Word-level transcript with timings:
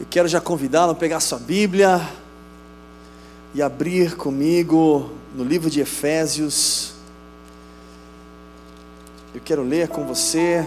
Eu 0.00 0.06
quero 0.08 0.26
já 0.26 0.40
convidá-lo 0.40 0.92
a 0.92 0.94
pegar 0.94 1.20
sua 1.20 1.38
Bíblia 1.38 2.00
e 3.52 3.60
abrir 3.60 4.16
comigo 4.16 5.10
no 5.34 5.44
livro 5.44 5.68
de 5.68 5.78
Efésios. 5.78 6.94
Eu 9.34 9.42
quero 9.44 9.62
ler 9.62 9.88
com 9.88 10.06
você 10.06 10.66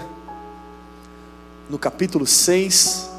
no 1.68 1.80
capítulo 1.80 2.28
6. 2.28 3.10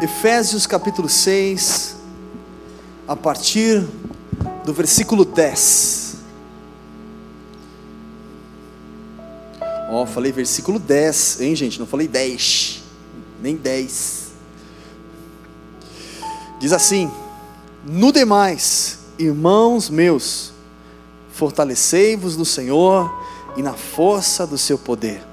Efésios 0.00 0.64
capítulo 0.64 1.08
6, 1.08 1.96
a 3.08 3.16
partir 3.16 3.84
do 4.64 4.72
versículo 4.72 5.24
10. 5.24 6.09
Ó, 9.92 10.06
falei 10.06 10.30
versículo 10.30 10.78
10, 10.78 11.40
hein, 11.40 11.56
gente? 11.56 11.80
Não 11.80 11.86
falei 11.86 12.06
10, 12.06 12.80
nem 13.42 13.56
10. 13.56 14.28
Diz 16.60 16.72
assim: 16.72 17.10
No 17.84 18.12
demais, 18.12 19.00
irmãos 19.18 19.90
meus, 19.90 20.52
fortalecei-vos 21.32 22.36
no 22.36 22.44
Senhor 22.44 23.12
e 23.56 23.62
na 23.62 23.72
força 23.72 24.46
do 24.46 24.56
seu 24.56 24.78
poder. 24.78 25.24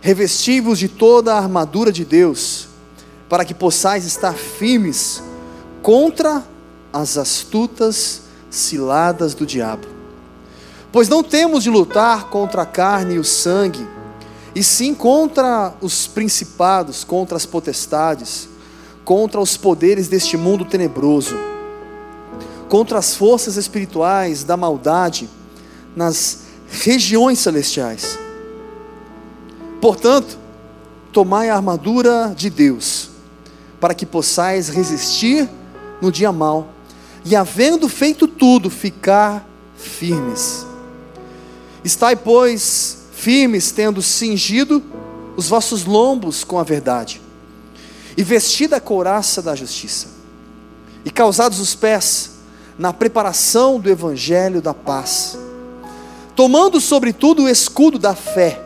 Revesti-vos 0.00 0.76
de 0.76 0.88
toda 0.88 1.32
a 1.32 1.38
armadura 1.38 1.92
de 1.92 2.04
Deus, 2.04 2.66
para 3.28 3.44
que 3.44 3.54
possais 3.54 4.04
estar 4.04 4.34
firmes 4.34 5.22
contra 5.80 6.44
as 6.92 7.16
astutas 7.16 8.22
ciladas 8.50 9.32
do 9.32 9.46
diabo 9.46 9.97
Pois 10.90 11.08
não 11.08 11.22
temos 11.22 11.62
de 11.62 11.70
lutar 11.70 12.28
contra 12.30 12.62
a 12.62 12.66
carne 12.66 13.16
e 13.16 13.18
o 13.18 13.24
sangue, 13.24 13.86
e 14.54 14.62
sim 14.62 14.94
contra 14.94 15.74
os 15.80 16.06
principados, 16.06 17.04
contra 17.04 17.36
as 17.36 17.44
potestades, 17.44 18.48
contra 19.04 19.40
os 19.40 19.56
poderes 19.56 20.08
deste 20.08 20.36
mundo 20.36 20.64
tenebroso, 20.64 21.36
contra 22.68 22.98
as 22.98 23.14
forças 23.14 23.56
espirituais 23.56 24.44
da 24.44 24.56
maldade 24.56 25.28
nas 25.94 26.40
regiões 26.70 27.38
celestiais. 27.38 28.18
Portanto, 29.80 30.38
tomai 31.12 31.50
a 31.50 31.56
armadura 31.56 32.34
de 32.36 32.50
Deus, 32.50 33.10
para 33.80 33.94
que 33.94 34.04
possais 34.04 34.68
resistir 34.68 35.48
no 36.00 36.10
dia 36.10 36.32
mau, 36.32 36.68
e 37.24 37.36
havendo 37.36 37.88
feito 37.88 38.26
tudo, 38.26 38.70
ficar 38.70 39.48
firmes. 39.76 40.67
Estai, 41.84 42.16
pois, 42.16 42.98
firmes, 43.12 43.70
tendo 43.70 44.02
cingido 44.02 44.82
os 45.36 45.48
vossos 45.48 45.84
lombos 45.84 46.42
com 46.42 46.58
a 46.58 46.64
verdade, 46.64 47.20
e 48.16 48.22
vestida 48.22 48.76
a 48.76 48.80
couraça 48.80 49.40
da 49.40 49.54
justiça, 49.54 50.08
e 51.04 51.10
calçados 51.10 51.60
os 51.60 51.74
pés 51.74 52.32
na 52.78 52.92
preparação 52.92 53.78
do 53.78 53.88
evangelho 53.88 54.60
da 54.60 54.74
paz, 54.74 55.38
tomando 56.34 56.80
sobretudo 56.80 57.44
o 57.44 57.48
escudo 57.48 57.98
da 57.98 58.14
fé, 58.14 58.60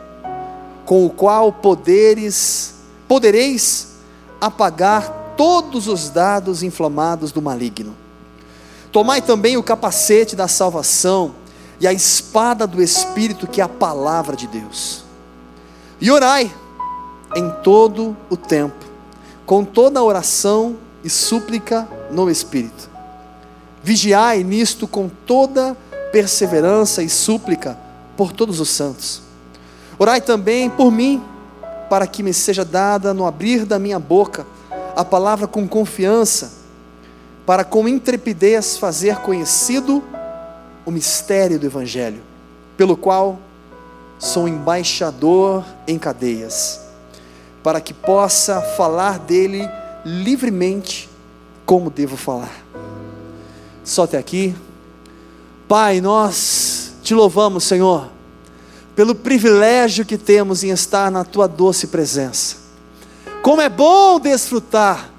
com 0.85 1.05
o 1.05 1.09
qual 1.09 1.51
poderes, 1.51 2.73
podereis 3.07 3.89
apagar 4.41 5.35
todos 5.37 5.87
os 5.87 6.09
dados 6.09 6.63
inflamados 6.63 7.31
do 7.31 7.41
maligno. 7.41 7.95
Tomai 8.91 9.21
também 9.21 9.57
o 9.57 9.63
capacete 9.63 10.35
da 10.35 10.47
salvação, 10.47 11.33
e 11.79 11.87
a 11.87 11.93
espada 11.93 12.65
do 12.65 12.81
Espírito, 12.81 13.47
que 13.47 13.61
é 13.61 13.63
a 13.63 13.69
palavra 13.69 14.35
de 14.35 14.47
Deus. 14.47 15.03
E 15.99 16.11
orai 16.11 16.53
em 17.35 17.49
todo 17.63 18.15
o 18.29 18.37
tempo, 18.37 18.85
com 19.45 19.63
toda 19.63 19.99
a 19.99 20.03
oração 20.03 20.77
e 21.03 21.09
súplica 21.09 21.87
no 22.11 22.29
Espírito. 22.29 22.89
Vigiai 23.83 24.43
nisto 24.43 24.87
com 24.87 25.09
toda 25.09 25.75
perseverança 26.11 27.03
e 27.03 27.09
súplica 27.09 27.77
por 28.15 28.31
todos 28.31 28.59
os 28.59 28.69
santos. 28.69 29.21
Orai 29.97 30.21
também 30.21 30.69
por 30.69 30.91
mim, 30.91 31.21
para 31.89 32.07
que 32.07 32.23
me 32.23 32.33
seja 32.33 32.63
dada 32.63 33.13
no 33.13 33.25
abrir 33.25 33.65
da 33.65 33.77
minha 33.77 33.99
boca 33.99 34.45
a 34.95 35.03
palavra 35.03 35.47
com 35.47 35.67
confiança, 35.67 36.53
para 37.45 37.63
com 37.63 37.87
intrepidez 37.87 38.77
fazer 38.77 39.17
conhecido 39.17 40.03
o 40.85 40.91
mistério 40.91 41.59
do 41.59 41.65
Evangelho, 41.65 42.21
pelo 42.75 42.97
qual 42.97 43.39
sou 44.19 44.47
embaixador 44.47 45.63
em 45.87 45.97
cadeias, 45.99 46.81
para 47.61 47.81
que 47.81 47.93
possa 47.93 48.61
falar 48.61 49.19
dele 49.19 49.67
livremente 50.05 51.09
como 51.65 51.89
devo 51.89 52.17
falar. 52.17 52.63
Só 53.83 54.03
até 54.03 54.17
aqui. 54.17 54.55
Pai, 55.67 56.01
nós 56.01 56.93
te 57.01 57.13
louvamos, 57.13 57.63
Senhor, 57.63 58.09
pelo 58.95 59.15
privilégio 59.15 60.05
que 60.05 60.17
temos 60.17 60.63
em 60.63 60.69
estar 60.69 61.11
na 61.11 61.23
tua 61.23 61.47
doce 61.47 61.87
presença. 61.87 62.57
Como 63.41 63.61
é 63.61 63.67
bom 63.67 64.19
desfrutar 64.19 65.09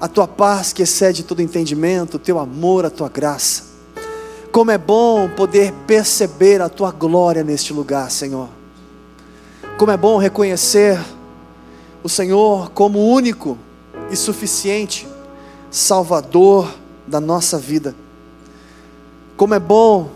a 0.00 0.08
tua 0.08 0.28
paz 0.28 0.72
que 0.72 0.82
excede 0.82 1.22
todo 1.22 1.42
entendimento, 1.42 2.16
o 2.16 2.20
teu 2.20 2.38
amor, 2.38 2.84
a 2.84 2.90
tua 2.90 3.08
graça. 3.08 3.71
Como 4.52 4.70
é 4.70 4.76
bom 4.76 5.30
poder 5.30 5.72
perceber 5.86 6.60
a 6.60 6.68
tua 6.68 6.90
glória 6.90 7.42
neste 7.42 7.72
lugar, 7.72 8.10
Senhor. 8.10 8.50
Como 9.78 9.90
é 9.90 9.96
bom 9.96 10.18
reconhecer 10.18 11.00
o 12.04 12.08
Senhor 12.08 12.70
como 12.72 12.98
único 12.98 13.56
e 14.10 14.16
suficiente 14.16 15.08
Salvador 15.70 16.70
da 17.06 17.18
nossa 17.18 17.56
vida. 17.56 17.94
Como 19.38 19.54
é 19.54 19.58
bom 19.58 20.10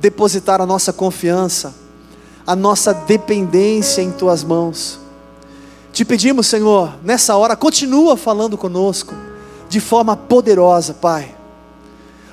depositar 0.00 0.60
a 0.60 0.66
nossa 0.66 0.92
confiança, 0.92 1.74
a 2.46 2.54
nossa 2.54 2.94
dependência 2.94 4.02
em 4.02 4.12
tuas 4.12 4.44
mãos. 4.44 5.00
Te 5.92 6.04
pedimos, 6.04 6.46
Senhor, 6.46 6.94
nessa 7.02 7.36
hora, 7.36 7.56
continua 7.56 8.16
falando 8.16 8.56
conosco 8.56 9.12
de 9.68 9.80
forma 9.80 10.16
poderosa, 10.16 10.94
Pai 10.94 11.39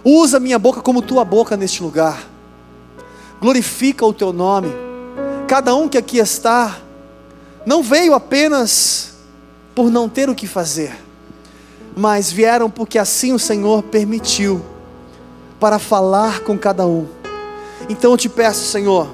Usa 0.10 0.40
minha 0.40 0.58
boca 0.58 0.80
como 0.80 1.02
tua 1.02 1.26
boca 1.26 1.58
neste 1.58 1.84
lugar. 1.84 2.30
Glorifica 3.42 4.06
o 4.06 4.14
teu 4.14 4.32
nome. 4.32 4.70
Cada 5.50 5.76
um 5.76 5.90
que 5.90 5.98
aqui 5.98 6.18
está, 6.18 6.78
não 7.66 7.84
veio 7.84 8.14
apenas 8.14 9.16
por 9.76 9.92
não 9.92 10.08
ter 10.08 10.30
o 10.30 10.34
que 10.34 10.48
fazer, 10.48 10.96
mas 11.94 12.32
vieram 12.32 12.70
porque 12.70 12.98
assim 12.98 13.34
o 13.34 13.40
Senhor 13.40 13.84
permitiu 13.84 14.66
para 15.60 15.78
falar 15.78 16.40
com 16.40 16.58
cada 16.58 16.88
um. 16.88 17.06
Então 17.90 18.12
eu 18.12 18.18
te 18.18 18.30
peço, 18.30 18.64
Senhor, 18.64 19.14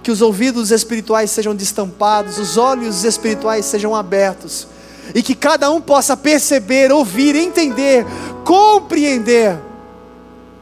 que 0.00 0.12
os 0.12 0.22
ouvidos 0.22 0.70
espirituais 0.70 1.32
sejam 1.32 1.56
destampados, 1.56 2.38
os 2.38 2.56
olhos 2.56 3.02
espirituais 3.02 3.64
sejam 3.64 3.96
abertos, 3.96 4.68
e 5.12 5.24
que 5.24 5.34
cada 5.34 5.72
um 5.72 5.80
possa 5.80 6.16
perceber, 6.16 6.92
ouvir, 6.92 7.34
entender, 7.34 8.06
compreender 8.44 9.69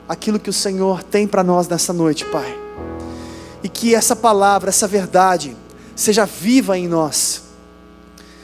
aquilo 0.08 0.40
que 0.40 0.48
o 0.48 0.52
Senhor 0.52 1.02
tem 1.02 1.26
para 1.26 1.44
nós 1.44 1.68
nessa 1.68 1.92
noite, 1.92 2.24
Pai. 2.24 2.58
E 3.62 3.68
que 3.68 3.94
essa 3.94 4.16
palavra, 4.16 4.70
essa 4.70 4.88
verdade, 4.88 5.56
seja 5.94 6.24
viva 6.24 6.78
em 6.78 6.88
nós 6.88 7.42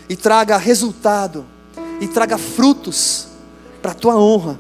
e 0.08 0.16
traga 0.16 0.56
resultado 0.56 1.47
e 2.00 2.06
traga 2.08 2.36
frutos 2.36 3.28
para 3.80 3.92
a 3.92 3.94
tua 3.94 4.16
honra 4.16 4.58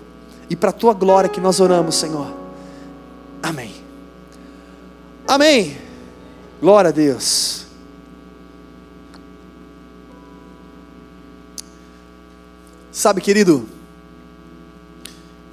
e 0.48 0.56
para 0.56 0.70
a 0.70 0.72
tua 0.72 0.94
glória 0.94 1.28
que 1.28 1.40
nós 1.40 1.60
oramos, 1.60 1.96
Senhor. 1.96 2.32
Amém. 3.42 3.74
Amém. 5.26 5.76
Glória 6.60 6.88
a 6.88 6.92
Deus. 6.92 7.66
Sabe, 12.90 13.20
querido, 13.20 13.68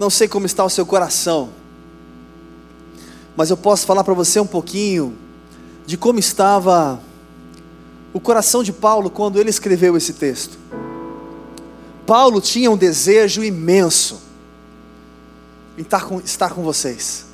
não 0.02 0.10
sei 0.10 0.28
como 0.28 0.48
está 0.48 0.66
o 0.66 0.70
seu 0.70 0.84
coração, 0.84 1.52
mas 3.36 3.52
eu 3.52 3.56
posso 3.56 3.86
falar 3.86 4.04
para 4.04 4.16
você 4.16 4.40
um 4.40 4.48
pouquinho 4.48 5.16
de 5.86 5.96
como 5.96 6.18
estava 6.18 7.00
o 8.12 8.20
coração 8.20 8.64
de 8.64 8.74
Paulo 8.74 9.12
quando 9.12 9.40
ele 9.40 9.52
escreveu 9.52 9.96
esse 9.96 10.14
texto. 10.14 10.58
Paulo 12.04 12.42
tinha 12.42 12.72
um 12.72 12.76
desejo 12.76 13.44
imenso 13.44 14.20
em 15.78 15.84
estar 15.84 16.04
com, 16.04 16.20
estar 16.20 16.50
com 16.50 16.64
vocês. 16.64 17.28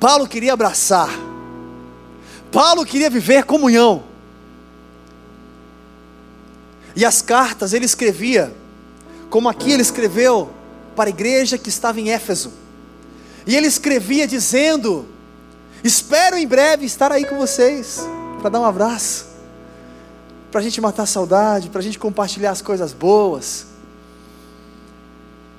Paulo 0.00 0.26
queria 0.26 0.54
abraçar. 0.54 1.08
Paulo 2.50 2.84
queria 2.84 3.08
viver 3.08 3.44
comunhão. 3.44 4.02
E 6.96 7.04
as 7.04 7.22
cartas 7.22 7.72
ele 7.72 7.84
escrevia, 7.84 8.52
como 9.30 9.48
aqui 9.48 9.70
ele 9.70 9.82
escreveu 9.82 10.57
para 10.98 11.10
a 11.10 11.10
igreja 11.10 11.56
que 11.56 11.68
estava 11.68 12.00
em 12.00 12.10
Éfeso. 12.10 12.52
E 13.46 13.54
ele 13.54 13.68
escrevia 13.68 14.26
dizendo 14.26 15.06
Espero 15.84 16.36
em 16.36 16.44
breve 16.44 16.84
estar 16.86 17.12
aí 17.12 17.24
com 17.24 17.38
vocês 17.38 18.00
para 18.40 18.50
dar 18.50 18.58
um 18.58 18.64
abraço, 18.64 19.26
para 20.50 20.58
a 20.58 20.62
gente 20.62 20.80
matar 20.80 21.04
a 21.04 21.06
saudade, 21.06 21.70
para 21.70 21.78
a 21.78 21.82
gente 21.82 22.00
compartilhar 22.00 22.50
as 22.50 22.60
coisas 22.60 22.92
boas. 22.92 23.66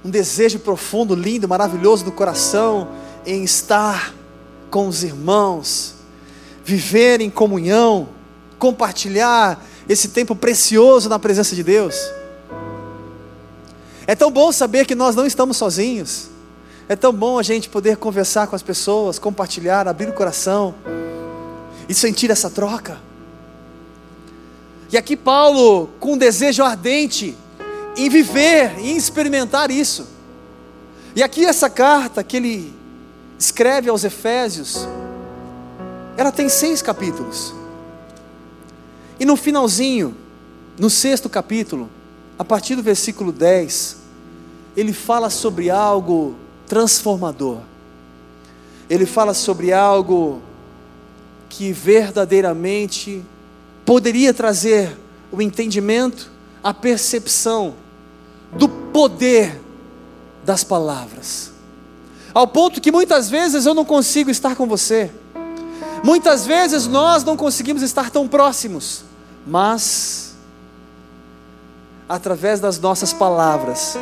Um 0.03 0.09
desejo 0.09 0.59
profundo, 0.59 1.15
lindo, 1.15 1.47
maravilhoso 1.47 2.03
do 2.03 2.11
coração 2.11 2.89
em 3.25 3.41
estar 3.41 4.13
com 4.69 4.89
os 4.89 5.05
irmãos, 5.05 5.95
viver 6.65 7.21
em 7.21 7.29
comunhão, 7.29 8.09
compartilhar 8.57 9.65
esse 9.87 10.09
tempo 10.09 10.35
precioso 10.35 11.07
na 11.07 11.17
presença 11.17 11.55
de 11.55 11.63
Deus. 11.63 12.18
É 14.09 14.15
tão 14.15 14.31
bom 14.31 14.51
saber 14.51 14.87
que 14.87 14.95
nós 14.95 15.15
não 15.15 15.27
estamos 15.27 15.55
sozinhos. 15.55 16.29
É 16.87 16.95
tão 16.95 17.13
bom 17.13 17.37
a 17.37 17.43
gente 17.43 17.69
poder 17.69 17.95
conversar 17.95 18.47
com 18.47 18.55
as 18.55 18.63
pessoas, 18.63 19.19
compartilhar, 19.19 19.87
abrir 19.87 20.09
o 20.09 20.13
coração 20.13 20.73
e 21.87 21.93
sentir 21.93 22.31
essa 22.31 22.49
troca. 22.49 22.99
E 24.91 24.97
aqui 24.97 25.15
Paulo, 25.15 25.91
com 25.99 26.13
um 26.13 26.17
desejo 26.17 26.63
ardente 26.63 27.37
em 27.95 28.09
viver, 28.09 28.79
em 28.79 28.97
experimentar 28.97 29.69
isso. 29.69 30.07
E 31.15 31.21
aqui 31.21 31.45
essa 31.45 31.69
carta 31.69 32.23
que 32.23 32.37
ele 32.37 32.73
escreve 33.37 33.91
aos 33.91 34.03
Efésios, 34.03 34.87
ela 36.17 36.31
tem 36.31 36.49
seis 36.49 36.81
capítulos. 36.81 37.53
E 39.19 39.23
no 39.25 39.35
finalzinho, 39.35 40.17
no 40.79 40.89
sexto 40.89 41.29
capítulo, 41.29 41.91
a 42.39 42.43
partir 42.43 42.75
do 42.75 42.81
versículo 42.81 43.31
10, 43.31 43.98
ele 44.79 44.93
fala 44.93 45.29
sobre 45.29 45.69
algo 45.69 46.35
transformador. 46.65 47.57
Ele 48.89 49.05
fala 49.05 49.33
sobre 49.33 49.73
algo 49.73 50.41
que 51.49 51.73
verdadeiramente 51.73 53.21
poderia 53.85 54.33
trazer 54.33 54.95
o 55.31 55.41
entendimento, 55.41 56.31
a 56.63 56.73
percepção 56.73 57.73
do 58.53 58.69
poder 58.69 59.59
das 60.45 60.63
palavras. 60.63 61.51
Ao 62.33 62.47
ponto 62.47 62.79
que 62.79 62.91
muitas 62.91 63.29
vezes 63.29 63.65
eu 63.65 63.73
não 63.73 63.83
consigo 63.83 64.31
estar 64.31 64.55
com 64.55 64.65
você. 64.65 65.11
Muitas 66.05 66.45
vezes 66.45 66.87
nós 66.87 67.25
não 67.25 67.35
conseguimos 67.35 67.81
estar 67.81 68.09
tão 68.09 68.29
próximos, 68.29 69.03
mas 69.45 70.35
através 72.07 72.61
das 72.61 72.79
nossas 72.79 73.11
palavras, 73.11 73.97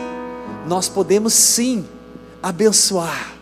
nós 0.67 0.89
podemos 0.89 1.33
sim 1.33 1.85
abençoar, 2.43 3.33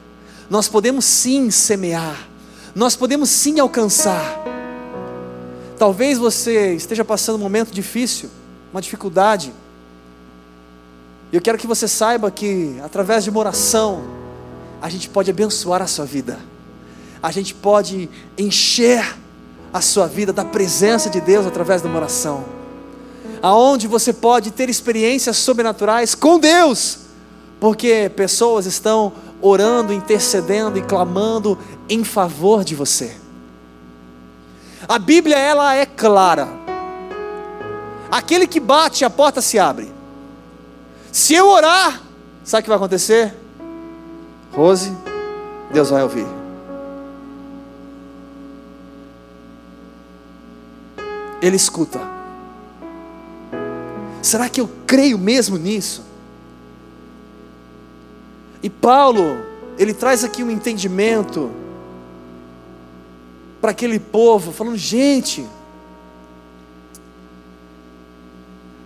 nós 0.48 0.68
podemos 0.68 1.04
sim 1.06 1.50
semear, 1.50 2.28
nós 2.76 2.96
podemos 2.96 3.30
sim 3.30 3.60
alcançar. 3.60 4.44
Talvez 5.78 6.18
você 6.20 6.76
esteja 6.76 7.04
passando 7.04 7.36
um 7.36 7.40
momento 7.40 7.72
difícil, 7.74 8.30
uma 8.72 8.82
dificuldade, 8.82 9.52
eu 11.34 11.42
quero 11.42 11.58
que 11.58 11.68
você 11.68 11.88
saiba 11.88 12.30
que, 12.30 12.80
através 12.84 13.24
de 13.24 13.32
uma 13.32 13.40
oração, 13.40 14.04
a 14.82 14.88
gente 14.88 15.10
pode 15.10 15.32
abençoar 15.32 15.82
a 15.82 15.88
sua 15.88 16.06
vida, 16.06 16.38
a 17.22 17.32
gente 17.32 17.56
pode 17.56 18.08
encher 18.38 19.18
a 19.74 19.82
sua 19.82 20.08
vida 20.08 20.32
da 20.32 20.46
presença 20.46 21.10
de 21.10 21.20
Deus 21.20 21.46
através 21.48 21.82
de 21.82 21.88
uma 21.88 21.98
oração, 21.98 22.46
aonde 23.42 23.88
você 23.88 24.14
pode 24.14 24.52
ter 24.52 24.70
experiências 24.70 25.38
sobrenaturais 25.38 26.14
com 26.14 26.40
Deus, 26.40 27.05
porque 27.60 28.12
pessoas 28.16 28.66
estão 28.66 29.14
orando, 29.42 29.94
intercedendo 29.94 30.78
e 30.78 30.82
clamando 30.82 31.58
em 31.90 32.04
favor 32.04 32.64
de 32.64 32.76
você. 32.76 33.16
A 34.88 35.00
Bíblia 35.00 35.38
ela 35.38 35.74
é 35.76 35.86
clara. 35.86 36.48
Aquele 38.12 38.46
que 38.48 38.60
bate, 38.60 39.04
a 39.04 39.10
porta 39.10 39.42
se 39.42 39.58
abre. 39.58 39.92
Se 41.12 41.34
eu 41.34 41.50
orar, 41.50 42.02
sabe 42.44 42.62
o 42.62 42.64
que 42.64 42.70
vai 42.70 42.78
acontecer? 42.78 43.34
Rose, 44.54 44.96
Deus 45.72 45.90
vai 45.90 46.04
ouvir. 46.04 46.28
Ele 51.42 51.56
escuta. 51.56 52.00
Será 54.22 54.50
que 54.50 54.60
eu 54.60 54.70
creio 54.88 55.18
mesmo 55.18 55.58
nisso? 55.58 56.04
E 58.62 58.70
Paulo, 58.70 59.38
ele 59.78 59.94
traz 59.94 60.24
aqui 60.24 60.44
um 60.44 60.50
entendimento 60.50 61.52
para 63.62 63.72
aquele 63.72 64.00
povo, 64.00 64.52
falando: 64.52 64.78
gente, 64.78 65.46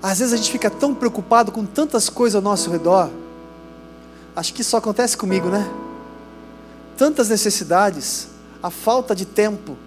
às 0.01 0.19
vezes 0.19 0.33
a 0.33 0.37
gente 0.37 0.51
fica 0.51 0.69
tão 0.69 0.93
preocupado 0.95 1.51
com 1.51 1.65
tantas 1.65 2.09
coisas 2.09 2.35
ao 2.35 2.41
nosso 2.41 2.69
redor, 2.69 3.09
acho 4.35 4.53
que 4.53 4.61
isso 4.61 4.71
só 4.71 4.77
acontece 4.77 5.17
comigo, 5.17 5.49
né? 5.49 5.69
Tantas 6.97 7.29
necessidades, 7.29 8.29
a 8.61 8.69
falta 8.69 9.15
de 9.15 9.25
tempo. 9.25 9.77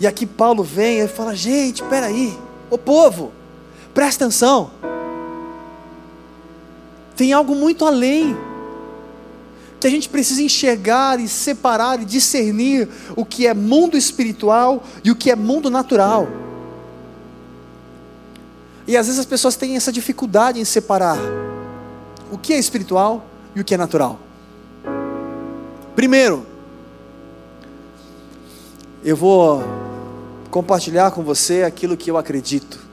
E 0.00 0.06
aqui 0.06 0.26
Paulo 0.26 0.62
vem 0.62 1.00
e 1.00 1.08
fala: 1.08 1.34
gente, 1.34 1.82
peraí, 1.84 2.38
ô 2.70 2.78
povo, 2.78 3.32
presta 3.94 4.24
atenção 4.24 4.70
tem 7.16 7.32
algo 7.32 7.54
muito 7.54 7.84
além. 7.84 8.36
Que 9.80 9.86
a 9.86 9.90
gente 9.90 10.08
precisa 10.08 10.42
enxergar 10.42 11.18
e 11.18 11.26
separar 11.26 12.00
e 12.00 12.04
discernir 12.04 12.88
o 13.16 13.24
que 13.24 13.46
é 13.46 13.54
mundo 13.54 13.96
espiritual 13.96 14.84
e 15.02 15.10
o 15.10 15.16
que 15.16 15.30
é 15.30 15.36
mundo 15.36 15.70
natural. 15.70 16.28
E 18.86 18.96
às 18.96 19.06
vezes 19.06 19.20
as 19.20 19.26
pessoas 19.26 19.56
têm 19.56 19.76
essa 19.76 19.92
dificuldade 19.92 20.60
em 20.60 20.64
separar 20.64 21.18
o 22.30 22.38
que 22.38 22.52
é 22.52 22.58
espiritual 22.58 23.26
e 23.54 23.60
o 23.60 23.64
que 23.64 23.74
é 23.74 23.76
natural. 23.76 24.18
Primeiro, 25.94 26.46
eu 29.04 29.16
vou 29.16 29.62
compartilhar 30.50 31.10
com 31.10 31.22
você 31.22 31.62
aquilo 31.62 31.96
que 31.96 32.10
eu 32.10 32.16
acredito. 32.16 32.91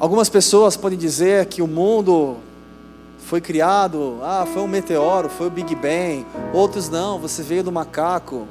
Algumas 0.00 0.30
pessoas 0.30 0.78
podem 0.78 0.98
dizer 0.98 1.44
que 1.44 1.60
o 1.60 1.66
mundo 1.66 2.38
foi 3.26 3.38
criado, 3.38 4.18
ah, 4.22 4.46
foi 4.50 4.62
um 4.62 4.66
meteoro, 4.66 5.28
foi 5.28 5.48
o 5.48 5.50
Big 5.50 5.74
Bang. 5.74 6.24
Outros 6.54 6.88
não, 6.88 7.18
você 7.18 7.42
veio 7.42 7.62
do 7.62 7.70
macaco. 7.70 8.48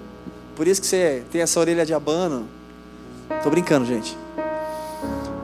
Por 0.56 0.68
isso 0.68 0.80
que 0.80 0.86
você 0.86 1.24
tem 1.32 1.42
essa 1.42 1.60
orelha 1.60 1.84
de 1.84 1.92
abano. 1.92 2.46
Estou 3.36 3.52
brincando, 3.52 3.84
gente. 3.88 4.16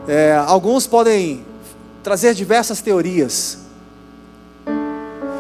É, 0.08 0.36
alguns 0.46 0.86
podem 0.86 1.44
trazer 2.04 2.36
diversas 2.36 2.82
teorias. 2.82 3.58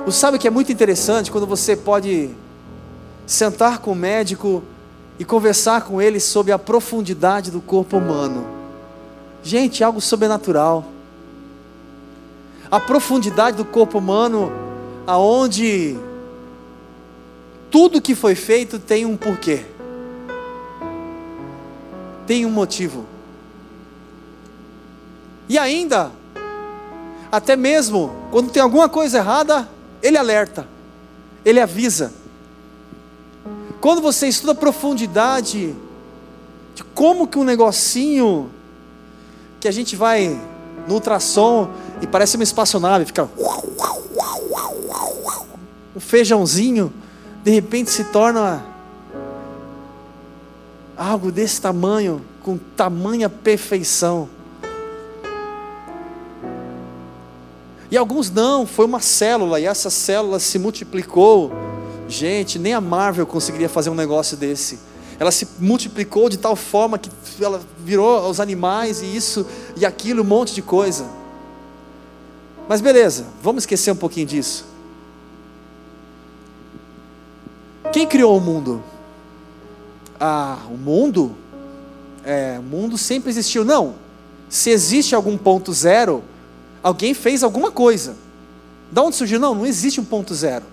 Você 0.03 0.17
sabe 0.19 0.39
que 0.39 0.48
é 0.48 0.51
muito 0.51 0.72
interessante 0.72 1.31
quando 1.31 1.45
você 1.45 1.75
pode 1.75 2.31
sentar 3.27 3.77
com 3.77 3.91
o 3.91 3.95
médico 3.95 4.63
e 5.19 5.24
conversar 5.24 5.84
com 5.84 6.01
ele 6.01 6.19
sobre 6.19 6.51
a 6.51 6.57
profundidade 6.57 7.51
do 7.51 7.62
corpo 7.62 7.98
humano. 7.98 8.54
Gente, 9.46 9.84
algo 9.84 10.02
sobrenatural. 10.02 10.84
A 12.72 12.80
profundidade 12.80 13.56
do 13.56 13.64
corpo 13.64 14.00
humano, 14.00 14.52
aonde 15.06 15.96
tudo 17.70 18.02
que 18.02 18.16
foi 18.16 18.34
feito 18.34 18.80
tem 18.80 19.06
um 19.06 19.16
porquê. 19.16 19.64
Tem 22.25 22.44
um 22.44 22.50
motivo. 22.50 23.06
E 25.48 25.60
ainda, 25.60 26.12
até 27.32 27.56
mesmo 27.56 28.16
quando 28.32 28.50
tem 28.50 28.64
alguma 28.64 28.90
coisa 28.90 29.20
errada, 29.20 29.70
ele 30.02 30.18
alerta, 30.18 30.68
ele 31.46 31.60
avisa. 31.60 32.12
Quando 33.80 34.02
você 34.02 34.28
estuda 34.28 34.54
a 34.54 34.56
profundidade 34.56 35.75
de 36.74 36.84
como 36.96 37.28
que 37.28 37.38
um 37.38 37.44
negocinho 37.44 38.50
que 39.65 39.69
a 39.69 39.72
gente 39.72 39.95
vai 39.95 40.39
no 40.88 40.93
ultrassom 40.93 41.67
e 42.00 42.05
parece 42.05 42.36
uma 42.36 42.43
espaçonave, 42.43 43.03
fica 43.03 43.27
um 45.95 46.00
feijãozinho, 46.00 46.93
de 47.43 47.50
repente 47.50 47.89
se 47.89 48.03
torna 48.03 48.63
algo 50.95 51.31
desse 51.31 51.60
tamanho, 51.60 52.22
com 52.43 52.60
tamanha 52.60 53.27
perfeição. 53.27 54.29
E 57.89 57.98
alguns 57.98 58.29
não, 58.29 58.67
foi 58.67 58.86
uma 58.86 59.00
célula, 59.00 59.60
e 59.60 59.65
essa 59.65 59.89
célula 59.89 60.38
se 60.38 60.60
multiplicou. 60.60 61.51
Gente, 62.07 62.60
nem 62.60 62.75
a 62.75 62.81
Marvel 62.81 63.25
conseguiria 63.25 63.67
fazer 63.67 63.89
um 63.89 63.95
negócio 63.95 64.38
desse 64.38 64.77
ela 65.19 65.31
se 65.31 65.48
multiplicou 65.60 66.29
de 66.29 66.38
tal 66.38 66.55
forma 66.55 66.98
que 66.98 67.10
ela 67.41 67.62
virou 67.79 68.29
os 68.29 68.39
animais 68.39 69.01
e 69.01 69.15
isso 69.15 69.45
e 69.75 69.86
aquilo, 69.86 70.22
um 70.22 70.25
monte 70.25 70.53
de 70.53 70.62
coisa. 70.62 71.05
Mas 72.67 72.81
beleza, 72.81 73.25
vamos 73.41 73.63
esquecer 73.63 73.91
um 73.91 73.95
pouquinho 73.95 74.25
disso. 74.25 74.65
Quem 77.93 78.07
criou 78.07 78.38
o 78.38 78.41
mundo? 78.41 78.84
Ah, 80.19 80.57
o 80.69 80.77
mundo? 80.77 81.36
É, 82.25 82.57
o 82.60 82.63
mundo 82.63 82.98
sempre 82.98 83.29
existiu. 83.29 83.63
Não. 83.63 83.95
Se 84.50 84.69
existe 84.69 85.15
algum 85.15 85.38
ponto 85.38 85.72
zero, 85.72 86.24
alguém 86.81 87.13
fez 87.13 87.43
alguma 87.43 87.72
coisa. 87.72 88.15
Da 88.91 89.01
onde 89.01 89.15
surgiu? 89.15 89.39
Não, 89.39 89.55
não 89.55 89.65
existe 89.65 90.01
um 90.01 90.05
ponto 90.05 90.34
zero. 90.34 90.65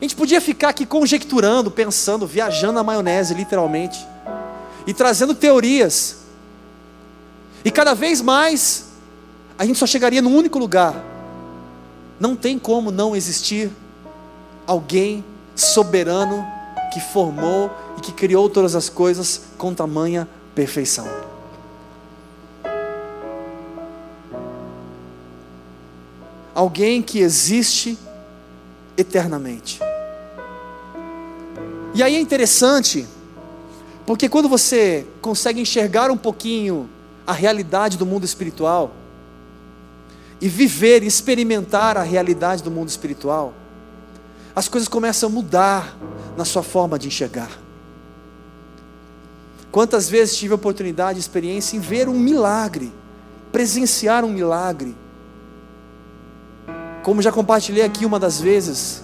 A 0.00 0.04
gente 0.04 0.14
podia 0.14 0.40
ficar 0.40 0.68
aqui 0.68 0.86
conjecturando, 0.86 1.70
pensando, 1.70 2.26
viajando 2.26 2.74
na 2.74 2.84
maionese, 2.84 3.34
literalmente, 3.34 3.98
e 4.86 4.94
trazendo 4.94 5.34
teorias. 5.34 6.18
E 7.64 7.70
cada 7.70 7.94
vez 7.94 8.20
mais, 8.20 8.86
a 9.58 9.66
gente 9.66 9.78
só 9.78 9.86
chegaria 9.86 10.22
num 10.22 10.36
único 10.36 10.58
lugar. 10.58 11.04
Não 12.20 12.36
tem 12.36 12.58
como 12.58 12.92
não 12.92 13.16
existir 13.16 13.72
alguém 14.66 15.24
soberano 15.56 16.46
que 16.92 17.00
formou 17.00 17.70
e 17.96 18.00
que 18.00 18.12
criou 18.12 18.48
todas 18.48 18.76
as 18.76 18.88
coisas 18.88 19.42
com 19.58 19.74
tamanha 19.74 20.28
perfeição. 20.54 21.08
Alguém 26.54 27.02
que 27.02 27.18
existe 27.18 27.98
eternamente. 28.96 29.87
E 31.98 32.02
aí 32.04 32.14
é 32.14 32.20
interessante, 32.20 33.08
porque 34.06 34.28
quando 34.28 34.48
você 34.48 35.04
consegue 35.20 35.60
enxergar 35.60 36.12
um 36.12 36.16
pouquinho 36.16 36.88
a 37.26 37.32
realidade 37.32 37.98
do 37.98 38.06
mundo 38.06 38.22
espiritual, 38.22 38.92
e 40.40 40.48
viver 40.48 41.02
experimentar 41.02 41.96
a 41.96 42.02
realidade 42.04 42.62
do 42.62 42.70
mundo 42.70 42.88
espiritual, 42.88 43.52
as 44.54 44.68
coisas 44.68 44.88
começam 44.88 45.28
a 45.28 45.32
mudar 45.32 45.98
na 46.36 46.44
sua 46.44 46.62
forma 46.62 46.96
de 47.00 47.08
enxergar. 47.08 47.50
Quantas 49.72 50.08
vezes 50.08 50.36
tive 50.36 50.54
oportunidade, 50.54 51.18
experiência 51.18 51.76
em 51.76 51.80
ver 51.80 52.08
um 52.08 52.16
milagre, 52.16 52.92
presenciar 53.50 54.24
um 54.24 54.30
milagre. 54.30 54.94
Como 57.02 57.20
já 57.20 57.32
compartilhei 57.32 57.82
aqui 57.82 58.06
uma 58.06 58.20
das 58.20 58.40
vezes, 58.40 59.02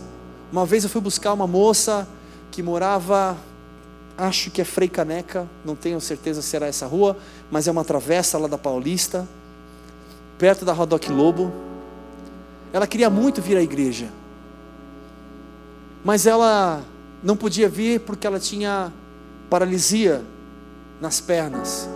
uma 0.52 0.64
vez 0.64 0.84
eu 0.84 0.90
fui 0.90 1.00
buscar 1.00 1.32
uma 1.32 1.48
moça 1.48 2.06
que 2.54 2.62
morava, 2.62 3.36
acho 4.16 4.48
que 4.48 4.60
é 4.60 4.64
Frei 4.64 4.88
Caneca, 4.88 5.48
não 5.64 5.74
tenho 5.74 6.00
certeza 6.00 6.40
se 6.40 6.54
era 6.54 6.68
essa 6.68 6.86
rua, 6.86 7.16
mas 7.50 7.66
é 7.66 7.70
uma 7.72 7.84
travessa 7.84 8.38
lá 8.38 8.46
da 8.46 8.56
Paulista, 8.56 9.26
perto 10.38 10.64
da 10.64 10.72
Rodoc 10.72 11.08
Lobo. 11.08 11.52
Ela 12.72 12.86
queria 12.86 13.10
muito 13.10 13.42
vir 13.42 13.56
à 13.56 13.60
igreja, 13.60 14.08
mas 16.04 16.28
ela 16.28 16.80
não 17.24 17.36
podia 17.36 17.68
vir 17.68 17.98
porque 17.98 18.24
ela 18.24 18.38
tinha 18.38 18.92
paralisia 19.50 20.22
nas 21.00 21.20
pernas. 21.20 21.88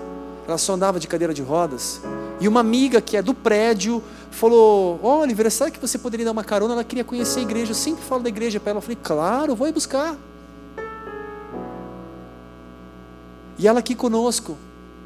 Ela 0.48 0.58
só 0.58 0.72
andava 0.72 0.98
de 0.98 1.06
cadeira 1.06 1.32
de 1.32 1.42
rodas. 1.42 2.00
E 2.40 2.48
uma 2.48 2.58
amiga 2.58 3.00
que 3.00 3.16
é 3.16 3.22
do 3.22 3.32
prédio 3.32 4.02
falou: 4.32 4.98
oh, 5.04 5.18
Oliveira, 5.20 5.50
sabe 5.50 5.70
que 5.70 5.78
você 5.78 5.98
poderia 5.98 6.24
dar 6.24 6.32
uma 6.32 6.42
carona? 6.42 6.72
Ela 6.72 6.84
queria 6.84 7.04
conhecer 7.04 7.40
a 7.40 7.42
igreja. 7.42 7.70
Eu 7.70 7.76
sempre 7.76 8.02
falo 8.02 8.24
da 8.24 8.28
igreja 8.28 8.58
para 8.58 8.70
ela. 8.70 8.78
Eu 8.78 8.82
falei: 8.82 8.98
Claro, 9.00 9.54
vou 9.54 9.68
ir 9.68 9.72
buscar. 9.72 10.16
E 13.58 13.66
ela 13.66 13.80
aqui 13.80 13.94
conosco. 13.94 14.56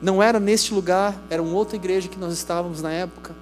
Não 0.01 0.23
era 0.23 0.39
neste 0.39 0.75
lugar, 0.75 1.15
era 1.31 1.43
uma 1.43 1.55
outra 1.55 1.77
igreja 1.77 2.09
que 2.09 2.19
nós 2.19 2.33
estávamos 2.35 2.83
na 2.83 2.93
época. 2.93 3.35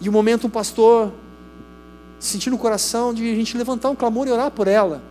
E 0.00 0.08
um 0.08 0.12
momento 0.12 0.46
um 0.46 0.50
pastor 0.50 1.12
sentiu 2.18 2.52
no 2.52 2.58
coração 2.58 3.14
de 3.14 3.30
a 3.30 3.34
gente 3.34 3.56
levantar 3.56 3.88
um 3.90 3.94
clamor 3.94 4.26
e 4.26 4.30
orar 4.30 4.50
por 4.50 4.68
ela. 4.68 5.02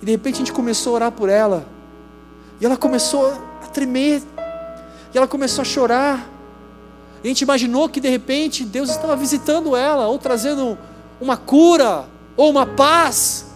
E 0.00 0.04
de 0.04 0.12
repente 0.12 0.36
a 0.36 0.38
gente 0.38 0.52
começou 0.52 0.92
a 0.92 0.94
orar 0.96 1.12
por 1.12 1.28
ela. 1.28 1.66
E 2.60 2.66
ela 2.66 2.76
começou 2.76 3.26
a 3.62 3.66
tremer. 3.66 4.22
E 5.12 5.18
ela 5.18 5.26
começou 5.26 5.62
a 5.62 5.64
chorar. 5.64 6.30
E 7.22 7.26
a 7.26 7.28
gente 7.28 7.42
imaginou 7.42 7.88
que 7.88 8.00
de 8.00 8.08
repente 8.08 8.64
Deus 8.64 8.90
estava 8.90 9.16
visitando 9.16 9.74
ela, 9.74 10.06
ou 10.06 10.18
trazendo 10.18 10.78
uma 11.20 11.36
cura, 11.36 12.04
ou 12.36 12.50
uma 12.50 12.66
paz. 12.66 13.46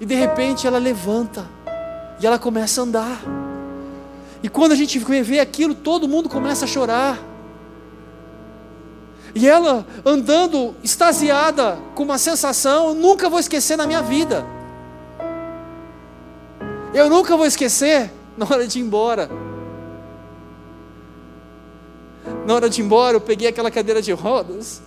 E 0.00 0.06
de 0.06 0.14
repente 0.14 0.66
ela 0.66 0.78
levanta. 0.78 1.46
E 2.22 2.26
ela 2.26 2.38
começa 2.38 2.80
a 2.80 2.84
andar. 2.84 3.20
E 4.44 4.48
quando 4.48 4.70
a 4.70 4.76
gente 4.76 4.96
vê 4.98 5.40
aquilo, 5.40 5.74
todo 5.74 6.06
mundo 6.06 6.28
começa 6.28 6.64
a 6.64 6.68
chorar. 6.68 7.18
E 9.34 9.48
ela 9.48 9.84
andando 10.04 10.76
extasiada, 10.84 11.78
com 11.96 12.04
uma 12.04 12.18
sensação, 12.18 12.90
eu 12.90 12.94
nunca 12.94 13.28
vou 13.28 13.40
esquecer 13.40 13.76
na 13.76 13.88
minha 13.88 14.02
vida. 14.02 14.46
Eu 16.94 17.10
nunca 17.10 17.36
vou 17.36 17.46
esquecer 17.46 18.12
na 18.36 18.46
hora 18.46 18.68
de 18.68 18.78
ir 18.78 18.82
embora. 18.82 19.28
Na 22.46 22.54
hora 22.54 22.70
de 22.70 22.80
ir 22.80 22.84
embora, 22.84 23.16
eu 23.16 23.20
peguei 23.20 23.48
aquela 23.48 23.70
cadeira 23.70 24.00
de 24.00 24.12
rodas. 24.12 24.80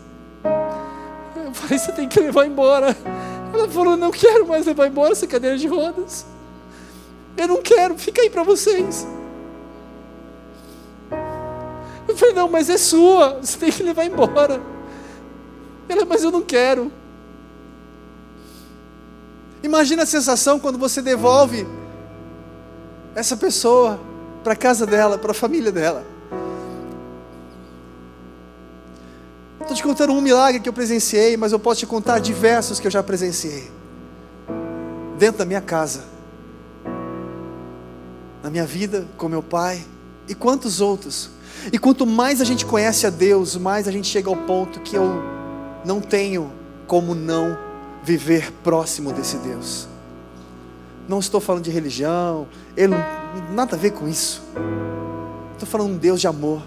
Eu 1.35 1.53
falei, 1.53 1.77
você 1.77 1.91
tem 1.91 2.07
que 2.07 2.17
levar 2.17 2.45
embora. 2.45 2.95
Ela 3.53 3.67
falou, 3.67 3.97
não 3.97 4.11
quero 4.11 4.47
mais 4.47 4.65
levar 4.65 4.87
embora 4.87 5.11
essa 5.11 5.27
cadeira 5.27 5.57
de 5.57 5.67
rodas. 5.67 6.25
Eu 7.37 7.47
não 7.47 7.61
quero, 7.61 7.97
fica 7.97 8.21
aí 8.21 8.29
para 8.29 8.43
vocês. 8.43 9.05
Eu 12.07 12.15
falei, 12.15 12.33
não, 12.33 12.47
mas 12.47 12.69
é 12.69 12.77
sua, 12.77 13.39
você 13.41 13.57
tem 13.57 13.71
que 13.71 13.83
levar 13.83 14.05
embora. 14.05 14.61
Ela, 15.89 16.05
mas 16.05 16.23
eu 16.23 16.31
não 16.31 16.41
quero. 16.41 16.91
Imagina 19.61 20.03
a 20.03 20.05
sensação 20.05 20.59
quando 20.59 20.77
você 20.77 21.01
devolve 21.01 21.67
essa 23.15 23.35
pessoa 23.35 23.99
para 24.43 24.53
a 24.53 24.55
casa 24.55 24.85
dela, 24.85 25.17
para 25.17 25.31
a 25.31 25.33
família 25.33 25.71
dela. 25.71 26.05
Estou 29.59 29.75
te 29.75 29.81
contando 29.81 30.13
um 30.13 30.21
milagre 30.21 30.59
que 30.59 30.69
eu 30.69 30.73
presenciei, 30.73 31.35
mas 31.35 31.51
eu 31.51 31.59
posso 31.59 31.79
te 31.79 31.87
contar 31.87 32.19
diversos 32.19 32.79
que 32.79 32.85
eu 32.85 32.91
já 32.91 33.01
presenciei. 33.01 33.71
Dentro 35.17 35.39
da 35.39 35.45
minha 35.45 35.61
casa, 35.61 36.03
na 38.45 38.51
minha 38.51 38.63
vida, 38.63 39.07
com 39.17 39.27
meu 39.27 39.41
pai, 39.41 39.83
e 40.29 40.35
quantos 40.35 40.79
outros 40.79 41.31
e 41.73 41.79
quanto 41.79 42.05
mais 42.05 42.41
a 42.41 42.45
gente 42.45 42.63
conhece 42.63 43.07
a 43.07 43.09
Deus, 43.09 43.55
mais 43.55 43.87
a 43.87 43.91
gente 43.91 44.07
chega 44.07 44.29
ao 44.29 44.35
ponto 44.35 44.79
que 44.81 44.95
eu 44.95 45.23
não 45.83 45.99
tenho 45.99 46.51
como 46.85 47.15
não 47.15 47.57
viver 48.03 48.51
próximo 48.63 49.11
desse 49.11 49.37
Deus. 49.37 49.87
Não 51.07 51.17
estou 51.17 51.41
falando 51.41 51.63
de 51.63 51.71
religião, 51.71 52.47
ele 52.77 52.93
nada 53.51 53.75
a 53.75 53.79
ver 53.79 53.93
com 53.93 54.07
isso. 54.07 54.43
Estou 55.53 55.67
falando 55.67 55.89
de 55.89 55.95
um 55.95 55.97
Deus 55.97 56.21
de 56.21 56.27
amor, 56.27 56.61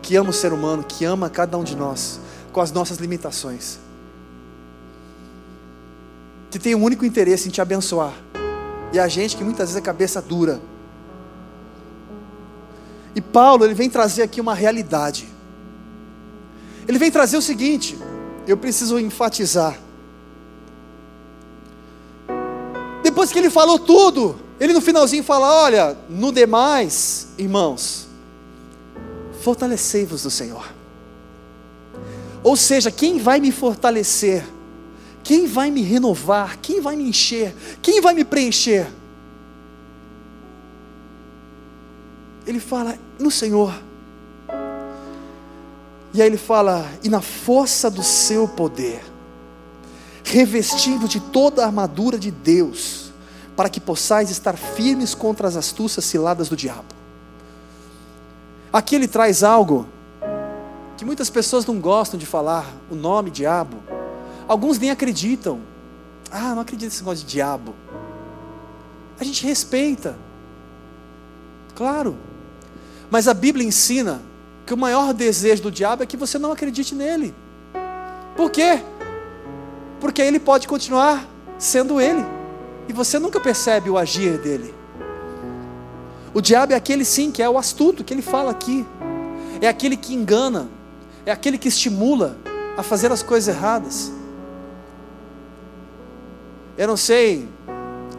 que 0.00 0.16
ama 0.16 0.30
o 0.30 0.32
ser 0.32 0.54
humano, 0.54 0.82
que 0.82 1.04
ama 1.04 1.28
cada 1.28 1.58
um 1.58 1.64
de 1.64 1.76
nós, 1.76 2.20
com 2.54 2.62
as 2.62 2.72
nossas 2.72 2.96
limitações. 2.96 3.78
Que 6.50 6.58
tem 6.58 6.74
um 6.74 6.82
único 6.82 7.04
interesse 7.04 7.48
em 7.48 7.50
te 7.50 7.60
abençoar. 7.60 8.14
E 8.92 8.98
a 8.98 9.08
gente 9.08 9.36
que 9.36 9.44
muitas 9.44 9.68
vezes 9.68 9.76
é 9.76 9.84
cabeça 9.84 10.20
dura 10.22 10.60
e 13.18 13.20
Paulo, 13.20 13.64
ele 13.64 13.74
vem 13.74 13.90
trazer 13.90 14.22
aqui 14.22 14.40
uma 14.40 14.54
realidade. 14.54 15.28
Ele 16.86 16.98
vem 16.98 17.10
trazer 17.10 17.36
o 17.36 17.42
seguinte, 17.42 17.98
eu 18.46 18.56
preciso 18.56 18.96
enfatizar. 18.96 19.76
Depois 23.02 23.32
que 23.32 23.38
ele 23.40 23.50
falou 23.50 23.76
tudo, 23.76 24.38
ele 24.60 24.72
no 24.72 24.80
finalzinho 24.80 25.24
fala: 25.24 25.64
Olha, 25.64 25.98
no 26.08 26.30
demais, 26.30 27.26
irmãos, 27.36 28.06
fortalecei-vos 29.42 30.22
do 30.22 30.30
Senhor. 30.30 30.72
Ou 32.44 32.56
seja, 32.56 32.88
quem 32.88 33.18
vai 33.18 33.40
me 33.40 33.50
fortalecer? 33.50 34.46
Quem 35.28 35.46
vai 35.46 35.70
me 35.70 35.82
renovar? 35.82 36.56
Quem 36.56 36.80
vai 36.80 36.96
me 36.96 37.06
encher? 37.06 37.54
Quem 37.82 38.00
vai 38.00 38.14
me 38.14 38.24
preencher? 38.24 38.90
Ele 42.46 42.58
fala: 42.58 42.98
no 43.18 43.30
Senhor. 43.30 43.78
E 46.14 46.22
aí 46.22 46.26
ele 46.26 46.38
fala: 46.38 46.90
e 47.04 47.10
na 47.10 47.20
força 47.20 47.90
do 47.90 48.02
seu 48.02 48.48
poder, 48.48 49.04
revestido 50.24 51.06
de 51.06 51.20
toda 51.20 51.62
a 51.62 51.66
armadura 51.66 52.18
de 52.18 52.30
Deus, 52.30 53.12
para 53.54 53.68
que 53.68 53.80
possais 53.80 54.30
estar 54.30 54.56
firmes 54.56 55.14
contra 55.14 55.46
as 55.46 55.56
astúcias 55.56 56.06
ciladas 56.06 56.48
do 56.48 56.56
diabo. 56.56 56.94
Aqui 58.72 58.94
ele 58.94 59.06
traz 59.06 59.42
algo 59.42 59.86
que 60.96 61.04
muitas 61.04 61.28
pessoas 61.28 61.66
não 61.66 61.78
gostam 61.78 62.18
de 62.18 62.24
falar, 62.24 62.64
o 62.90 62.94
nome 62.94 63.30
diabo. 63.30 63.97
Alguns 64.48 64.78
nem 64.78 64.90
acreditam. 64.90 65.60
Ah, 66.30 66.54
não 66.54 66.62
acredito 66.62 66.88
nesse 66.88 67.02
negócio 67.02 67.24
de 67.24 67.30
diabo. 67.30 67.74
A 69.20 69.24
gente 69.24 69.46
respeita. 69.46 70.16
Claro. 71.74 72.16
Mas 73.10 73.28
a 73.28 73.34
Bíblia 73.34 73.66
ensina 73.66 74.22
que 74.66 74.74
o 74.74 74.76
maior 74.76 75.14
desejo 75.14 75.62
do 75.62 75.70
diabo 75.70 76.02
é 76.02 76.06
que 76.06 76.16
você 76.16 76.38
não 76.38 76.50
acredite 76.50 76.94
nele. 76.94 77.34
Por 78.36 78.50
quê? 78.50 78.82
Porque 80.00 80.22
ele 80.22 80.38
pode 80.38 80.68
continuar 80.68 81.26
sendo 81.58 82.00
ele, 82.00 82.24
e 82.88 82.92
você 82.92 83.18
nunca 83.18 83.40
percebe 83.40 83.90
o 83.90 83.98
agir 83.98 84.38
dele. 84.38 84.74
O 86.32 86.40
diabo 86.40 86.72
é 86.72 86.76
aquele 86.76 87.04
sim 87.04 87.32
que 87.32 87.42
é 87.42 87.48
o 87.48 87.58
astuto, 87.58 88.04
que 88.04 88.14
ele 88.14 88.22
fala 88.22 88.50
aqui, 88.50 88.86
é 89.60 89.66
aquele 89.66 89.96
que 89.96 90.14
engana, 90.14 90.68
é 91.26 91.32
aquele 91.32 91.58
que 91.58 91.66
estimula 91.66 92.36
a 92.76 92.82
fazer 92.82 93.10
as 93.10 93.22
coisas 93.22 93.52
erradas. 93.52 94.12
Eu 96.78 96.86
não 96.86 96.96
sei 96.96 97.48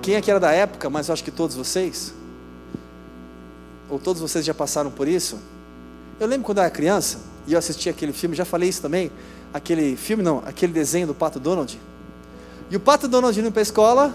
quem 0.01 0.15
é 0.15 0.21
que 0.21 0.29
era 0.29 0.37
da 0.37 0.51
época, 0.51 0.89
mas 0.89 1.07
eu 1.07 1.13
acho 1.13 1.23
que 1.23 1.31
todos 1.31 1.55
vocês, 1.55 2.13
ou 3.89 3.97
todos 3.97 4.21
vocês 4.21 4.43
já 4.43 4.53
passaram 4.53 4.91
por 4.91 5.07
isso. 5.07 5.39
Eu 6.19 6.27
lembro 6.27 6.45
quando 6.45 6.57
eu 6.57 6.65
era 6.65 6.69
criança, 6.69 7.19
e 7.47 7.53
eu 7.53 7.59
assisti 7.59 7.87
aquele 7.87 8.11
filme, 8.11 8.35
já 8.35 8.43
falei 8.43 8.67
isso 8.67 8.81
também, 8.81 9.09
aquele 9.53 9.95
filme 9.95 10.21
não, 10.21 10.43
aquele 10.45 10.73
desenho 10.73 11.07
do 11.07 11.15
Pato 11.15 11.39
Donald. 11.39 11.79
E 12.69 12.75
o 12.75 12.81
Pato 12.81 13.07
Donald 13.07 13.39
indo 13.39 13.49
para 13.49 13.61
a 13.61 13.63
escola, 13.63 14.13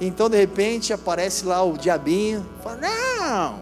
então 0.00 0.30
de 0.30 0.38
repente 0.38 0.94
aparece 0.94 1.44
lá 1.44 1.62
o 1.62 1.76
diabinho, 1.76 2.46
fala, 2.64 2.78
não, 2.78 3.60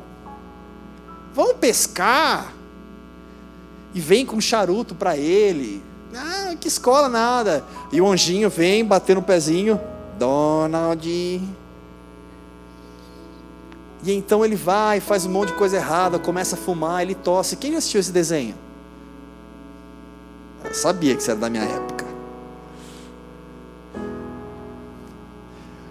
vamos 1.35 1.57
pescar. 1.57 2.55
E 3.93 4.01
vem 4.01 4.25
com 4.25 4.37
um 4.37 4.41
charuto 4.41 4.95
para 4.95 5.17
ele. 5.17 5.83
Ah, 6.15 6.55
que 6.61 6.69
escola 6.69 7.09
nada. 7.09 7.65
E 7.91 8.01
o 8.01 8.09
anjinho 8.09 8.49
vem 8.49 8.85
bater 8.85 9.17
no 9.17 9.23
pezinho, 9.23 9.81
Donald. 10.19 11.09
E 11.09 11.43
então 14.07 14.45
ele 14.45 14.57
vai, 14.57 15.01
faz 15.01 15.25
um 15.25 15.31
monte 15.31 15.49
de 15.49 15.55
coisa 15.55 15.77
errada, 15.77 16.19
começa 16.19 16.57
a 16.57 16.59
fumar, 16.59 17.03
ele 17.03 17.15
tosse. 17.15 17.57
Quem 17.57 17.75
assistiu 17.77 18.01
esse 18.01 18.13
desenho? 18.13 18.55
Eu 20.63 20.75
sabia 20.75 21.15
que 21.15 21.23
isso 21.23 21.31
era 21.31 21.41
da 21.41 21.49
minha 21.49 21.65
época. 21.65 22.05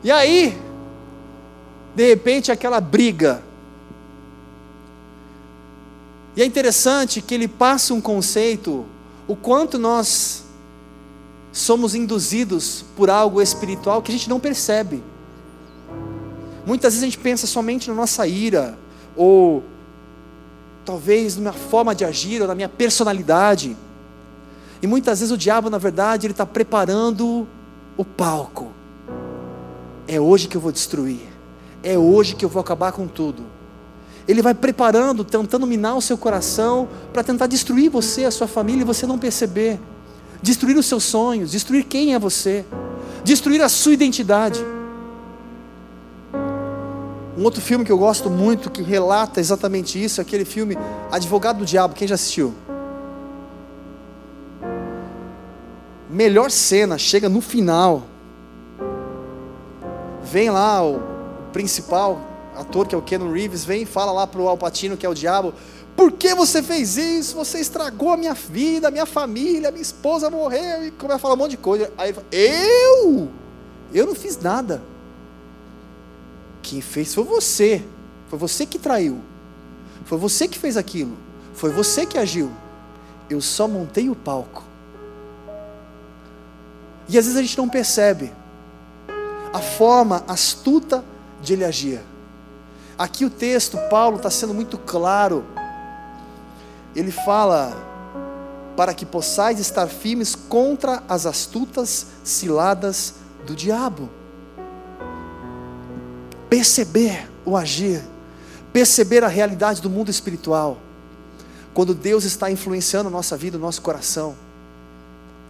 E 0.03 0.12
aí, 0.12 0.60
de 1.96 2.08
repente, 2.08 2.51
aquela 2.51 2.82
briga. 2.82 3.42
E 6.36 6.42
é 6.42 6.46
interessante 6.46 7.22
que 7.22 7.34
ele 7.34 7.48
passa 7.48 7.94
um 7.94 8.01
conceito, 8.01 8.86
o 9.27 9.36
quanto 9.36 9.80
nós 9.80 10.43
somos 11.54 11.94
induzidos 11.94 12.84
por 12.98 13.12
algo 13.12 13.40
espiritual 13.40 14.02
que 14.02 14.12
a 14.12 14.16
gente 14.16 14.28
não 14.28 14.40
percebe. 14.40 15.04
Muitas 16.66 16.94
vezes 16.94 17.04
a 17.04 17.06
gente 17.06 17.20
pensa 17.20 17.46
somente 17.46 17.90
na 17.90 17.96
nossa 17.96 18.26
ira, 18.26 18.76
ou 19.16 19.64
talvez 20.84 21.36
na 21.36 21.42
minha 21.42 21.54
forma 21.54 21.94
de 21.94 22.04
agir, 22.04 22.42
ou 22.42 22.48
na 22.48 22.56
minha 22.56 22.68
personalidade. 22.68 23.78
E 24.82 24.88
muitas 24.88 25.20
vezes 25.20 25.32
o 25.32 25.38
diabo, 25.38 25.70
na 25.70 25.78
verdade, 25.78 26.26
ele 26.26 26.34
está 26.34 26.46
preparando 26.46 27.48
o 27.96 28.04
palco. 28.04 28.72
É 30.08 30.20
hoje 30.20 30.48
que 30.48 30.58
eu 30.58 30.62
vou 30.62 30.72
destruir. 30.72 31.22
É 31.84 31.98
hoje 31.98 32.36
que 32.36 32.44
eu 32.44 32.50
vou 32.50 32.62
acabar 32.62 32.92
com 32.94 33.08
tudo. 33.08 33.44
Ele 34.28 34.42
vai 34.42 34.56
preparando, 34.56 35.24
tentando 35.24 35.68
minar 35.68 35.96
o 35.96 36.02
seu 36.02 36.18
coração 36.18 36.88
para 37.12 37.24
tentar 37.24 37.46
destruir 37.46 37.90
você, 37.90 38.26
a 38.26 38.32
sua 38.32 38.48
família 38.48 38.82
e 38.82 38.86
você 38.86 39.06
não 39.06 39.20
perceber. 39.20 39.80
Destruir 40.44 40.78
os 40.78 40.86
seus 40.86 41.06
sonhos, 41.06 41.52
destruir 41.52 41.86
quem 41.86 42.14
é 42.14 42.20
você, 42.20 42.66
destruir 43.24 43.62
a 43.62 43.70
sua 43.70 43.94
identidade. 43.94 44.60
Um 47.38 47.46
outro 47.46 47.62
filme 47.62 47.86
que 47.86 47.92
eu 47.92 47.98
gosto 47.98 48.30
muito, 48.30 48.70
que 48.70 48.84
relata 48.84 49.40
exatamente 49.40 50.04
isso, 50.04 50.20
é 50.20 50.22
aquele 50.22 50.44
filme 50.44 50.78
Advogado 51.10 51.60
do 51.60 51.66
Diabo. 51.66 51.96
Quem 51.96 52.08
já 52.08 52.16
assistiu? 52.16 52.54
Melhor 56.10 56.52
cena, 56.52 56.98
chega 56.98 57.30
no 57.30 57.40
final. 57.40 58.04
Vem 60.26 60.50
lá 60.50 60.86
o 60.86 61.02
principal 61.54 62.20
ator, 62.56 62.86
que 62.86 62.94
é 62.94 62.98
o 62.98 63.02
Ken 63.02 63.32
Reeves, 63.32 63.63
vem 63.63 63.84
e 63.84 63.86
fala 63.86 64.12
lá 64.12 64.28
pro 64.28 64.48
Al 64.48 64.58
Pacino, 64.58 64.98
que 64.98 65.06
é 65.06 65.10
o 65.10 65.13
diabo, 65.13 65.54
por 65.95 66.12
que 66.12 66.34
você 66.34 66.63
fez 66.63 66.97
isso? 66.97 67.36
Você 67.36 67.60
estragou 67.60 68.12
a 68.12 68.17
minha 68.17 68.34
vida, 68.34 68.88
a 68.88 68.91
minha 68.91 69.06
família, 69.06 69.71
minha 69.71 69.82
esposa 69.82 70.29
morreu, 70.29 70.86
e 70.86 70.91
começa 70.91 71.17
a 71.17 71.19
falar 71.19 71.36
um 71.36 71.38
monte 71.38 71.51
de 71.51 71.58
coisa. 71.58 71.91
Aí 71.97 72.10
ele 72.10 72.13
fala, 72.13 72.27
eu? 72.32 73.29
Eu 73.93 74.06
não 74.08 74.15
fiz 74.15 74.39
nada. 74.39 74.82
Quem 76.62 76.82
fez 76.82 77.13
foi 77.13 77.23
você. 77.23 77.84
Foi 78.27 78.39
você 78.39 78.65
que 78.65 78.79
traiu. 78.79 79.19
Foi 80.06 80.17
você 80.17 80.47
que 80.47 80.58
fez 80.58 80.77
aquilo. 80.77 81.15
Foi 81.53 81.69
você 81.69 82.06
que 82.06 82.17
agiu. 82.17 82.51
Eu 83.29 83.39
só 83.41 83.67
montei 83.67 84.10
o 84.10 84.15
palco. 84.15 84.63
E 87.08 87.17
às 87.17 87.25
vezes 87.25 87.38
a 87.38 87.41
gente 87.41 87.58
não 87.58 87.69
percebe 87.69 88.34
a 89.53 89.60
forma 89.60 90.23
astuta 90.27 91.03
de 91.41 91.53
ele 91.53 91.63
agir. 91.63 92.01
Aqui 92.97 93.25
o 93.25 93.29
texto, 93.29 93.77
Paulo 93.89 94.17
está 94.17 94.29
sendo 94.29 94.53
muito 94.53 94.77
claro. 94.77 95.45
Ele 96.95 97.12
fala 97.12 97.73
para 98.75 98.93
que 98.93 99.06
possais 99.06 99.60
estar 99.60 99.88
firmes 99.88 100.36
contra 100.36 101.03
as 101.08 101.25
astutas 101.25 102.08
ciladas 102.23 103.15
do 103.45 103.56
diabo. 103.56 104.10
Perceber 106.49 107.29
o 107.45 107.58
agir, 107.58 108.03
perceber 108.71 109.23
a 109.23 109.27
realidade 109.27 109.82
do 109.82 109.89
mundo 109.89 110.10
espiritual, 110.10 110.77
quando 111.73 111.93
Deus 111.93 112.23
está 112.23 112.51
influenciando 112.51 113.10
a 113.10 113.12
nossa 113.12 113.36
vida, 113.36 113.58
o 113.58 113.60
nosso 113.60 113.82
coração, 113.82 114.36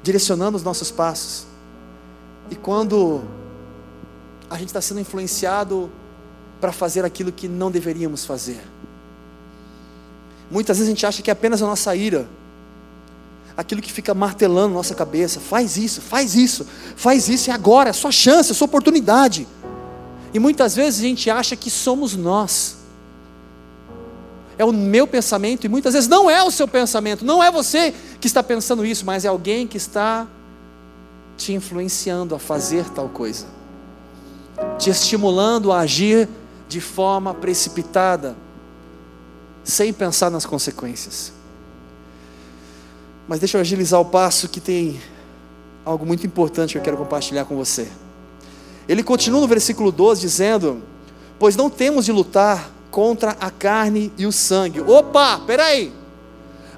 direcionando 0.02 0.58
os 0.58 0.64
nossos 0.64 0.92
passos, 0.92 1.46
e 2.50 2.56
quando 2.56 3.22
a 4.50 4.58
gente 4.58 4.68
está 4.68 4.82
sendo 4.82 5.00
influenciado 5.00 5.90
para 6.62 6.72
fazer 6.72 7.04
aquilo 7.04 7.32
que 7.32 7.48
não 7.48 7.72
deveríamos 7.72 8.26
fazer. 8.26 8.62
Muitas 10.54 10.78
vezes 10.78 10.88
a 10.88 10.94
gente 10.94 11.04
acha 11.04 11.24
que 11.24 11.32
é 11.32 11.34
apenas 11.34 11.64
a 11.64 11.66
nossa 11.66 11.96
ira, 11.96 12.28
aquilo 13.58 13.82
que 13.82 13.92
fica 13.92 14.14
martelando 14.14 14.72
nossa 14.72 14.94
cabeça, 14.94 15.40
faz 15.40 15.78
isso, 15.78 16.00
faz 16.00 16.36
isso, 16.36 16.68
faz 16.96 17.28
isso, 17.28 17.50
é 17.50 17.54
agora, 17.54 17.90
é 17.90 17.94
sua 17.94 18.12
chance, 18.12 18.52
é 18.52 18.54
sua 18.54 18.66
oportunidade. 18.66 19.48
E 20.32 20.38
muitas 20.38 20.76
vezes 20.76 21.00
a 21.00 21.04
gente 21.04 21.28
acha 21.28 21.56
que 21.56 21.72
somos 21.72 22.16
nós. 22.16 22.78
É 24.56 24.64
o 24.64 24.72
meu 24.72 25.08
pensamento, 25.08 25.66
e 25.66 25.70
muitas 25.70 25.96
vezes 25.96 26.08
não 26.08 26.30
é 26.30 26.44
o 26.44 26.52
seu 26.52 26.68
pensamento, 26.68 27.26
não 27.26 27.44
é 27.44 27.50
você 27.50 27.92
que 28.22 28.28
está 28.28 28.44
pensando 28.44 28.86
isso, 28.86 29.04
mas 29.08 29.26
é 29.26 29.30
alguém 29.30 29.66
que 29.66 29.78
está 29.78 30.28
te 31.36 31.52
influenciando 31.52 32.36
a 32.36 32.40
fazer 32.40 32.88
tal 32.92 33.10
coisa, 33.10 33.48
te 34.78 34.92
estimulando 34.92 35.72
a 35.72 35.80
agir 35.80 36.30
de 36.70 36.80
forma 36.80 37.34
precipitada, 37.34 38.36
sem 39.64 39.94
pensar 39.94 40.30
nas 40.30 40.46
consequências. 40.46 41.32
Mas 43.28 43.40
deixa 43.40 43.58
eu 43.58 43.62
agilizar 43.62 44.00
o 44.00 44.06
passo 44.06 44.50
que 44.50 44.60
tem 44.60 45.00
algo 45.86 46.06
muito 46.06 46.26
importante 46.26 46.74
que 46.74 46.78
eu 46.78 46.82
quero 46.82 46.98
compartilhar 46.98 47.46
com 47.46 47.56
você. 47.56 47.88
Ele 48.88 49.04
continua 49.04 49.42
no 49.42 49.48
versículo 49.48 49.92
12 49.92 50.22
dizendo: 50.22 50.82
Pois 51.40 51.56
não 51.56 51.70
temos 51.70 52.06
de 52.06 52.12
lutar 52.12 52.70
contra 52.92 53.32
a 53.40 53.50
carne 53.50 54.12
e 54.18 54.26
o 54.26 54.32
sangue. 54.32 54.82
Opa, 54.82 55.40
peraí. 55.40 55.92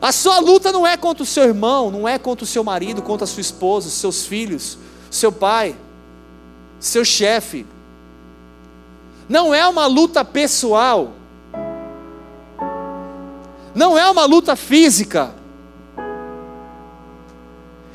A 0.01 0.11
sua 0.11 0.39
luta 0.39 0.71
não 0.71 0.85
é 0.85 0.95
contra 0.95 1.23
o 1.23 1.25
seu 1.25 1.43
irmão, 1.43 1.89
não 1.89 2.07
é 2.07 2.19
contra 2.19 2.43
o 2.43 2.47
seu 2.47 2.63
marido, 2.63 3.01
contra 3.01 3.23
a 3.23 3.27
sua 3.27 3.41
esposa, 3.41 3.89
seus 3.89 4.25
filhos, 4.25 4.77
seu 5.09 5.31
pai, 5.31 5.75
seu 6.79 7.03
chefe. 7.03 7.65
Não 9.27 9.53
é 9.53 9.67
uma 9.67 9.87
luta 9.87 10.23
pessoal. 10.23 11.13
Não 13.75 13.97
é 13.97 14.09
uma 14.09 14.25
luta 14.25 14.55
física. 14.55 15.35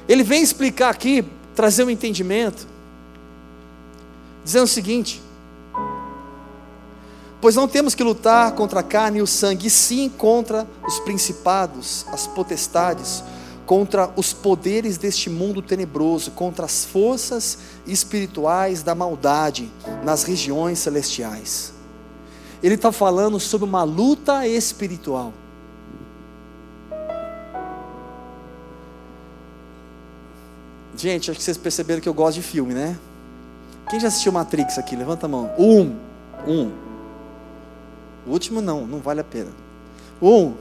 Ele 0.06 0.22
vem 0.22 0.42
explicar 0.42 0.90
aqui, 0.90 1.24
trazer 1.54 1.84
um 1.84 1.90
entendimento 1.90 2.68
dizendo 4.44 4.64
o 4.64 4.68
seguinte: 4.68 5.22
Pois 7.40 7.54
não 7.54 7.66
temos 7.66 7.94
que 7.94 8.02
lutar 8.02 8.52
contra 8.52 8.80
a 8.80 8.82
carne 8.82 9.18
e 9.18 9.22
o 9.22 9.26
sangue, 9.26 9.68
e 9.68 9.70
sim 9.70 10.08
contra 10.08 10.66
os 10.86 10.98
principados, 11.00 12.04
as 12.12 12.26
potestades, 12.26 13.22
contra 13.64 14.10
os 14.16 14.32
poderes 14.32 14.98
deste 14.98 15.30
mundo 15.30 15.62
tenebroso, 15.62 16.32
contra 16.32 16.66
as 16.66 16.84
forças 16.84 17.58
espirituais 17.86 18.82
da 18.82 18.94
maldade 18.94 19.70
nas 20.04 20.24
regiões 20.24 20.78
celestiais. 20.78 21.72
Ele 22.62 22.74
está 22.74 22.92
falando 22.92 23.40
sobre 23.40 23.66
uma 23.66 23.84
luta 23.84 24.46
espiritual. 24.46 25.32
Gente, 31.00 31.30
acho 31.30 31.38
que 31.38 31.44
vocês 31.44 31.56
perceberam 31.56 31.98
que 31.98 32.08
eu 32.08 32.12
gosto 32.12 32.34
de 32.34 32.42
filme, 32.42 32.74
né? 32.74 32.94
Quem 33.88 33.98
já 33.98 34.08
assistiu 34.08 34.30
Matrix 34.32 34.76
aqui? 34.76 34.94
Levanta 34.94 35.24
a 35.24 35.28
mão. 35.30 35.50
Um. 35.58 35.96
Um. 36.46 36.70
O 38.26 38.32
último 38.32 38.60
não, 38.60 38.86
não 38.86 38.98
vale 38.98 39.20
a 39.20 39.24
pena. 39.24 39.48
Um. 40.20 40.52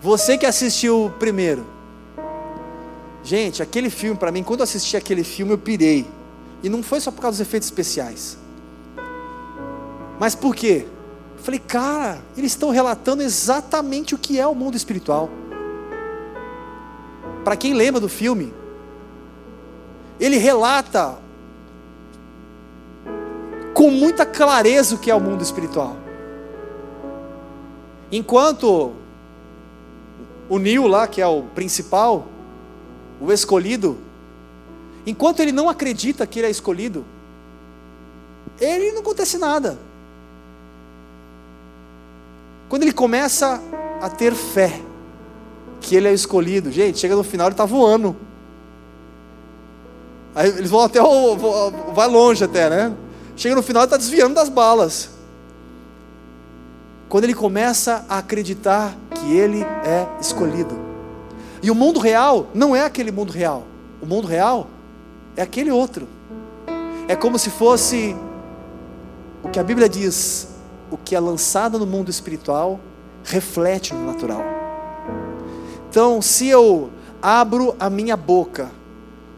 Você 0.00 0.38
que 0.38 0.46
assistiu 0.46 1.04
o 1.04 1.10
primeiro. 1.10 1.66
Gente, 3.22 3.62
aquele 3.62 3.90
filme, 3.90 4.18
para 4.18 4.32
mim, 4.32 4.42
quando 4.42 4.60
eu 4.60 4.64
assisti 4.64 4.96
aquele 4.96 5.22
filme, 5.22 5.52
eu 5.52 5.58
pirei. 5.58 6.06
E 6.62 6.70
não 6.70 6.82
foi 6.82 6.98
só 6.98 7.10
por 7.10 7.20
causa 7.20 7.36
dos 7.36 7.46
efeitos 7.46 7.68
especiais. 7.68 8.38
Mas 10.18 10.34
por 10.34 10.56
quê? 10.56 10.86
Eu 11.36 11.44
falei, 11.44 11.60
cara, 11.60 12.22
eles 12.34 12.52
estão 12.52 12.70
relatando 12.70 13.22
exatamente 13.22 14.14
o 14.14 14.18
que 14.18 14.40
é 14.40 14.46
o 14.46 14.54
mundo 14.54 14.74
espiritual. 14.74 15.28
Para 17.44 17.58
quem 17.58 17.74
lembra 17.74 18.00
do 18.00 18.08
filme, 18.08 18.54
ele 20.18 20.36
relata 20.36 21.16
com 23.72 23.90
muita 23.90 24.26
clareza 24.26 24.94
o 24.94 24.98
que 24.98 25.10
é 25.10 25.14
o 25.14 25.20
mundo 25.20 25.42
espiritual. 25.42 25.96
Enquanto 28.10 28.92
o 30.48 30.58
Neil 30.58 30.86
lá, 30.86 31.06
que 31.06 31.20
é 31.20 31.26
o 31.26 31.42
principal, 31.54 32.26
o 33.20 33.32
escolhido, 33.32 33.98
enquanto 35.06 35.40
ele 35.40 35.52
não 35.52 35.68
acredita 35.68 36.26
que 36.26 36.40
ele 36.40 36.48
é 36.48 36.50
escolhido, 36.50 37.04
ele 38.60 38.92
não 38.92 39.00
acontece 39.00 39.38
nada. 39.38 39.78
Quando 42.68 42.82
ele 42.82 42.92
começa 42.92 43.62
a 44.00 44.08
ter 44.08 44.34
fé 44.34 44.80
que 45.80 45.94
ele 45.94 46.08
é 46.08 46.12
escolhido, 46.12 46.70
gente, 46.72 46.98
chega 46.98 47.14
no 47.14 47.22
final 47.22 47.46
ele 47.46 47.54
está 47.54 47.64
voando. 47.64 48.16
Aí 50.34 50.48
eles 50.48 50.70
vão 50.70 50.80
até 50.80 51.02
o, 51.02 51.36
vai 51.92 52.08
longe 52.08 52.44
até, 52.44 52.68
né? 52.70 52.92
Chega 53.36 53.54
no 53.54 53.62
final 53.62 53.82
ele 53.82 53.86
está 53.86 53.96
desviando 53.96 54.34
das 54.34 54.48
balas. 54.48 55.10
Quando 57.08 57.24
ele 57.24 57.34
começa 57.34 58.04
a 58.08 58.18
acreditar 58.18 58.96
que 59.10 59.32
ele 59.32 59.62
é 59.62 60.06
escolhido. 60.20 60.78
E 61.62 61.70
o 61.70 61.74
mundo 61.74 61.98
real 61.98 62.48
não 62.54 62.74
é 62.74 62.84
aquele 62.84 63.10
mundo 63.10 63.32
real. 63.32 63.64
O 64.00 64.06
mundo 64.06 64.26
real 64.26 64.68
é 65.36 65.42
aquele 65.42 65.70
outro. 65.70 66.06
É 67.08 67.16
como 67.16 67.38
se 67.38 67.50
fosse 67.50 68.14
o 69.42 69.48
que 69.48 69.58
a 69.58 69.62
Bíblia 69.62 69.88
diz: 69.88 70.48
o 70.90 70.96
que 70.96 71.14
é 71.14 71.20
lançado 71.20 71.78
no 71.78 71.86
mundo 71.86 72.10
espiritual 72.10 72.78
reflete 73.24 73.94
no 73.94 74.06
natural. 74.06 74.42
Então, 75.88 76.20
se 76.20 76.48
eu 76.48 76.90
abro 77.20 77.74
a 77.80 77.88
minha 77.88 78.16
boca, 78.16 78.70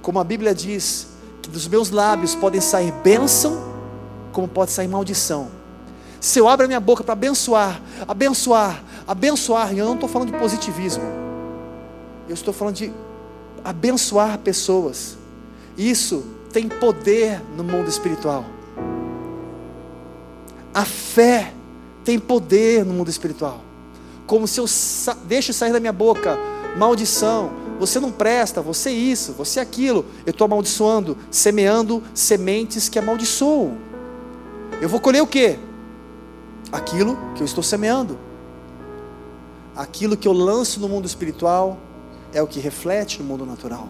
como 0.02 0.18
a 0.18 0.24
Bíblia 0.24 0.54
diz, 0.54 1.08
que 1.42 1.50
dos 1.50 1.66
meus 1.66 1.90
lábios 1.90 2.34
podem 2.34 2.60
sair 2.60 2.92
bênção, 3.04 3.70
como 4.32 4.48
pode 4.48 4.70
sair 4.70 4.88
maldição. 4.88 5.48
Se 6.20 6.38
eu 6.38 6.48
abro 6.48 6.64
a 6.64 6.68
minha 6.68 6.80
boca 6.80 7.02
para 7.02 7.14
abençoar, 7.14 7.80
abençoar, 8.06 8.82
abençoar, 9.06 9.74
e 9.74 9.78
eu 9.78 9.86
não 9.86 9.94
estou 9.94 10.08
falando 10.08 10.32
de 10.32 10.38
positivismo, 10.38 11.04
eu 12.28 12.34
estou 12.34 12.52
falando 12.52 12.76
de 12.76 12.92
abençoar 13.64 14.38
pessoas. 14.38 15.16
Isso 15.76 16.24
tem 16.52 16.68
poder 16.68 17.40
no 17.56 17.64
mundo 17.64 17.88
espiritual. 17.88 18.44
A 20.74 20.84
fé 20.84 21.52
tem 22.04 22.18
poder 22.18 22.84
no 22.84 22.94
mundo 22.94 23.08
espiritual. 23.08 23.60
Como 24.26 24.46
se 24.46 24.60
eu 24.60 24.66
deixo 25.24 25.52
sair 25.52 25.72
da 25.72 25.80
minha 25.80 25.92
boca 25.92 26.38
maldição, 26.76 27.50
você 27.80 27.98
não 27.98 28.12
presta, 28.12 28.60
você 28.60 28.90
isso, 28.90 29.32
você 29.32 29.58
aquilo. 29.58 30.04
Eu 30.26 30.32
estou 30.32 30.44
amaldiçoando, 30.44 31.16
semeando 31.30 32.02
sementes 32.12 32.90
que 32.90 32.98
amaldiçoam. 32.98 33.78
Eu 34.82 34.88
vou 34.88 35.00
colher 35.00 35.22
o 35.22 35.26
quê? 35.26 35.58
Aquilo 36.70 37.18
que 37.34 37.40
eu 37.40 37.46
estou 37.46 37.62
semeando. 37.64 38.18
Aquilo 39.74 40.14
que 40.14 40.28
eu 40.28 40.32
lanço 40.32 40.78
no 40.78 40.90
mundo 40.90 41.06
espiritual 41.06 41.78
é 42.34 42.42
o 42.42 42.46
que 42.46 42.60
reflete 42.60 43.18
no 43.18 43.24
mundo 43.24 43.46
natural. 43.46 43.88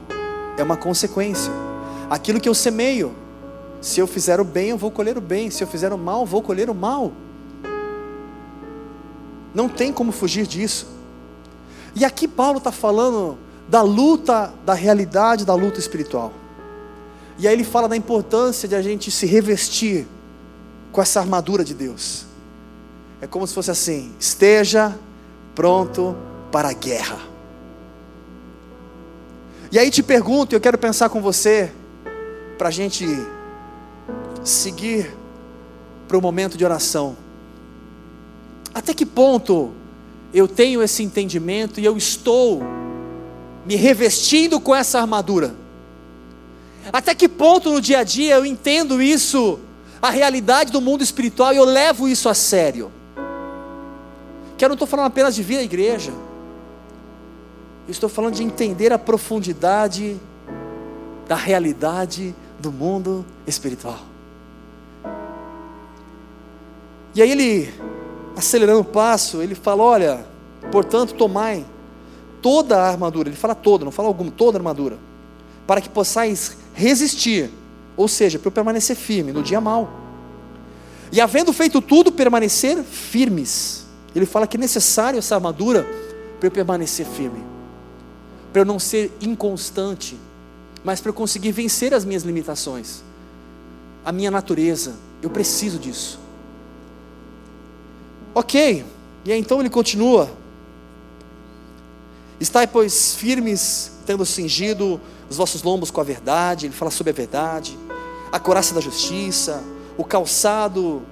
É 0.57 0.63
uma 0.63 0.77
consequência. 0.77 1.53
Aquilo 2.09 2.41
que 2.41 2.49
eu 2.49 2.55
semeio, 2.55 3.13
se 3.81 3.99
eu 3.99 4.07
fizer 4.07 4.41
o 4.41 4.45
bem, 4.45 4.71
eu 4.71 4.79
vou 4.79 4.93
colher 4.93 5.19
o 5.19 5.21
bem. 5.21 5.51
Se 5.51 5.65
eu 5.65 5.67
fizer 5.67 5.93
o 5.93 5.99
mal, 5.99 6.21
eu 6.21 6.27
vou 6.27 6.43
colher 6.43 6.71
o 6.71 6.75
mal. 6.75 7.13
Não 9.53 9.69
tem 9.69 9.93
como 9.93 10.13
fugir 10.13 10.47
disso. 10.47 10.87
E 11.97 12.05
aqui 12.05 12.29
Paulo 12.29 12.59
está 12.59 12.71
falando 12.71 13.37
da 13.71 13.83
luta, 13.83 14.53
da 14.67 14.75
realidade 14.75 15.45
da 15.45 15.55
luta 15.55 15.79
espiritual. 15.79 16.33
E 17.39 17.47
aí 17.47 17.55
ele 17.55 17.63
fala 17.63 17.89
da 17.89 17.97
importância 17.97 18.69
de 18.69 18.75
a 18.75 18.83
gente 18.83 19.11
se 19.13 19.25
revestir 19.27 20.07
com 20.91 21.01
essa 21.01 21.21
armadura 21.21 21.65
de 21.65 21.73
Deus. 21.73 22.27
É 23.21 23.29
como 23.29 23.47
se 23.47 23.55
fosse 23.55 23.71
assim: 23.71 24.13
esteja 24.19 24.95
pronto 25.55 26.17
para 26.51 26.71
a 26.71 26.73
guerra. 26.73 27.21
E 29.71 29.79
aí 29.79 29.89
te 29.89 30.03
pergunto, 30.03 30.53
eu 30.53 30.61
quero 30.61 30.77
pensar 30.77 31.09
com 31.09 31.23
você, 31.23 31.71
para 32.59 32.69
a 32.69 32.73
gente 32.73 33.07
seguir 34.43 35.15
para 36.09 36.19
o 36.19 36.21
momento 36.21 36.59
de 36.59 36.65
oração. 36.65 37.17
Até 38.75 38.93
que 38.93 39.07
ponto 39.07 39.71
eu 40.35 40.49
tenho 40.49 40.83
esse 40.83 41.05
entendimento 41.05 41.79
e 41.79 41.85
eu 41.85 41.97
estou 41.97 42.80
me 43.65 43.77
revestindo 43.77 44.61
com 44.61 44.75
essa 44.75 45.01
armadura? 45.01 45.55
Até 46.93 47.15
que 47.15 47.29
ponto 47.29 47.71
no 47.71 47.81
dia 47.81 48.01
a 48.01 48.05
dia 48.05 48.37
eu 48.37 48.47
entendo 48.47 49.01
isso, 49.03 49.59
a 50.01 50.11
realidade 50.11 50.73
do 50.73 50.81
mundo 50.81 51.03
espiritual, 51.03 51.53
e 51.53 51.57
eu 51.57 51.65
levo 51.65 52.09
isso 52.09 52.29
a 52.29 52.35
sério? 52.35 52.91
Que 54.57 54.65
eu 54.65 54.69
não 54.69 54.75
estou 54.75 54.89
falando 54.89 55.07
apenas 55.07 55.35
de 55.35 55.43
vir 55.43 55.59
à 55.59 55.63
igreja 55.63 56.13
eu 57.91 57.93
estou 57.93 58.09
falando 58.09 58.35
de 58.35 58.45
entender 58.45 58.93
a 58.93 58.99
profundidade 58.99 60.17
da 61.27 61.35
realidade 61.35 62.33
do 62.57 62.71
mundo 62.71 63.27
espiritual. 63.49 63.99
E 67.13 67.21
aí 67.21 67.33
ele, 67.33 67.75
acelerando 68.37 68.79
o 68.79 68.85
passo, 68.85 69.43
ele 69.43 69.57
fala: 69.57 69.83
Olha, 69.83 70.25
portanto, 70.71 71.15
tomai 71.15 71.67
toda 72.41 72.79
a 72.79 72.89
armadura. 72.89 73.29
Ele 73.29 73.37
fala 73.37 73.55
toda, 73.55 73.85
não 73.85 73.93
fala 73.93 74.09
alguma, 74.09 74.31
toda 74.31 74.59
a 74.59 74.61
armadura, 74.61 74.99
para 75.67 75.81
que 75.81 75.89
possais 75.89 76.57
resistir, 76.75 77.51
ou 77.97 78.09
seja, 78.09 78.39
para 78.39 78.49
eu 78.49 78.53
permanecer 78.53 78.97
firme 78.97 79.33
no 79.33 79.43
dia 79.43 79.61
mal. 79.61 79.91
E 81.13 81.21
havendo 81.21 81.53
feito 81.53 81.81
tudo, 81.81 82.13
permanecer 82.13 82.83
firmes. 82.83 83.87
Ele 84.15 84.27
fala 84.27 84.47
que 84.47 84.57
é 84.57 84.61
necessário 84.61 85.19
essa 85.19 85.35
armadura 85.35 85.87
para 86.39 86.47
eu 86.47 86.51
permanecer 86.51 87.07
firme 87.07 87.51
para 88.53 88.63
eu 88.63 88.65
não 88.65 88.79
ser 88.79 89.13
inconstante, 89.21 90.17
mas 90.85 91.01
para 91.01 91.11
eu 91.11 91.15
conseguir 91.15 91.53
vencer 91.53 91.95
as 91.95 92.05
minhas 92.05 92.23
limitações, 92.23 93.03
a 94.05 94.13
minha 94.13 94.31
natureza. 94.31 94.95
Eu 95.23 95.31
preciso 95.31 95.79
disso. 95.79 96.19
Ok, 98.35 98.85
e 99.25 99.33
aí 99.33 99.39
então 99.39 99.61
ele 99.61 99.71
continua. 99.71 100.31
Estai, 102.41 102.67
pois, 102.67 103.15
firmes, 103.15 103.93
tendo 104.07 104.25
cingido 104.25 104.99
os 105.29 105.37
vossos 105.37 105.63
lombos 105.63 105.91
com 105.91 106.01
a 106.01 106.05
verdade, 106.05 106.67
ele 106.67 106.75
fala 106.75 106.91
sobre 106.91 107.11
a 107.11 107.15
verdade, 107.15 107.79
a 108.33 108.41
coraça 108.41 108.75
da 108.75 108.81
justiça, 108.81 109.63
o 109.97 110.03
calçado 110.03 111.03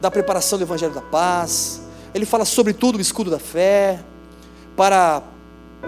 da 0.00 0.10
preparação 0.10 0.58
do 0.58 0.62
evangelho 0.62 0.92
da 0.92 1.00
paz, 1.00 1.80
ele 2.14 2.26
fala 2.26 2.44
sobre 2.44 2.72
tudo 2.72 2.98
o 2.98 3.00
escudo 3.00 3.30
da 3.30 3.38
fé, 3.38 4.04
para 4.76 5.22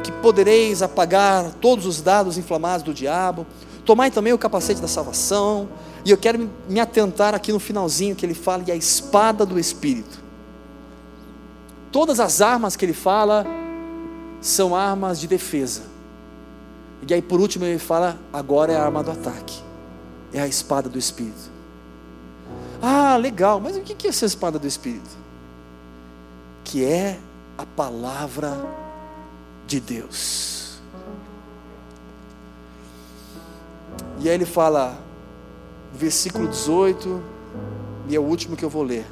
que 0.02 0.10
podereis 0.10 0.82
apagar 0.82 1.52
todos 1.60 1.84
os 1.84 2.00
dados 2.00 2.38
inflamados 2.38 2.84
do 2.84 2.94
diabo. 2.94 3.46
Tomai 3.84 4.10
também 4.10 4.32
o 4.32 4.38
capacete 4.38 4.80
da 4.80 4.88
salvação. 4.88 5.68
E 6.04 6.10
eu 6.10 6.16
quero 6.16 6.48
me 6.68 6.80
atentar 6.80 7.34
aqui 7.34 7.52
no 7.52 7.60
finalzinho 7.60 8.16
que 8.16 8.24
ele 8.24 8.34
fala, 8.34 8.64
e 8.66 8.72
a 8.72 8.76
espada 8.76 9.44
do 9.44 9.58
Espírito. 9.58 10.20
Todas 11.90 12.20
as 12.20 12.40
armas 12.40 12.74
que 12.74 12.84
ele 12.84 12.94
fala 12.94 13.46
são 14.42 14.74
armas 14.76 15.18
de 15.20 15.28
defesa. 15.28 15.82
E 17.08 17.14
aí 17.14 17.22
por 17.22 17.40
último 17.40 17.64
ele 17.64 17.78
fala, 17.78 18.18
agora 18.32 18.72
é 18.72 18.76
a 18.76 18.84
arma 18.84 19.02
do 19.02 19.12
ataque. 19.12 19.62
É 20.32 20.40
a 20.40 20.46
espada 20.46 20.88
do 20.88 20.98
Espírito. 20.98 21.50
Ah, 22.80 23.16
legal, 23.16 23.60
mas 23.60 23.76
o 23.76 23.80
que 23.80 24.06
é 24.06 24.10
essa 24.10 24.26
espada 24.26 24.58
do 24.58 24.66
Espírito? 24.66 25.10
Que 26.64 26.84
é 26.84 27.18
a 27.56 27.64
palavra 27.64 28.58
de 29.66 29.78
Deus. 29.78 30.80
E 34.18 34.28
aí 34.28 34.34
ele 34.34 34.46
fala, 34.46 34.98
versículo 35.92 36.48
18, 36.48 37.22
e 38.08 38.16
é 38.16 38.18
o 38.18 38.22
último 38.22 38.56
que 38.56 38.64
eu 38.64 38.70
vou 38.70 38.82
ler. 38.82 39.06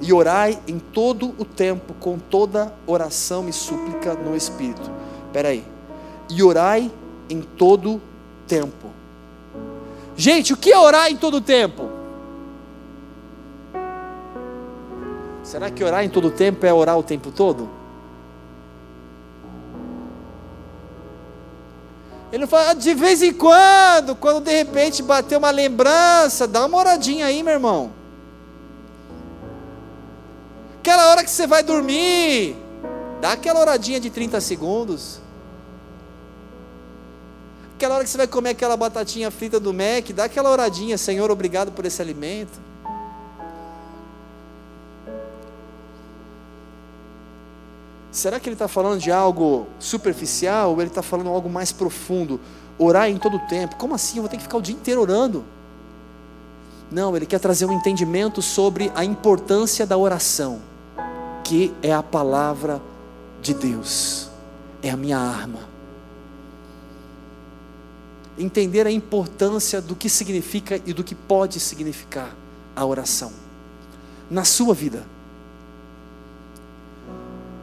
E 0.00 0.12
orai 0.12 0.58
em 0.68 0.78
todo 0.78 1.34
o 1.38 1.44
tempo, 1.44 1.94
com 1.94 2.18
toda 2.18 2.72
oração 2.86 3.48
e 3.48 3.52
súplica 3.52 4.14
no 4.14 4.36
Espírito. 4.36 4.90
Espera 5.26 5.48
aí. 5.48 5.64
E 6.28 6.42
orai 6.42 6.90
em 7.30 7.40
todo 7.40 8.00
tempo. 8.46 8.90
Gente, 10.16 10.52
o 10.52 10.56
que 10.56 10.72
é 10.72 10.78
orar 10.78 11.10
em 11.10 11.16
todo 11.16 11.40
tempo? 11.40 11.90
Será 15.42 15.70
que 15.70 15.84
orar 15.84 16.04
em 16.04 16.08
todo 16.08 16.30
tempo 16.30 16.66
é 16.66 16.72
orar 16.72 16.98
o 16.98 17.02
tempo 17.02 17.30
todo? 17.30 17.68
Ele 22.32 22.42
não 22.42 22.48
fala, 22.48 22.74
de 22.74 22.92
vez 22.94 23.22
em 23.22 23.32
quando, 23.32 24.16
quando 24.16 24.42
de 24.42 24.50
repente 24.50 25.02
bater 25.02 25.38
uma 25.38 25.50
lembrança, 25.50 26.46
dá 26.46 26.66
uma 26.66 26.76
oradinha 26.76 27.26
aí, 27.26 27.42
meu 27.42 27.52
irmão. 27.52 27.92
Aquela 30.86 31.10
hora 31.10 31.24
que 31.24 31.30
você 31.32 31.48
vai 31.48 31.64
dormir, 31.64 32.54
dá 33.20 33.32
aquela 33.32 33.58
oradinha 33.58 33.98
de 33.98 34.08
30 34.08 34.40
segundos. 34.40 35.18
Aquela 37.74 37.96
hora 37.96 38.04
que 38.04 38.10
você 38.10 38.16
vai 38.16 38.28
comer 38.28 38.50
aquela 38.50 38.76
batatinha 38.76 39.28
frita 39.32 39.58
do 39.58 39.74
Mac, 39.74 40.08
dá 40.14 40.26
aquela 40.26 40.48
oradinha, 40.48 40.96
Senhor, 40.96 41.28
obrigado 41.28 41.72
por 41.72 41.84
esse 41.84 42.00
alimento. 42.00 42.60
Será 48.12 48.38
que 48.38 48.48
ele 48.48 48.54
está 48.54 48.68
falando 48.68 49.00
de 49.00 49.10
algo 49.10 49.66
superficial 49.80 50.70
ou 50.70 50.80
ele 50.80 50.88
está 50.88 51.02
falando 51.02 51.30
algo 51.30 51.50
mais 51.50 51.72
profundo? 51.72 52.40
Orar 52.78 53.10
em 53.10 53.18
todo 53.18 53.38
o 53.38 53.40
tempo. 53.48 53.74
Como 53.74 53.92
assim? 53.92 54.18
Eu 54.18 54.22
vou 54.22 54.30
ter 54.30 54.36
que 54.36 54.44
ficar 54.44 54.58
o 54.58 54.62
dia 54.62 54.76
inteiro 54.76 55.00
orando. 55.00 55.44
Não, 56.92 57.16
ele 57.16 57.26
quer 57.26 57.40
trazer 57.40 57.66
um 57.66 57.72
entendimento 57.72 58.40
sobre 58.40 58.92
a 58.94 59.04
importância 59.04 59.84
da 59.84 59.98
oração, 59.98 60.60
que 61.46 61.72
é 61.82 61.92
a 61.92 62.02
palavra 62.02 62.82
de 63.40 63.54
Deus, 63.54 64.28
é 64.82 64.90
a 64.90 64.96
minha 64.96 65.18
arma. 65.18 65.60
Entender 68.38 68.86
a 68.86 68.90
importância 68.90 69.80
do 69.80 69.94
que 69.94 70.08
significa 70.08 70.80
e 70.84 70.92
do 70.92 71.04
que 71.04 71.14
pode 71.14 71.60
significar 71.60 72.34
a 72.74 72.84
oração 72.84 73.32
na 74.30 74.44
sua 74.44 74.74
vida 74.74 75.06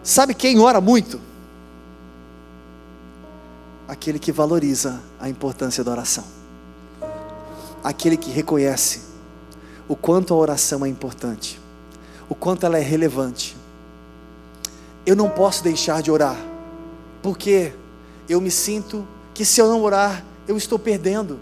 Sabe 0.04 0.34
quem 0.34 0.60
ora 0.60 0.82
muito? 0.82 1.20
Aquele 3.88 4.20
que 4.20 4.34
valoriza 4.34 5.02
a 5.18 5.30
importância 5.30 5.82
da 5.82 5.92
oração. 5.92 6.26
Aquele 7.82 8.18
que 8.18 8.30
reconhece 8.30 9.02
o 9.88 9.96
quanto 9.96 10.34
a 10.34 10.38
oração 10.38 10.86
é 10.86 10.90
importante, 10.90 11.60
o 12.28 12.36
quanto 12.36 12.66
ela 12.66 12.78
é 12.78 12.82
relevante. 12.82 13.56
Eu 15.06 15.16
não 15.16 15.30
posso 15.30 15.64
deixar 15.64 16.02
de 16.02 16.10
orar, 16.10 16.38
porque 17.22 17.74
eu 18.28 18.40
me 18.40 18.52
sinto 18.52 19.08
que 19.34 19.44
se 19.44 19.60
eu 19.60 19.68
não 19.68 19.82
orar, 19.82 20.24
eu 20.48 20.56
estou 20.56 20.80
perdendo. 20.80 21.40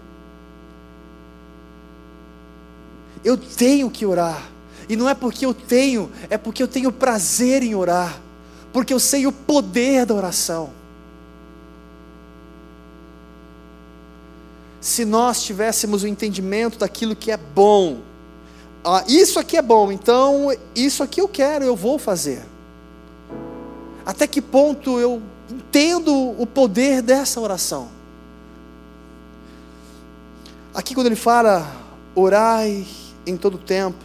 Eu 3.24 3.36
tenho 3.36 3.88
que 3.90 4.04
orar, 4.04 4.50
e 4.88 4.96
não 4.96 5.08
é 5.08 5.14
porque 5.14 5.46
eu 5.46 5.54
tenho, 5.54 6.10
é 6.28 6.36
porque 6.36 6.62
eu 6.62 6.68
tenho 6.68 6.90
prazer 6.90 7.62
em 7.62 7.74
orar 7.74 8.20
porque 8.72 8.94
eu 8.94 8.98
sei 8.98 9.26
o 9.26 9.32
poder 9.32 10.06
da 10.06 10.14
oração. 10.14 10.70
Se 14.80 15.04
nós 15.04 15.42
tivéssemos 15.42 16.02
o 16.02 16.08
entendimento 16.08 16.78
daquilo 16.78 17.14
que 17.14 17.30
é 17.30 17.36
bom, 17.36 18.00
ah, 18.82 19.04
isso 19.06 19.38
aqui 19.38 19.56
é 19.56 19.62
bom, 19.62 19.92
então 19.92 20.48
isso 20.74 21.02
aqui 21.02 21.20
eu 21.20 21.28
quero, 21.28 21.64
eu 21.64 21.76
vou 21.76 21.98
fazer. 21.98 22.42
Até 24.04 24.26
que 24.26 24.42
ponto 24.42 24.98
eu 24.98 25.22
entendo 25.50 26.12
o 26.12 26.46
poder 26.46 27.02
dessa 27.02 27.40
oração? 27.40 27.88
Aqui, 30.74 30.94
quando 30.94 31.06
ele 31.06 31.16
fala, 31.16 31.70
orai 32.14 32.86
em 33.26 33.36
todo 33.36 33.58
tempo, 33.58 33.98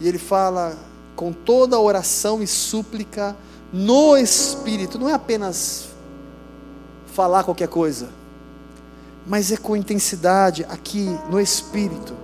e 0.00 0.08
ele 0.08 0.18
fala, 0.18 0.76
com 1.14 1.32
toda 1.32 1.78
oração 1.78 2.42
e 2.42 2.46
súplica 2.46 3.36
no 3.72 4.16
Espírito. 4.16 4.98
Não 4.98 5.08
é 5.08 5.14
apenas 5.14 5.88
falar 7.12 7.44
qualquer 7.44 7.68
coisa, 7.68 8.08
mas 9.26 9.50
é 9.50 9.56
com 9.56 9.76
intensidade 9.76 10.64
aqui 10.68 11.06
no 11.30 11.40
Espírito. 11.40 12.14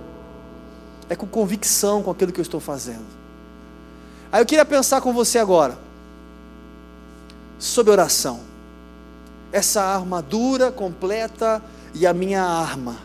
É 1.09 1.15
com 1.15 1.27
convicção 1.27 2.01
com 2.01 2.11
aquilo 2.11 2.31
que 2.31 2.39
eu 2.39 2.43
estou 2.43 2.59
fazendo. 2.59 3.05
Aí 4.31 4.41
eu 4.41 4.45
queria 4.45 4.65
pensar 4.65 5.01
com 5.01 5.11
você 5.11 5.37
agora 5.37 5.77
sobre 7.63 7.93
oração. 7.93 8.41
Essa 9.49 9.81
armadura 9.81 10.69
completa 10.69 11.63
e 11.93 12.05
a 12.05 12.13
minha 12.13 12.43
arma. 12.43 12.97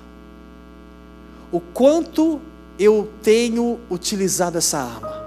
O 1.52 1.60
quanto 1.60 2.40
eu 2.76 3.08
tenho 3.22 3.78
utilizado 3.88 4.58
essa 4.58 4.78
arma 4.80 5.22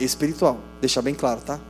espiritual. 0.00 0.58
Deixar 0.80 1.02
bem 1.02 1.14
claro, 1.14 1.40
tá? 1.40 1.60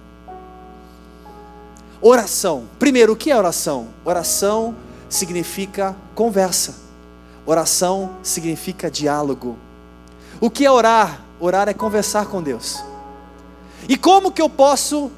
Oração. 2.01 2.65
Primeiro, 2.79 3.13
o 3.13 3.17
que 3.17 3.31
é 3.31 3.37
oração? 3.37 3.89
Oração 4.03 4.75
significa 5.11 5.95
conversa. 6.15 6.75
Oração 7.45 8.17
significa 8.23 8.91
diálogo. 8.91 9.59
O 10.41 10.49
que 10.49 10.65
é 10.65 10.71
orar? 10.71 11.21
Orar 11.39 11.69
é 11.69 11.75
conversar 11.75 12.27
com 12.27 12.43
Deus. 12.43 12.83
E 13.87 13.97
como 13.99 14.33
que 14.33 14.41
eu 14.41 14.49
posso 14.49 15.13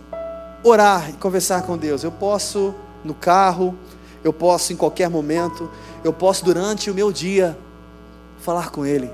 orar 0.69 1.11
e 1.11 1.13
conversar 1.15 1.63
com 1.63 1.77
Deus? 1.77 2.03
Eu 2.03 2.13
posso 2.13 2.75
no 3.05 3.15
carro, 3.15 3.75
eu 4.23 4.33
posso 4.33 4.73
em 4.73 4.77
qualquer 4.77 5.09
momento, 5.09 5.71
eu 6.05 6.13
posso 6.13 6.45
durante 6.45 6.91
o 6.91 6.95
meu 6.95 7.13
dia 7.13 7.57
falar 8.41 8.71
com 8.71 8.85
Ele. 8.85 9.11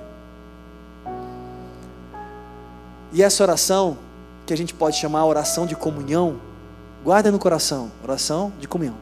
E 3.12 3.22
essa 3.22 3.42
oração, 3.42 3.96
que 4.44 4.52
a 4.52 4.56
gente 4.56 4.74
pode 4.74 4.96
chamar 4.96 5.24
oração 5.24 5.66
de 5.66 5.76
comunhão, 5.76 6.36
guarda 7.04 7.30
no 7.30 7.38
coração, 7.38 7.90
oração 8.02 8.52
de 8.58 8.66
comunhão. 8.66 8.96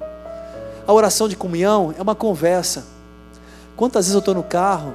A 0.86 0.92
oração 0.92 1.28
de 1.28 1.36
comunhão 1.36 1.94
é 1.96 2.02
uma 2.02 2.14
conversa. 2.14 2.84
Quantas 3.76 4.04
vezes 4.04 4.14
eu 4.14 4.18
estou 4.18 4.34
no 4.34 4.42
carro, 4.42 4.92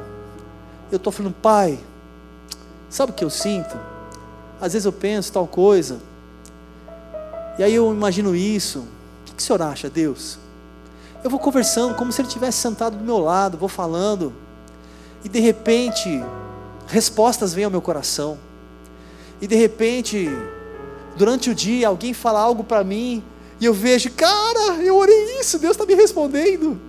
eu 0.91 0.98
estou 0.98 1.12
falando, 1.12 1.34
pai, 1.34 1.80
sabe 2.89 3.12
o 3.12 3.15
que 3.15 3.24
eu 3.24 3.30
sinto? 3.30 3.78
Às 4.62 4.74
vezes 4.74 4.86
eu 4.86 4.93
penso 4.93 5.32
tal 5.32 5.48
coisa, 5.48 6.00
e 7.58 7.63
aí 7.63 7.74
eu 7.74 7.91
imagino 7.93 8.36
isso. 8.36 8.80
O 8.80 9.36
que 9.36 9.41
o 9.41 9.41
senhor 9.41 9.62
acha, 9.62 9.89
Deus? 9.89 10.38
Eu 11.24 11.30
vou 11.30 11.39
conversando 11.39 11.96
como 11.96 12.12
se 12.12 12.22
ele 12.22 12.30
tivesse 12.30 12.60
sentado 12.60 12.98
do 12.98 13.04
meu 13.04 13.20
lado, 13.20 13.58
vou 13.58 13.70
falando, 13.70 14.34
e 15.24 15.30
de 15.30 15.39
repente, 15.39 16.24
respostas 16.88 17.54
vêm 17.54 17.65
ao 17.65 17.72
meu 17.72 17.82
coração 17.82 18.38
e 19.41 19.48
de 19.48 19.56
repente, 19.56 20.30
durante 21.15 21.50
o 21.50 21.56
dia, 21.56 21.88
alguém 21.88 22.13
fala 22.13 22.39
algo 22.39 22.63
para 22.63 22.84
mim, 22.84 23.24
e 23.60 23.65
eu 23.65 23.74
vejo, 23.74 24.12
cara, 24.12 24.82
eu 24.82 24.96
orei 24.96 25.39
isso, 25.39 25.60
Deus 25.60 25.72
está 25.74 25.86
me 25.86 25.93
respondendo. 25.93 26.80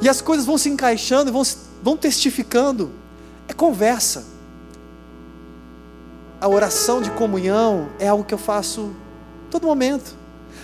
E 0.00 0.08
as 0.08 0.20
coisas 0.20 0.46
vão 0.46 0.56
se 0.56 0.68
encaixando, 0.68 1.32
vão, 1.32 1.42
vão 1.82 1.96
testificando. 1.96 2.90
É 3.46 3.52
conversa. 3.52 4.24
A 6.40 6.48
oração 6.48 7.02
de 7.02 7.10
comunhão 7.10 7.90
é 7.98 8.08
algo 8.08 8.24
que 8.24 8.32
eu 8.32 8.38
faço 8.38 8.92
todo 9.50 9.66
momento. 9.66 10.14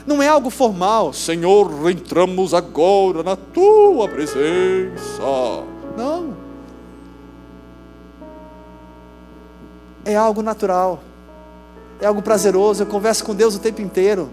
Não 0.06 0.22
é 0.22 0.28
algo 0.28 0.50
formal. 0.50 1.12
Senhor, 1.12 1.90
entramos 1.90 2.54
agora 2.54 3.22
na 3.22 3.36
tua 3.36 4.08
presença. 4.08 5.64
Não. 5.96 6.46
é 10.06 10.14
algo 10.14 10.40
natural, 10.40 11.02
é 12.00 12.06
algo 12.06 12.22
prazeroso. 12.22 12.84
Eu 12.84 12.86
converso 12.86 13.24
com 13.24 13.34
Deus 13.34 13.56
o 13.56 13.58
tempo 13.58 13.82
inteiro. 13.82 14.30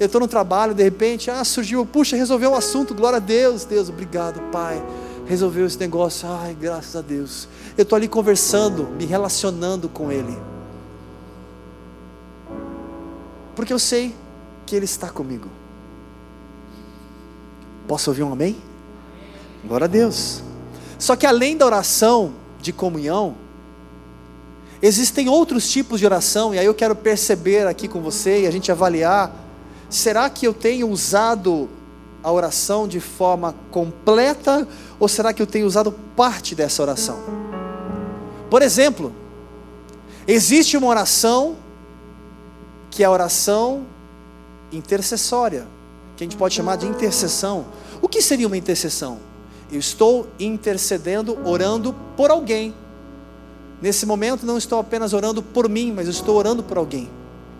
Eu 0.00 0.06
estou 0.06 0.20
no 0.20 0.26
trabalho, 0.26 0.74
de 0.74 0.82
repente, 0.82 1.30
ah, 1.30 1.44
surgiu, 1.44 1.86
puxa, 1.86 2.16
resolveu 2.16 2.50
o 2.50 2.56
assunto, 2.56 2.92
glória 2.92 3.18
a 3.18 3.20
Deus, 3.20 3.64
Deus, 3.64 3.88
obrigado, 3.88 4.40
Pai, 4.50 4.82
resolveu 5.26 5.64
esse 5.64 5.78
negócio, 5.78 6.28
ai, 6.28 6.56
graças 6.60 6.96
a 6.96 7.00
Deus. 7.00 7.46
Eu 7.78 7.82
estou 7.82 7.94
ali 7.94 8.08
conversando, 8.08 8.88
me 8.98 9.04
relacionando 9.04 9.88
com 9.88 10.10
Ele, 10.10 10.36
porque 13.54 13.72
eu 13.72 13.78
sei 13.78 14.14
que 14.66 14.74
Ele 14.74 14.84
está 14.84 15.08
comigo. 15.08 15.48
Posso 17.86 18.10
ouvir 18.10 18.22
um 18.22 18.32
amém? 18.32 18.56
Glória 19.64 19.84
a 19.84 19.88
Deus. 19.88 20.42
Só 20.98 21.16
que 21.16 21.26
além 21.26 21.56
da 21.56 21.66
oração 21.66 22.32
de 22.60 22.72
comunhão, 22.72 23.36
Existem 24.82 25.28
outros 25.28 25.70
tipos 25.70 26.00
de 26.00 26.06
oração, 26.06 26.52
e 26.52 26.58
aí 26.58 26.66
eu 26.66 26.74
quero 26.74 26.96
perceber 26.96 27.68
aqui 27.68 27.86
com 27.86 28.00
você 28.00 28.42
e 28.42 28.46
a 28.48 28.50
gente 28.50 28.72
avaliar: 28.72 29.32
será 29.88 30.28
que 30.28 30.44
eu 30.44 30.52
tenho 30.52 30.90
usado 30.90 31.68
a 32.20 32.32
oração 32.32 32.88
de 32.88 32.98
forma 32.98 33.54
completa 33.70 34.66
ou 34.98 35.06
será 35.06 35.32
que 35.32 35.40
eu 35.40 35.46
tenho 35.46 35.66
usado 35.66 35.92
parte 36.16 36.56
dessa 36.56 36.82
oração? 36.82 37.20
Por 38.50 38.60
exemplo, 38.60 39.12
existe 40.26 40.76
uma 40.76 40.88
oração 40.88 41.54
que 42.92 43.02
é 43.02 43.06
a 43.06 43.10
oração 43.10 43.86
intercessória, 44.70 45.66
que 46.14 46.22
a 46.22 46.26
gente 46.26 46.36
pode 46.36 46.54
chamar 46.54 46.76
de 46.76 46.86
intercessão. 46.86 47.64
O 48.02 48.08
que 48.08 48.20
seria 48.20 48.46
uma 48.46 48.56
intercessão? 48.56 49.18
Eu 49.72 49.80
estou 49.80 50.28
intercedendo, 50.38 51.38
orando 51.48 51.94
por 52.18 52.30
alguém. 52.30 52.74
Nesse 53.80 54.04
momento 54.04 54.44
não 54.44 54.58
estou 54.58 54.78
apenas 54.78 55.14
orando 55.14 55.42
por 55.42 55.70
mim, 55.70 55.90
mas 55.90 56.06
estou 56.06 56.36
orando 56.36 56.62
por 56.62 56.76
alguém. 56.76 57.08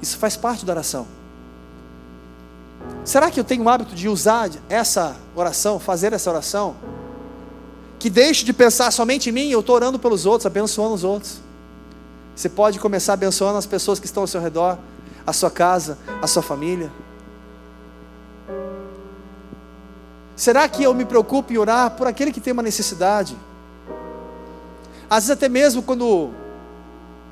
Isso 0.03 0.19
faz 0.19 0.37
parte 0.37 0.67
da 0.67 0.75
oração. 0.75 1.07
Será 3.03 3.31
que 3.31 3.41
eu 3.41 3.45
tenho 3.45 3.65
o 3.65 3.69
hábito 3.71 3.95
de 3.95 4.11
usar 4.11 4.51
essa 4.69 5.17
oração, 5.35 5.81
fazer 5.81 6.13
essa 6.13 6.29
oração? 6.29 6.77
Que 7.99 8.11
deixe 8.11 8.45
de 8.45 8.53
pensar 8.53 8.91
somente 8.91 9.31
em 9.31 9.33
mim, 9.33 9.49
eu 9.49 9.61
estou 9.61 9.77
orando 9.77 9.99
pelos 9.99 10.27
outros, 10.27 10.45
abençoando 10.45 10.95
os 10.95 11.05
outros. 11.05 11.41
Você 12.37 12.51
pode 12.51 12.79
começar 12.79 13.15
abençoando 13.15 13.57
as 13.57 13.67
pessoas 13.67 13.99
que 13.99 14.05
estão 14.05 14.25
ao 14.25 14.27
seu 14.27 14.41
redor, 14.41 14.77
a 15.27 15.33
sua 15.33 15.51
casa, 15.51 15.99
a 16.21 16.27
sua 16.27 16.43
família. 16.43 16.91
Será 20.37 20.69
que 20.69 20.83
eu 20.83 20.93
me 20.93 21.05
preocupo 21.05 21.53
em 21.53 21.59
orar 21.59 21.93
por 21.93 22.07
aquele 22.07 22.33
que 22.33 22.41
tem 22.41 22.53
uma 22.53 22.63
necessidade? 22.63 23.37
Às 25.09 25.25
vezes, 25.25 25.31
até 25.31 25.49
mesmo 25.49 25.83
quando 25.83 26.31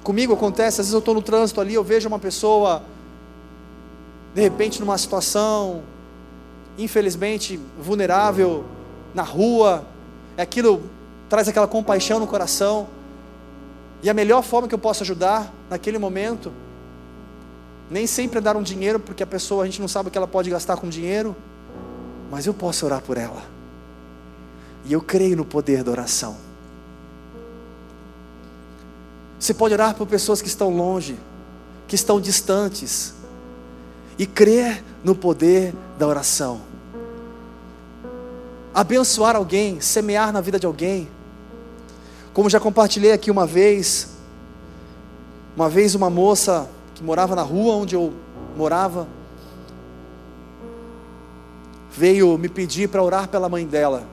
comigo 0.03 0.33
acontece, 0.33 0.81
às 0.81 0.87
vezes 0.87 0.93
eu 0.93 0.99
estou 0.99 1.15
no 1.15 1.23
trânsito 1.23 1.61
ali, 1.61 1.75
eu 1.75 1.83
vejo 1.83 2.09
uma 2.09 2.19
pessoa, 2.19 2.83
de 4.35 4.41
repente, 4.41 4.81
numa 4.81 4.97
situação, 4.97 5.83
infelizmente, 6.79 7.59
vulnerável, 7.79 8.65
na 9.15 9.23
rua, 9.23 9.85
aquilo 10.37 10.83
traz 11.29 11.49
aquela 11.49 11.67
compaixão 11.67 12.19
no 12.19 12.27
coração. 12.27 12.89
E 14.03 14.09
a 14.11 14.15
melhor 14.15 14.43
forma 14.43 14.69
que 14.69 14.75
eu 14.75 14.79
posso 14.79 15.03
ajudar 15.03 15.53
naquele 15.69 15.99
momento, 15.99 16.53
nem 17.91 18.07
sempre 18.07 18.39
é 18.39 18.41
dar 18.41 18.57
um 18.57 18.63
dinheiro, 18.63 19.01
porque 19.01 19.23
a 19.23 19.27
pessoa 19.27 19.65
a 19.65 19.67
gente 19.67 19.81
não 19.81 19.89
sabe 19.89 20.09
o 20.09 20.13
que 20.13 20.17
ela 20.17 20.27
pode 20.27 20.49
gastar 20.49 20.77
com 20.77 20.89
dinheiro, 20.89 21.35
mas 22.31 22.47
eu 22.47 22.55
posso 22.55 22.87
orar 22.87 23.03
por 23.03 23.17
ela. 23.17 23.43
E 24.85 24.93
eu 24.93 25.01
creio 25.01 25.37
no 25.37 25.45
poder 25.45 25.83
da 25.83 25.91
oração. 25.91 26.37
Você 29.39 29.53
pode 29.53 29.75
orar 29.75 29.95
por 29.95 30.07
pessoas 30.07 30.41
que 30.41 30.49
estão 30.49 30.71
longe, 30.71 31.19
que 31.89 31.95
estão 31.95 32.21
distantes, 32.21 33.15
e 34.19 34.27
crer 34.27 34.85
no 35.03 35.15
poder 35.15 35.75
da 35.99 36.07
oração. 36.07 36.61
Abençoar 38.73 39.35
alguém, 39.35 39.81
semear 39.81 40.33
na 40.33 40.41
vida 40.41 40.59
de 40.59 40.67
alguém 40.67 41.09
como 42.33 42.49
já 42.49 42.61
compartilhei 42.61 43.13
aqui 43.13 43.31
uma 43.31 43.47
vez, 43.47 44.09
uma 45.57 45.69
vez 45.69 45.95
uma 45.95 46.09
moça 46.09 46.69
que 47.01 47.05
morava 47.05 47.35
na 47.35 47.41
rua 47.41 47.77
onde 47.77 47.95
eu 47.95 48.13
morava, 48.55 49.09
veio 51.91 52.37
me 52.37 52.47
pedir 52.47 52.91
para 52.91 53.03
orar 53.03 53.27
pela 53.27 53.49
mãe 53.49 53.67
dela, 53.67 54.05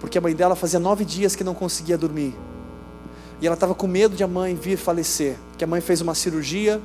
porque 0.00 0.18
a 0.18 0.20
mãe 0.20 0.34
dela 0.34 0.56
fazia 0.56 0.80
nove 0.80 1.04
dias 1.04 1.36
que 1.36 1.44
não 1.44 1.54
conseguia 1.54 1.96
dormir, 1.96 2.34
e 3.40 3.46
ela 3.46 3.54
estava 3.54 3.72
com 3.72 3.86
medo 3.86 4.16
de 4.16 4.24
a 4.24 4.26
mãe 4.26 4.56
vir 4.56 4.76
falecer, 4.76 5.36
porque 5.50 5.62
a 5.62 5.66
mãe 5.68 5.80
fez 5.80 6.00
uma 6.00 6.12
cirurgia, 6.12 6.82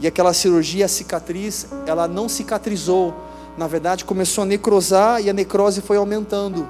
e 0.00 0.08
aquela 0.08 0.32
cirurgia, 0.32 0.86
a 0.86 0.88
cicatriz, 0.88 1.68
ela 1.86 2.08
não 2.08 2.28
cicatrizou, 2.28 3.14
na 3.56 3.68
verdade 3.68 4.04
começou 4.04 4.42
a 4.42 4.44
necrosar, 4.44 5.22
e 5.22 5.30
a 5.30 5.32
necrose 5.32 5.80
foi 5.80 5.96
aumentando, 5.96 6.68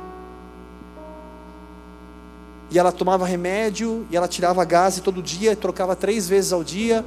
e 2.71 2.79
ela 2.79 2.93
tomava 2.93 3.25
remédio, 3.25 4.07
e 4.11 4.17
ela 4.17 4.29
tirava 4.29 4.63
gás 4.63 5.01
todo 5.01 5.23
dia, 5.23 5.57
trocava 5.57 5.97
três 5.97 6.29
vezes 6.29 6.53
ao 6.53 6.63
dia, 6.63 7.03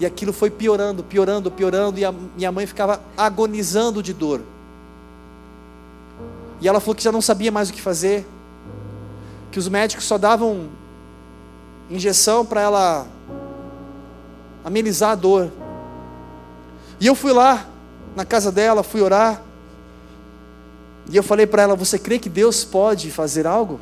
e 0.00 0.06
aquilo 0.06 0.32
foi 0.32 0.50
piorando, 0.50 1.04
piorando, 1.04 1.50
piorando, 1.50 2.00
e 2.00 2.04
a 2.06 2.10
minha 2.10 2.50
mãe 2.50 2.66
ficava 2.66 3.02
agonizando 3.16 4.02
de 4.02 4.14
dor. 4.14 4.40
E 6.58 6.66
ela 6.66 6.80
falou 6.80 6.94
que 6.94 7.02
já 7.02 7.12
não 7.12 7.20
sabia 7.20 7.52
mais 7.52 7.68
o 7.68 7.72
que 7.72 7.82
fazer, 7.82 8.26
que 9.52 9.58
os 9.58 9.68
médicos 9.68 10.06
só 10.06 10.16
davam 10.16 10.70
injeção 11.90 12.46
para 12.46 12.62
ela 12.62 13.06
amenizar 14.64 15.10
a 15.10 15.14
dor. 15.14 15.52
E 16.98 17.06
eu 17.06 17.14
fui 17.14 17.32
lá 17.32 17.66
na 18.16 18.24
casa 18.24 18.50
dela, 18.50 18.82
fui 18.82 19.02
orar. 19.02 19.42
E 21.10 21.16
eu 21.16 21.22
falei 21.22 21.46
para 21.46 21.62
ela: 21.62 21.76
Você 21.76 21.98
crê 21.98 22.18
que 22.18 22.28
Deus 22.30 22.64
pode 22.64 23.10
fazer 23.10 23.46
algo? 23.46 23.78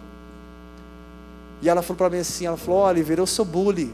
E 1.61 1.69
ela 1.69 1.83
falou 1.83 1.97
para 1.97 2.11
mim 2.11 2.19
assim, 2.19 2.47
ela 2.47 2.57
falou, 2.57 2.83
Oliver, 2.83 3.19
eu 3.19 3.27
sou 3.27 3.45
bully. 3.45 3.93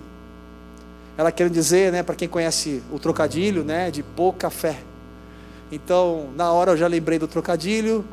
Ela 1.17 1.31
quer 1.31 1.49
dizer, 1.49 1.93
né, 1.93 2.03
para 2.03 2.15
quem 2.15 2.29
conhece 2.29 2.83
o 2.93 2.99
trocadilho, 2.99 3.63
né, 3.63 3.91
de 3.91 4.03
pouca 4.03 4.51
fé. 4.51 4.81
Então, 5.71 6.29
na 6.37 6.51
hora 6.53 6.73
eu 6.73 6.77
já 6.77 6.87
lembrei 6.87 7.19
do 7.19 7.29
trocadilho. 7.29 8.05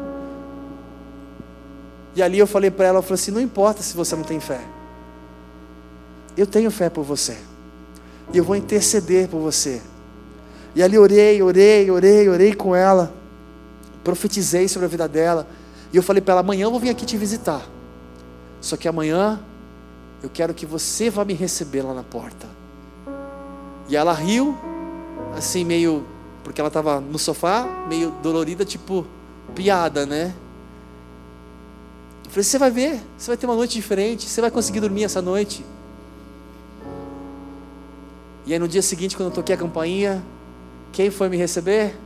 E 2.15 2.21
ali 2.21 2.37
eu 2.37 2.47
falei 2.47 2.69
para 2.69 2.87
ela, 2.87 2.99
eu 2.99 3.03
falei 3.03 3.15
assim, 3.15 3.31
não 3.31 3.41
importa 3.41 3.81
se 3.81 3.95
você 3.95 4.15
não 4.15 4.23
tem 4.23 4.39
fé. 4.39 4.61
Eu 6.37 6.45
tenho 6.45 6.69
fé 6.69 6.89
por 6.89 7.03
você. 7.03 7.37
E 8.33 8.37
eu 8.37 8.43
vou 8.43 8.55
interceder 8.55 9.27
por 9.27 9.39
você. 9.39 9.81
E 10.75 10.81
ali 10.81 10.97
orei, 10.97 11.41
orei, 11.41 11.89
orei, 11.89 12.29
orei 12.29 12.53
com 12.53 12.75
ela. 12.75 13.11
Profetizei 14.03 14.67
sobre 14.67 14.85
a 14.85 14.89
vida 14.89 15.07
dela. 15.07 15.47
E 15.91 15.97
eu 15.97 16.03
falei 16.03 16.21
para 16.21 16.33
ela, 16.33 16.41
amanhã 16.41 16.65
eu 16.65 16.71
vou 16.71 16.79
vir 16.79 16.89
aqui 16.89 17.05
te 17.05 17.17
visitar. 17.17 17.61
Só 18.61 18.77
que 18.77 18.87
amanhã 18.87 19.39
eu 20.23 20.29
quero 20.29 20.53
que 20.53 20.65
você 20.65 21.09
vá 21.09 21.25
me 21.25 21.33
receber 21.33 21.81
lá 21.81 21.93
na 21.93 22.03
porta. 22.03 22.60
E 23.91 23.95
ela 23.97 24.13
riu, 24.13 24.57
assim, 25.35 25.65
meio. 25.65 26.05
Porque 26.45 26.61
ela 26.61 26.69
estava 26.69 27.01
no 27.01 27.19
sofá, 27.19 27.85
meio 27.89 28.11
dolorida, 28.23 28.63
tipo, 28.63 29.05
piada, 29.53 30.05
né? 30.05 30.33
Eu 32.23 32.31
falei: 32.31 32.43
Você 32.45 32.57
vai 32.57 32.71
ver, 32.71 33.01
você 33.17 33.27
vai 33.27 33.35
ter 33.35 33.45
uma 33.45 33.55
noite 33.55 33.73
diferente, 33.73 34.29
você 34.29 34.39
vai 34.39 34.49
conseguir 34.49 34.79
dormir 34.79 35.03
essa 35.03 35.21
noite. 35.21 35.65
E 38.45 38.53
aí 38.53 38.59
no 38.59 38.67
dia 38.67 38.81
seguinte, 38.81 39.17
quando 39.17 39.27
eu 39.27 39.35
toquei 39.35 39.55
a 39.55 39.57
campainha, 39.57 40.23
quem 40.93 41.11
foi 41.11 41.27
me 41.27 41.35
receber? 41.35 41.99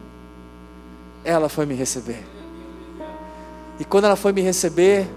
Ela 1.24 1.48
foi 1.48 1.68
me 1.68 1.76
receber. 1.76 2.26
E 3.80 3.86
quando 3.86 4.06
ela 4.06 4.16
foi 4.16 4.34
me 4.34 4.42
receber, 4.42 5.08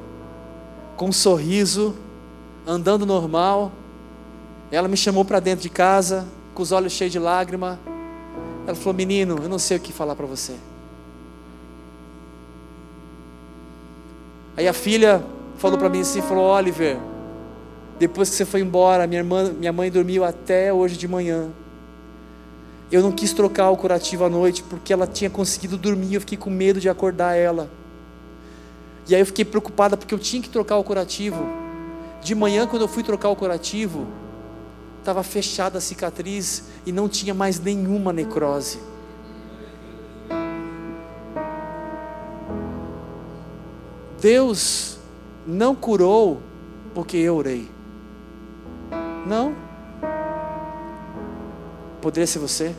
com 0.99 1.07
um 1.07 1.13
sorriso, 1.13 1.97
andando 2.67 3.07
normal. 3.07 3.73
Ela 4.71 4.87
me 4.87 4.99
chamou 4.99 5.25
para 5.25 5.41
dentro 5.41 5.63
de 5.63 5.71
casa, 5.71 6.29
com 6.59 6.63
os 6.65 6.73
olhos 6.73 6.93
cheios 6.93 7.13
de 7.13 7.21
lágrima. 7.21 7.79
Ela 8.67 8.75
falou: 8.75 8.93
Menino, 8.93 9.39
eu 9.41 9.49
não 9.49 9.61
sei 9.61 9.77
o 9.77 9.81
que 9.81 9.93
falar 9.93 10.17
para 10.17 10.27
você. 10.27 10.57
Aí 14.57 14.67
a 14.67 14.73
filha 14.73 15.25
falou 15.57 15.79
para 15.79 15.89
mim 15.89 16.01
assim: 16.01 16.21
falou, 16.21 16.45
Oliver, 16.47 16.99
depois 17.97 18.29
que 18.29 18.35
você 18.35 18.45
foi 18.45 18.61
embora, 18.61 19.07
minha, 19.07 19.21
irmã, 19.21 19.53
minha 19.53 19.73
mãe 19.73 19.89
dormiu 19.89 20.25
até 20.25 20.73
hoje 20.73 20.97
de 20.97 21.07
manhã. 21.07 21.49
Eu 22.91 23.03
não 23.03 23.13
quis 23.13 23.33
trocar 23.33 23.71
o 23.71 23.77
curativo 23.77 24.25
à 24.25 24.29
noite 24.29 24.65
porque 24.65 24.93
ela 24.93 25.07
tinha 25.07 25.31
conseguido 25.31 25.79
dormir. 25.79 26.15
Eu 26.15 26.21
fiquei 26.23 26.37
com 26.37 26.51
medo 26.51 26.81
de 26.81 26.89
acordar 26.89 27.37
ela. 27.37 27.71
E 29.09 29.15
aí 29.15 29.21
eu 29.21 29.27
fiquei 29.27 29.45
preocupada 29.45 29.97
porque 29.97 30.13
eu 30.13 30.19
tinha 30.19 30.43
que 30.43 30.49
trocar 30.49 30.77
o 30.77 30.83
curativo. 30.83 31.47
De 32.21 32.35
manhã, 32.35 32.67
quando 32.67 32.83
eu 32.83 32.89
fui 32.89 33.05
trocar 33.05 33.29
o 33.29 33.37
curativo, 33.37 34.09
estava 35.09 35.23
fechada 35.23 35.79
a 35.79 35.81
cicatriz 35.81 36.65
e 36.85 36.93
não 36.93 37.09
tinha 37.09 37.33
mais 37.33 37.59
nenhuma 37.59 38.13
necrose. 38.13 38.79
Deus 44.21 44.99
não 45.47 45.75
curou 45.75 46.43
porque 46.95 47.17
eu 47.17 47.37
orei. 47.37 47.71
Não. 49.27 49.57
Poderia 52.03 52.27
ser 52.27 52.39
você, 52.39 52.75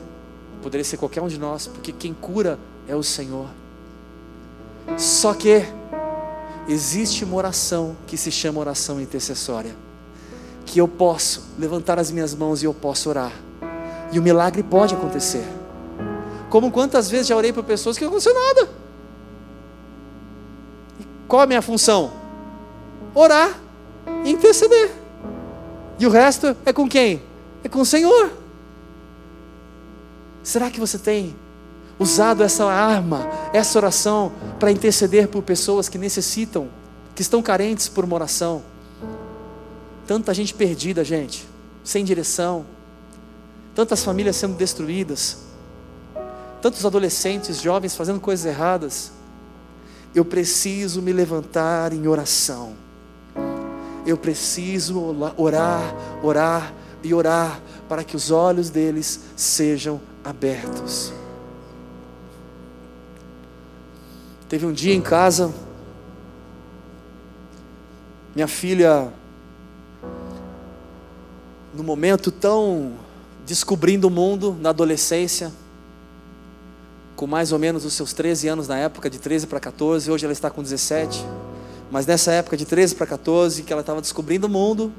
poderia 0.62 0.84
ser 0.84 0.98
qualquer 0.98 1.24
um 1.24 1.28
de 1.28 1.40
nós, 1.40 1.66
porque 1.66 1.92
quem 1.92 2.14
cura 2.14 2.60
é 2.88 2.96
o 2.96 3.02
Senhor. 3.02 3.48
Só 5.00 5.34
que 5.34 5.64
existe 6.68 7.26
uma 7.26 7.38
oração 7.38 7.98
que 8.06 8.16
se 8.16 8.32
chama 8.32 8.60
oração 8.60 9.02
intercessória. 9.02 9.89
Que 10.70 10.80
eu 10.80 10.88
posso 10.88 11.42
levantar 11.58 11.98
as 11.98 12.12
minhas 12.12 12.36
mãos 12.36 12.62
e 12.62 12.66
eu 12.66 12.74
posso 12.76 13.10
orar. 13.10 13.32
E 14.12 14.20
o 14.20 14.22
milagre 14.22 14.62
pode 14.62 14.94
acontecer. 14.94 15.44
Como 16.48 16.70
quantas 16.72 17.10
vezes 17.10 17.26
já 17.26 17.36
orei 17.36 17.52
para 17.52 17.64
pessoas 17.64 17.98
que 17.98 18.04
não 18.04 18.12
aconteceu 18.12 18.36
nada. 18.36 18.70
E 21.00 21.04
qual 21.28 21.42
a 21.42 21.48
minha 21.48 21.62
função? 21.64 22.14
Orar 23.16 23.60
e 24.24 24.30
interceder. 24.30 24.92
E 25.98 26.06
o 26.06 26.10
resto 26.12 26.56
é 26.64 26.72
com 26.72 26.88
quem? 26.88 27.24
É 27.64 27.68
com 27.68 27.82
o 27.82 27.86
Senhor. 27.86 28.32
Será 30.44 30.70
que 30.70 30.80
você 30.80 31.00
tem 31.00 31.36
usado 31.98 32.44
essa 32.44 32.64
arma, 32.66 33.28
essa 33.52 33.80
oração, 33.80 34.32
para 34.60 34.72
interceder 34.72 35.28
por 35.30 35.42
pessoas 35.42 35.90
que 35.90 35.98
necessitam, 35.98 36.70
que 37.16 37.24
estão 37.24 37.42
carentes 37.42 37.90
por 37.90 38.06
uma 38.06 38.16
oração. 38.16 38.62
Tanta 40.10 40.34
gente 40.34 40.56
perdida, 40.56 41.04
gente, 41.04 41.48
sem 41.84 42.04
direção, 42.04 42.66
tantas 43.76 44.04
famílias 44.04 44.38
sendo 44.38 44.56
destruídas, 44.58 45.38
tantos 46.64 46.84
adolescentes, 46.84 47.62
jovens 47.62 47.96
fazendo 47.96 48.20
coisas 48.20 48.44
erradas. 48.44 49.12
Eu 50.16 50.26
preciso 50.26 51.00
me 51.00 51.14
levantar 51.14 51.94
em 51.94 52.08
oração. 52.08 52.74
Eu 54.04 54.18
preciso 54.18 55.00
orar, 55.38 55.94
orar 56.24 56.74
e 57.04 57.14
orar 57.14 57.62
para 57.88 58.04
que 58.04 58.16
os 58.16 58.32
olhos 58.32 58.72
deles 58.72 59.20
sejam 59.36 60.02
abertos. 60.24 61.14
Teve 64.50 64.66
um 64.66 64.74
dia 64.74 64.96
em 64.96 65.02
casa, 65.02 65.54
minha 68.34 68.48
filha, 68.48 69.14
no 71.80 71.86
momento 71.86 72.30
tão 72.30 72.92
descobrindo 73.46 74.10
o 74.10 74.12
mundo, 74.12 74.54
na 74.60 74.68
adolescência, 74.72 75.50
com 77.16 77.26
mais 77.26 77.54
ou 77.54 77.58
menos 77.58 77.86
os 77.86 77.94
seus 77.94 78.12
13 78.12 78.50
anos 78.50 78.68
na 78.68 78.78
época, 78.78 79.10
de 79.10 79.18
13 79.18 79.48
para 79.48 79.62
14, 79.62 80.12
hoje 80.12 80.26
ela 80.26 80.34
está 80.34 80.50
com 80.50 80.62
17, 80.62 81.26
mas 81.90 82.06
nessa 82.06 82.34
época 82.34 82.58
de 82.58 82.66
13 82.66 82.96
para 82.96 83.08
14, 83.08 83.64
que 83.64 83.72
ela 83.72 83.80
estava 83.80 84.02
descobrindo 84.02 84.48
o 84.48 84.50
mundo, 84.50 84.92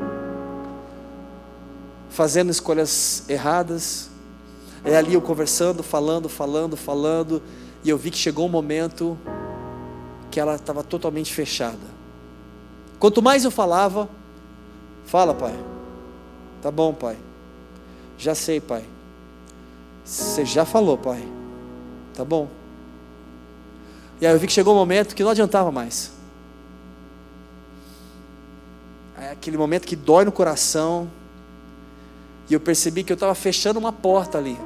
fazendo 2.08 2.50
escolhas 2.50 3.24
erradas, 3.28 4.08
é 4.82 4.96
ali 4.96 5.12
eu 5.12 5.20
conversando, 5.20 5.82
falando, 5.82 6.30
falando, 6.30 6.78
falando, 6.78 7.42
e 7.84 7.90
eu 7.90 7.98
vi 7.98 8.10
que 8.10 8.16
chegou 8.16 8.46
um 8.46 8.50
momento 8.50 9.18
que 10.30 10.40
ela 10.40 10.54
estava 10.54 10.82
totalmente 10.82 11.34
fechada. 11.34 11.76
Quanto 12.98 13.20
mais 13.20 13.44
eu 13.44 13.50
falava, 13.50 14.08
fala, 15.04 15.34
pai. 15.34 15.69
Tá 16.62 16.70
bom, 16.70 16.92
pai. 16.92 17.16
Já 18.18 18.34
sei, 18.34 18.61
pai. 18.61 18.84
Você 20.04 20.44
já 20.44 20.64
falou, 20.64 20.98
pai. 20.98 21.26
Tá 22.14 22.24
bom. 22.24 22.48
E 24.20 24.26
aí 24.26 24.32
eu 24.32 24.38
vi 24.38 24.46
que 24.46 24.52
chegou 24.52 24.74
um 24.74 24.76
momento 24.78 25.14
que 25.14 25.22
não 25.22 25.30
adiantava 25.30 25.72
mais. 25.72 26.12
É 29.18 29.30
aquele 29.30 29.56
momento 29.56 29.86
que 29.86 29.96
dói 29.96 30.24
no 30.24 30.32
coração. 30.32 31.11
E 32.48 32.54
eu 32.54 32.61
percebi 32.61 33.04
que 33.04 33.12
eu 33.12 33.14
estava 33.14 33.34
fechando 33.34 33.78
uma 33.78 33.92
porta 33.92 34.36
ali. 34.36 34.58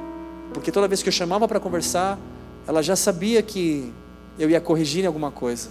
Porque 0.53 0.71
toda 0.71 0.87
vez 0.87 1.01
que 1.01 1.09
eu 1.09 1.13
chamava 1.13 1.47
para 1.47 1.59
conversar, 1.59 2.17
ela 2.67 2.81
já 2.81 2.95
sabia 2.95 3.41
que 3.41 3.93
eu 4.37 4.49
ia 4.49 4.59
corrigir 4.59 5.03
em 5.03 5.07
alguma 5.07 5.31
coisa. 5.31 5.69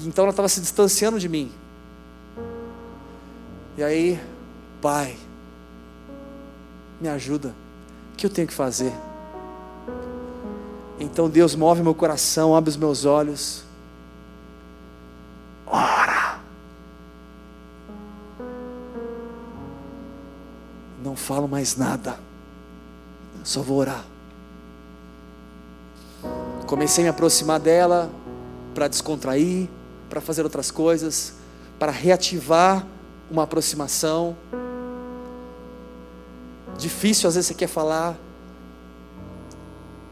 Então 0.00 0.24
ela 0.24 0.30
estava 0.30 0.48
se 0.48 0.60
distanciando 0.60 1.18
de 1.18 1.28
mim. 1.28 1.50
E 3.76 3.82
aí, 3.82 4.20
pai, 4.80 5.16
me 7.00 7.08
ajuda. 7.08 7.54
O 8.12 8.16
que 8.16 8.26
eu 8.26 8.30
tenho 8.30 8.46
que 8.46 8.54
fazer? 8.54 8.92
Então 10.98 11.30
Deus 11.30 11.54
move 11.54 11.82
meu 11.82 11.94
coração, 11.94 12.54
abre 12.54 12.68
os 12.70 12.76
meus 12.76 13.04
olhos. 13.04 13.64
Ora. 15.66 16.38
Não 21.02 21.16
falo 21.16 21.48
mais 21.48 21.76
nada. 21.76 22.18
Só 23.42 23.62
vou 23.62 23.78
orar. 23.78 24.04
Comecei 26.66 27.02
a 27.02 27.06
me 27.06 27.08
aproximar 27.08 27.58
dela 27.58 28.10
para 28.74 28.86
descontrair, 28.86 29.68
para 30.08 30.20
fazer 30.20 30.42
outras 30.42 30.70
coisas, 30.70 31.34
para 31.78 31.90
reativar 31.90 32.86
uma 33.30 33.44
aproximação. 33.44 34.36
Difícil 36.80 37.28
às 37.28 37.34
vezes 37.34 37.48
você 37.48 37.54
quer 37.54 37.66
falar, 37.66 38.18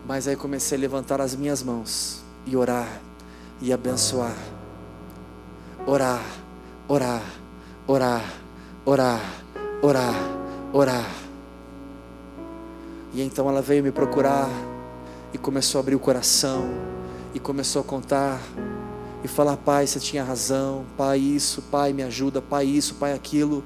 mas 0.06 0.28
aí 0.28 0.36
comecei 0.36 0.76
a 0.76 0.80
levantar 0.80 1.18
as 1.18 1.34
minhas 1.34 1.62
mãos 1.62 2.22
e 2.44 2.54
orar 2.54 3.00
e 3.58 3.72
abençoar. 3.72 4.36
Orar, 5.86 6.22
orar, 6.86 7.22
orar, 7.86 8.22
orar, 8.84 9.20
orar, 9.80 10.14
orar. 10.70 11.10
E 13.14 13.22
então 13.22 13.48
ela 13.48 13.62
veio 13.62 13.82
me 13.82 13.90
procurar 13.90 14.50
e 15.32 15.38
começou 15.38 15.78
a 15.78 15.80
abrir 15.80 15.94
o 15.94 15.98
coração 15.98 16.68
e 17.32 17.40
começou 17.40 17.80
a 17.80 17.84
contar 17.84 18.38
e 19.24 19.28
falar: 19.28 19.56
Pai, 19.56 19.86
você 19.86 19.98
tinha 19.98 20.22
razão, 20.22 20.84
Pai, 20.98 21.18
isso, 21.18 21.62
Pai, 21.62 21.94
me 21.94 22.02
ajuda, 22.02 22.42
Pai, 22.42 22.66
isso, 22.66 22.96
Pai, 22.96 23.14
aquilo. 23.14 23.64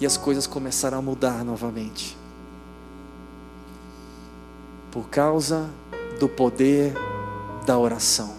E 0.00 0.06
as 0.06 0.16
coisas 0.16 0.46
começaram 0.46 0.98
a 0.98 1.02
mudar 1.02 1.44
novamente. 1.44 2.22
Por 4.94 5.08
causa 5.10 5.68
do 6.20 6.28
poder 6.28 6.94
da 7.66 7.76
oração. 7.76 8.32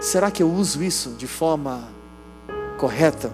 Será 0.00 0.28
que 0.28 0.42
eu 0.42 0.50
uso 0.50 0.82
isso 0.82 1.10
de 1.10 1.28
forma 1.28 1.88
correta? 2.78 3.32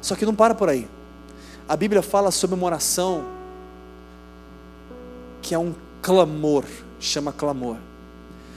Só 0.00 0.14
que 0.14 0.24
não 0.24 0.32
para 0.32 0.54
por 0.54 0.68
aí. 0.68 0.88
A 1.68 1.76
Bíblia 1.76 2.02
fala 2.02 2.30
sobre 2.30 2.54
uma 2.54 2.66
oração 2.66 3.24
que 5.42 5.56
é 5.56 5.58
um 5.58 5.74
clamor, 6.00 6.64
chama 7.00 7.32
clamor. 7.32 7.78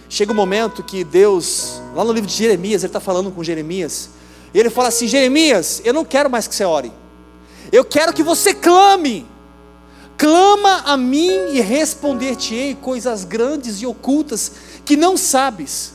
Chega 0.07 0.31
um 0.31 0.35
momento 0.35 0.83
que 0.83 1.03
Deus, 1.03 1.81
lá 1.95 2.03
no 2.03 2.11
livro 2.11 2.29
de 2.29 2.35
Jeremias, 2.35 2.83
ele 2.83 2.89
está 2.89 2.99
falando 2.99 3.31
com 3.31 3.43
Jeremias, 3.43 4.11
e 4.53 4.59
ele 4.59 4.69
fala 4.69 4.89
assim: 4.89 5.07
Jeremias, 5.07 5.81
eu 5.83 5.95
não 5.95 6.05
quero 6.05 6.29
mais 6.29 6.47
que 6.47 6.53
você 6.53 6.63
ore, 6.63 6.91
eu 7.71 7.83
quero 7.83 8.13
que 8.13 8.21
você 8.21 8.53
clame, 8.53 9.25
clama 10.19 10.81
a 10.85 10.97
mim 10.97 11.53
e 11.53 11.61
responder-te-ei 11.61 12.75
coisas 12.75 13.23
grandes 13.23 13.81
e 13.81 13.87
ocultas 13.87 14.51
que 14.83 14.97
não 14.97 15.15
sabes. 15.15 15.93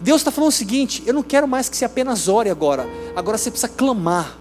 Deus 0.00 0.22
está 0.22 0.30
falando 0.30 0.48
o 0.48 0.52
seguinte: 0.52 1.02
eu 1.06 1.12
não 1.12 1.22
quero 1.22 1.46
mais 1.46 1.68
que 1.68 1.76
você 1.76 1.84
apenas 1.84 2.26
ore 2.26 2.48
agora, 2.48 2.88
agora 3.14 3.36
você 3.36 3.50
precisa 3.50 3.70
clamar. 3.70 4.38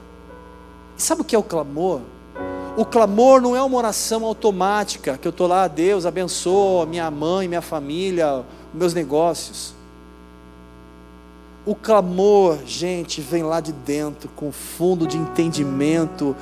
E 0.97 1.01
sabe 1.01 1.21
o 1.21 1.25
que 1.25 1.35
é 1.35 1.39
o 1.39 1.43
clamor? 1.43 1.99
O 2.77 2.85
clamor 2.85 3.41
não 3.41 3.55
é 3.55 3.61
uma 3.61 3.77
oração 3.77 4.25
automática, 4.25 5.17
que 5.17 5.27
eu 5.27 5.31
estou 5.31 5.47
lá, 5.47 5.67
Deus 5.67 6.05
abençoa 6.05 6.85
minha 6.85 7.11
mãe, 7.11 7.47
minha 7.47 7.61
família, 7.61 8.43
meus 8.73 8.93
negócios. 8.93 9.73
O 11.65 11.73
clamor, 11.73 12.59
gente, 12.65 13.21
vem 13.21 13.43
lá 13.43 13.59
de 13.59 13.71
dentro, 13.71 14.29
com 14.35 14.51
fundo 14.51 15.07
de 15.07 15.17
entendimento, 15.17 16.35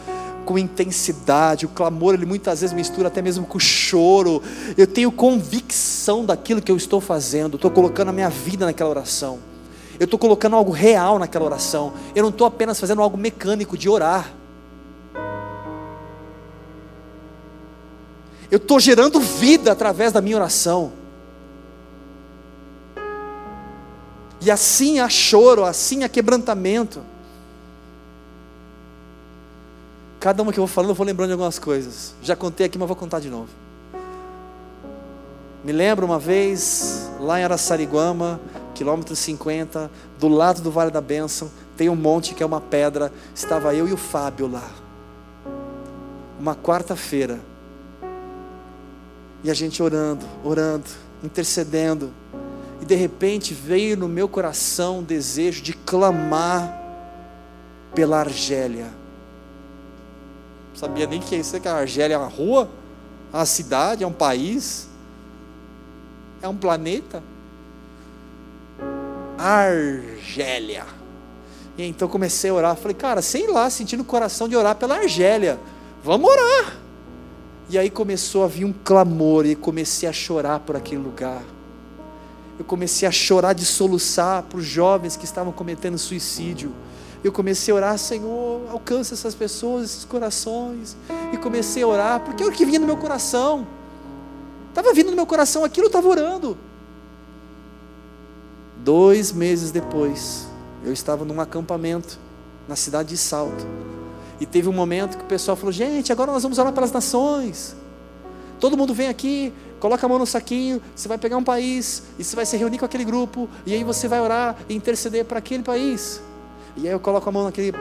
com 0.44 0.58
intensidade. 0.58 1.66
O 1.66 1.70
clamor, 1.70 2.14
ele 2.14 2.26
muitas 2.26 2.62
vezes 2.62 2.76
mistura 2.76 3.08
até 3.08 3.22
mesmo 3.22 3.46
com 3.46 3.60
choro. 3.60 4.42
Eu 4.78 4.88
tenho 4.88 5.12
convicção 5.12 6.26
daquilo 6.26 6.62
que 6.62 6.72
eu 6.72 6.78
estou 6.78 7.02
fazendo, 7.02 7.56
estou 7.56 7.72
colocando 7.72 8.10
a 8.10 8.14
minha 8.14 8.30
vida 8.30 8.66
naquela 8.66 8.90
oração. 8.90 9.40
Eu 10.00 10.06
estou 10.06 10.20
colocando 10.20 10.56
algo 10.56 10.72
real 10.72 11.20
naquela 11.20 11.46
oração. 11.46 11.94
Eu 12.16 12.24
não 12.24 12.30
estou 12.30 12.46
apenas 12.48 12.80
fazendo 12.80 13.02
algo 13.02 13.18
mecânico 13.18 13.78
de 13.78 13.88
orar. 13.90 14.34
eu 18.54 18.58
estou 18.58 18.80
gerando 18.80 19.20
vida 19.20 19.72
através 19.72 20.14
da 20.14 20.22
minha 20.22 20.38
oração. 20.38 20.94
E 24.40 24.52
assim 24.52 25.00
há 25.00 25.10
choro, 25.10 25.64
assim 25.64 26.04
há 26.04 26.10
quebrantamento. 26.10 27.02
Cada 30.24 30.42
uma 30.42 30.54
que 30.54 30.58
eu 30.58 30.66
vou 30.66 30.74
falando, 30.74 30.92
eu 30.92 30.96
vou 30.96 31.06
lembrando 31.06 31.28
de 31.28 31.34
algumas 31.34 31.60
coisas. 31.60 32.16
Já 32.22 32.34
contei 32.34 32.66
aqui, 32.66 32.78
mas 32.78 32.88
vou 32.88 32.96
contar 32.96 33.20
de 33.20 33.30
novo. 33.30 33.50
Me 35.66 35.74
lembro 35.74 36.06
uma 36.06 36.18
vez, 36.18 37.12
lá 37.20 37.42
em 37.42 37.44
Araçariguama, 37.44 38.40
quilômetro 38.74 39.18
50, 39.18 39.92
do 40.18 40.30
lado 40.30 40.62
do 40.62 40.72
Vale 40.72 40.92
da 40.92 41.02
Bênção, 41.02 41.52
tem 41.76 41.90
um 41.90 41.96
monte 41.98 42.34
que 42.34 42.42
é 42.42 42.46
uma 42.46 42.62
pedra. 42.62 43.12
Estava 43.36 43.76
eu 43.76 43.86
e 43.86 43.92
o 43.92 43.98
Fábio 43.98 44.48
lá. 44.48 44.72
Uma 46.40 46.56
quarta-feira 46.56 47.42
e 49.44 49.52
a 49.52 49.54
gente 49.54 49.84
orando, 49.84 50.26
orando, 50.42 50.90
intercedendo. 51.22 52.14
E 52.82 52.86
de 52.86 52.96
repente 52.96 53.54
veio 53.54 53.98
no 53.98 54.08
meu 54.08 54.30
coração 54.30 55.00
o 55.00 55.04
desejo 55.04 55.62
de 55.62 55.74
clamar 55.74 56.82
pela 57.94 58.22
Argélia. 58.22 59.03
Sabia 60.74 61.06
nem 61.08 61.20
que 61.20 61.36
é 61.36 61.40
isso, 61.40 61.60
que 61.60 61.68
a 61.68 61.76
Argélia 61.76 62.16
é 62.16 62.18
uma 62.18 62.28
rua, 62.28 62.70
é 63.32 63.38
uma 63.38 63.46
cidade, 63.46 64.04
é 64.04 64.08
um 64.08 64.14
país, 64.14 64.88
é 66.42 66.48
um 66.48 66.56
planeta. 66.56 67.24
Argélia. 69.38 70.86
E 71.78 71.84
então 71.84 72.08
comecei 72.08 72.50
a 72.50 72.54
orar. 72.54 72.76
Falei, 72.76 72.96
cara, 72.96 73.22
sei 73.22 73.48
lá, 73.48 73.70
sentindo 73.70 74.02
o 74.02 74.06
coração 74.06 74.48
de 74.48 74.56
orar 74.56 74.76
pela 74.76 74.96
Argélia. 74.96 75.60
Vamos 76.04 76.30
orar. 76.30 76.78
E 77.70 77.78
aí 77.78 77.90
começou 77.90 78.44
a 78.44 78.48
vir 78.48 78.66
um 78.66 78.74
clamor, 78.74 79.46
e 79.46 79.56
comecei 79.56 80.08
a 80.08 80.14
chorar 80.14 80.60
por 80.60 80.76
aquele 80.76 81.02
lugar. 81.02 81.42
Eu 82.60 82.66
comecei 82.66 83.08
a 83.08 83.12
chorar 83.12 83.54
de 83.54 83.66
soluçar 83.66 84.44
para 84.44 84.60
os 84.60 84.66
jovens 84.66 85.16
que 85.18 85.26
estavam 85.26 85.52
cometendo 85.52 85.98
suicídio. 85.98 86.72
Eu 87.24 87.32
comecei 87.32 87.72
a 87.72 87.78
orar, 87.78 87.98
Senhor, 87.98 88.70
alcança 88.70 89.14
essas 89.14 89.34
pessoas, 89.34 89.86
esses 89.86 90.06
corações. 90.06 90.98
E 91.32 91.38
comecei 91.38 91.82
a 91.82 91.88
orar, 91.88 92.20
porque 92.20 92.44
é 92.44 92.46
o 92.46 92.52
que 92.52 92.66
vinha 92.66 92.80
no 92.80 92.86
meu 92.86 92.98
coração. 92.98 93.66
Estava 94.70 94.94
vindo 94.94 95.10
no 95.10 95.16
meu 95.16 95.26
coração 95.26 95.64
aquilo, 95.64 95.86
eu 95.86 95.90
estava 95.90 96.08
orando. 96.08 96.58
Dois 98.84 99.32
meses 99.32 99.72
depois, 99.72 100.48
eu 100.84 100.92
estava 100.92 101.24
num 101.24 101.40
acampamento 101.40 102.20
na 102.68 102.76
cidade 102.76 103.10
de 103.10 103.18
Salto. 103.18 103.66
E 104.40 104.46
teve 104.46 104.68
um 104.68 104.74
momento 104.74 105.18
que 105.18 105.24
o 105.24 105.28
pessoal 105.28 105.56
falou: 105.56 105.72
gente, 105.72 106.12
agora 106.12 106.32
nós 106.32 106.44
vamos 106.44 106.58
orar 106.58 106.74
pelas 106.74 106.92
nações. 106.92 107.76
Todo 108.60 108.76
mundo 108.76 108.94
vem 108.94 109.08
aqui, 109.08 109.54
coloca 109.80 110.06
a 110.06 110.10
mão 110.10 110.20
no 110.20 110.26
saquinho, 110.26 110.82
você 110.96 111.08
vai 111.08 111.18
pegar 111.18 111.38
um 111.38 111.44
país 111.44 112.04
e 112.18 112.24
você 112.24 112.36
vai 112.36 112.46
se 112.46 112.58
reunir 112.58 112.78
com 112.78 112.86
aquele 112.86 113.04
grupo 113.04 113.50
e 113.66 113.74
aí 113.74 113.84
você 113.84 114.08
vai 114.08 114.22
orar 114.22 114.58
e 114.68 114.76
interceder 114.76 115.26
para 115.26 115.40
aquele 115.40 115.64
país. 115.64 116.22
E 116.76 116.88
aí 116.88 116.94
eu 116.94 117.00
coloco 117.00 117.28
a 117.28 117.32
mão 117.32 117.44
naquele 117.44 117.74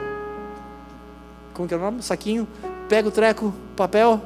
como 1.52 1.68
que 1.68 1.74
é 1.74 1.76
o 1.76 1.80
nome? 1.80 2.02
Saquinho, 2.02 2.48
pega 2.88 3.08
o 3.08 3.10
treco, 3.10 3.52
papel, 3.76 4.20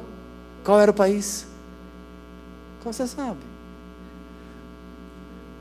qual 0.63 0.79
era 0.79 0.91
o 0.91 0.93
país? 0.93 1.45
Como 2.81 2.93
você 2.93 3.05
sabe? 3.05 3.39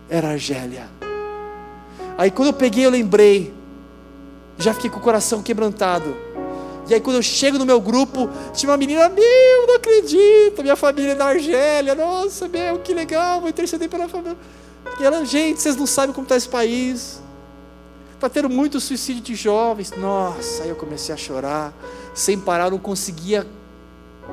Era 0.09 0.31
Argélia. 0.31 0.89
Aí 2.17 2.31
quando 2.31 2.49
eu 2.49 2.55
peguei, 2.55 2.87
eu 2.87 2.91
lembrei, 2.91 3.53
já 4.57 4.73
fiquei 4.73 4.89
com 4.89 4.99
o 4.99 5.03
coração 5.03 5.43
quebrantado. 5.43 6.17
E 6.89 6.95
aí 6.95 7.01
quando 7.01 7.17
eu 7.17 7.23
chego 7.23 7.59
no 7.59 7.67
meu 7.67 7.81
grupo, 7.81 8.31
tinha 8.55 8.71
uma 8.71 8.77
menina, 8.77 9.09
meu, 9.09 9.67
não 9.67 9.75
acredito, 9.75 10.63
minha 10.63 10.77
família 10.77 11.13
é 11.13 11.15
da 11.17 11.27
Argélia, 11.27 11.97
nossa, 11.97 12.47
meu, 12.47 12.79
que 12.79 12.95
legal, 12.95 13.41
vou 13.41 13.51
interceder 13.51 13.89
pela 13.89 14.09
família. 14.09 14.37
E 15.01 15.05
ela, 15.05 15.25
gente, 15.25 15.61
vocês 15.61 15.75
não 15.75 15.87
sabem 15.87 16.15
como 16.15 16.25
está 16.25 16.37
esse 16.37 16.49
país. 16.49 17.21
Está 18.17 18.31
tendo 18.31 18.49
muito 18.49 18.81
suicídio 18.81 19.23
de 19.23 19.35
jovens. 19.35 19.93
Nossa, 19.93 20.63
aí 20.63 20.71
eu 20.71 20.77
comecei 20.77 21.15
a 21.15 21.19
chorar, 21.19 21.75
sem 22.15 22.41
parar, 22.41 22.71
não 22.71 22.79
conseguia 22.79 23.47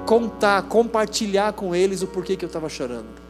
contar, 0.05 0.63
compartilhar 0.63 1.51
com 1.51 1.75
eles 1.75 2.01
o 2.01 2.07
porquê 2.07 2.37
que 2.37 2.45
eu 2.45 2.47
estava 2.47 2.69
chorando. 2.69 3.21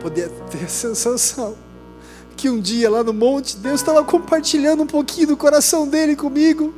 Poder 0.00 0.30
ter 0.50 0.64
a 0.64 0.68
sensação 0.68 1.56
que 2.36 2.48
um 2.48 2.60
dia 2.60 2.88
lá 2.88 3.02
no 3.02 3.12
monte, 3.12 3.56
Deus 3.56 3.80
estava 3.80 4.02
compartilhando 4.04 4.84
um 4.84 4.86
pouquinho 4.86 5.26
do 5.26 5.36
coração 5.36 5.86
dele 5.86 6.14
comigo 6.14 6.72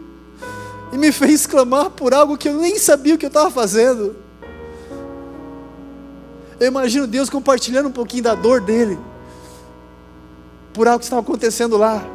e 0.93 0.97
me 0.99 1.13
fez 1.13 1.47
clamar 1.47 1.91
por 1.91 2.15
algo 2.15 2.39
que 2.39 2.49
eu 2.49 2.55
nem 2.55 2.79
sabia 2.79 3.15
o 3.15 3.19
que 3.19 3.27
eu 3.27 3.29
estava 3.29 3.51
fazendo. 3.51 4.17
Eu 6.63 6.69
imagino 6.69 7.09
Deus 7.09 7.29
compartilhando 7.29 7.89
um 7.89 7.93
pouquinho 7.93 8.23
da 8.23 8.37
dor 8.37 8.61
dele 8.61 8.97
por 10.73 10.87
algo 10.87 11.01
que 11.01 11.05
estava 11.05 11.21
acontecendo 11.21 11.77
lá 11.77 12.07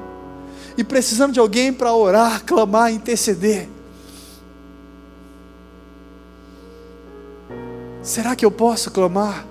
e 0.78 0.86
precisando 0.86 1.34
de 1.34 1.40
alguém 1.42 1.74
para 1.74 1.94
orar, 1.94 2.46
clamar, 2.46 2.94
interceder. 2.94 3.68
Será 8.02 8.38
que 8.38 8.46
eu 8.46 8.50
posso 8.50 8.90
clamar 8.90 9.46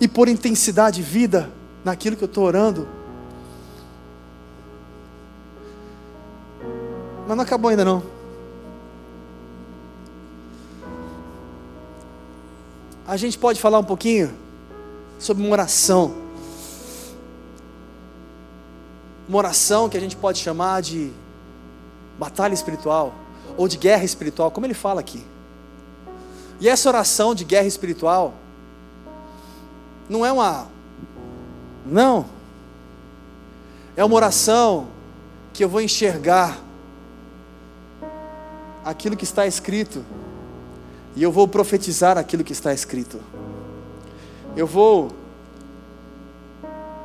e 0.00 0.08
pôr 0.08 0.28
intensidade 0.28 0.96
de 0.96 1.02
vida 1.02 1.50
naquilo 1.84 2.16
que 2.16 2.24
eu 2.24 2.26
estou 2.26 2.44
orando? 2.44 2.88
Mas 7.28 7.36
não 7.36 7.44
acabou 7.44 7.68
ainda 7.68 7.84
não. 7.84 8.21
A 13.12 13.16
gente 13.18 13.38
pode 13.38 13.60
falar 13.60 13.78
um 13.78 13.84
pouquinho 13.84 14.34
sobre 15.18 15.44
uma 15.44 15.52
oração. 15.52 16.14
Uma 19.28 19.36
oração 19.36 19.86
que 19.86 19.98
a 19.98 20.00
gente 20.00 20.16
pode 20.16 20.38
chamar 20.38 20.80
de 20.80 21.12
batalha 22.18 22.54
espiritual 22.54 23.12
ou 23.54 23.68
de 23.68 23.76
guerra 23.76 24.02
espiritual, 24.02 24.50
como 24.50 24.64
ele 24.64 24.72
fala 24.72 25.00
aqui. 25.00 25.22
E 26.58 26.70
essa 26.70 26.88
oração 26.88 27.34
de 27.34 27.44
guerra 27.44 27.66
espiritual 27.66 28.32
não 30.08 30.24
é 30.24 30.32
uma 30.32 30.68
não. 31.84 32.24
É 33.94 34.02
uma 34.02 34.16
oração 34.16 34.86
que 35.52 35.62
eu 35.62 35.68
vou 35.68 35.82
enxergar 35.82 36.58
aquilo 38.82 39.18
que 39.18 39.24
está 39.24 39.46
escrito, 39.46 40.02
e 41.14 41.22
eu 41.22 41.30
vou 41.30 41.46
profetizar 41.46 42.16
aquilo 42.16 42.42
que 42.42 42.52
está 42.52 42.72
escrito. 42.72 43.20
Eu 44.56 44.66
vou 44.66 45.12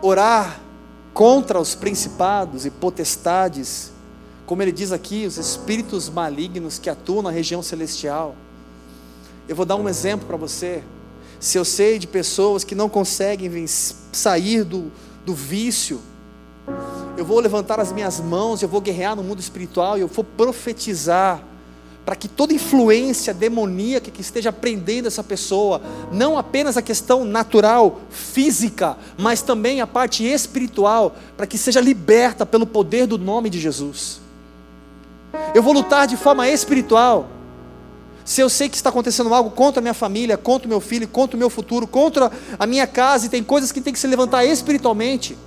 orar 0.02 0.60
contra 1.14 1.60
os 1.60 1.76
principados 1.76 2.66
e 2.66 2.70
potestades, 2.70 3.92
como 4.46 4.62
ele 4.62 4.72
diz 4.72 4.92
aqui, 4.92 5.26
os 5.26 5.38
espíritos 5.38 6.10
malignos 6.10 6.78
que 6.80 6.90
atuam 6.90 7.22
na 7.22 7.32
região 7.32 7.62
celestial. 7.62 8.36
Eu 9.48 9.56
vou 9.56 9.66
dar 9.66 9.76
um 9.76 9.90
exemplo 9.90 10.28
para 10.28 10.38
você. 10.38 10.84
Se 11.40 11.58
eu 11.58 11.66
sei 11.66 12.00
de 12.00 12.08
pessoas 12.08 12.64
que 12.64 12.76
não 12.76 12.90
conseguem 12.90 13.66
sair 13.68 14.64
do, 14.64 14.92
do 15.26 15.34
vício, 15.34 16.02
eu 17.18 17.26
vou 17.26 17.40
levantar 17.40 17.80
as 17.80 17.92
minhas 17.92 18.20
mãos, 18.20 18.62
eu 18.62 18.70
vou 18.70 18.80
guerrear 18.80 19.16
no 19.16 19.24
mundo 19.24 19.40
espiritual 19.40 19.98
eu 19.98 20.08
vou 20.08 20.24
profetizar 20.24 21.44
para 22.08 22.16
que 22.16 22.30
toda 22.30 22.54
influência 22.54 23.34
demoníaca 23.34 24.10
que 24.10 24.22
esteja 24.22 24.50
prendendo 24.50 25.10
essa 25.10 25.22
pessoa, 25.22 25.82
não 26.10 26.38
apenas 26.38 26.78
a 26.78 26.82
questão 26.82 27.26
natural, 27.26 28.00
física, 28.10 28.96
mas 29.18 29.42
também 29.42 29.82
a 29.82 29.86
parte 29.86 30.24
espiritual, 30.24 31.18
para 31.36 31.46
que 31.46 31.58
seja 31.58 31.82
liberta 31.82 32.46
pelo 32.46 32.66
poder 32.66 33.08
do 33.08 33.18
nome 33.18 33.50
de 33.50 33.60
Jesus. 33.60 34.22
Eu 35.54 35.62
vou 35.62 35.74
lutar 35.74 36.08
de 36.08 36.16
forma 36.16 36.48
espiritual. 36.50 37.28
Se 38.24 38.40
eu 38.40 38.50
sei 38.50 38.70
que 38.70 38.78
está 38.78 38.90
acontecendo 38.90 39.34
algo 39.34 39.52
contra 39.52 39.82
a 39.82 39.84
minha 39.84 39.94
família, 39.94 40.38
contra 40.38 40.66
o 40.66 40.70
meu 40.70 40.80
filho, 40.80 41.10
contra 41.10 41.36
o 41.36 41.40
meu 41.40 41.50
futuro, 41.50 41.86
contra 41.86 42.32
a 42.58 42.66
minha 42.66 42.88
casa, 42.88 43.26
e 43.26 43.30
tem 43.30 43.44
coisas 43.44 43.74
que 43.74 43.82
tem 43.82 43.92
que 43.92 44.00
se 44.00 44.08
levantar 44.08 44.46
espiritualmente. 44.46 45.38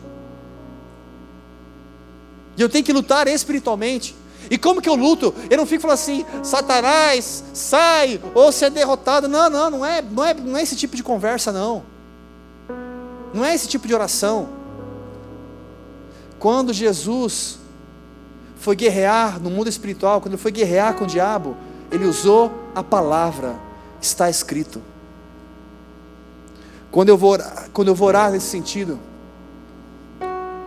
E 2.55 2.61
eu 2.61 2.69
tenho 2.69 2.85
que 2.85 2.93
lutar 2.93 3.27
espiritualmente. 3.29 4.20
E 4.51 4.59
como 4.59 4.82
que 4.82 4.88
eu 4.88 4.96
luto? 4.96 5.32
Eu 5.48 5.57
não 5.57 5.64
fico 5.64 5.82
falando 5.82 5.94
assim, 5.94 6.26
Satanás, 6.42 7.44
sai, 7.55 8.20
ou 8.34 8.51
ser 8.51 8.64
é 8.64 8.70
derrotado. 8.70 9.28
Não, 9.28 9.48
não, 9.48 9.70
não 9.70 9.86
é, 9.86 10.03
não 10.03 10.24
é, 10.24 10.34
não 10.34 10.57
é 10.57 10.62
esse 10.62 10.74
tipo 10.74 10.96
de 10.96 11.05
conversa, 11.05 11.53
não. 11.53 11.84
Não 13.32 13.44
é 13.44 13.55
esse 13.55 13.68
tipo 13.68 13.86
de 13.86 13.94
oração. 13.94 14.48
Quando 16.40 16.72
Jesus 16.72 17.61
foi 18.57 18.74
guerrear 18.74 19.40
no 19.40 19.51
mundo 19.51 19.68
espiritual, 19.68 20.20
quando 20.20 20.34
ele 20.34 20.42
foi 20.42 20.51
guerrear 20.51 20.94
com 20.94 21.05
o 21.05 21.07
diabo, 21.07 21.57
ele 21.88 22.05
usou 22.05 22.51
a 22.74 22.82
palavra, 22.82 23.55
está 24.01 24.28
escrito. 24.28 24.82
Quando 26.90 27.09
eu 27.09 27.16
vou 27.16 27.38
quando 27.72 27.86
eu 27.86 27.94
vou 27.94 28.09
orar 28.09 28.32
nesse 28.32 28.46
sentido, 28.46 28.98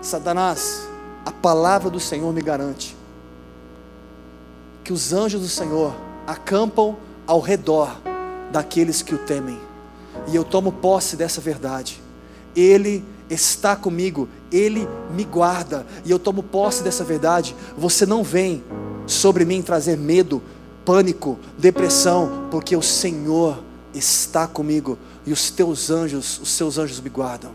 Satanás, 0.02 0.88
a 1.26 1.32
palavra 1.32 1.90
do 1.90 2.00
Senhor 2.00 2.32
me 2.32 2.42
garante 2.42 3.03
que 4.84 4.94
os 4.94 5.14
anjos 5.14 5.42
do 5.42 5.48
Senhor 5.48 5.94
acampam 6.28 6.96
ao 7.26 7.40
redor 7.40 8.02
daqueles 8.52 9.02
que 9.02 9.16
o 9.16 9.18
temem. 9.18 9.60
E 10.28 10.36
eu 10.36 10.44
tomo 10.44 10.72
posse 10.72 11.16
dessa 11.16 11.42
verdade. 11.42 12.02
Ele 12.56 13.04
está 13.30 13.76
comigo, 13.76 14.28
Ele 14.52 14.88
me 15.12 15.24
guarda, 15.24 15.86
e 16.06 16.12
eu 16.12 16.20
tomo 16.20 16.44
posse 16.44 16.84
dessa 16.84 17.04
verdade. 17.04 17.56
Você 17.78 18.06
não 18.06 18.24
vem 18.24 18.64
sobre 19.08 19.46
mim 19.46 19.62
trazer 19.62 19.98
medo, 19.98 20.42
pânico, 20.86 21.40
depressão, 21.58 22.48
porque 22.52 22.76
o 22.76 22.82
Senhor 22.82 23.64
está 23.94 24.48
comigo 24.48 24.98
e 25.26 25.32
os 25.32 25.50
teus 25.50 25.90
anjos, 25.90 26.40
os 26.40 26.50
seus 26.50 26.78
anjos 26.78 27.00
me 27.00 27.10
guardam. 27.10 27.52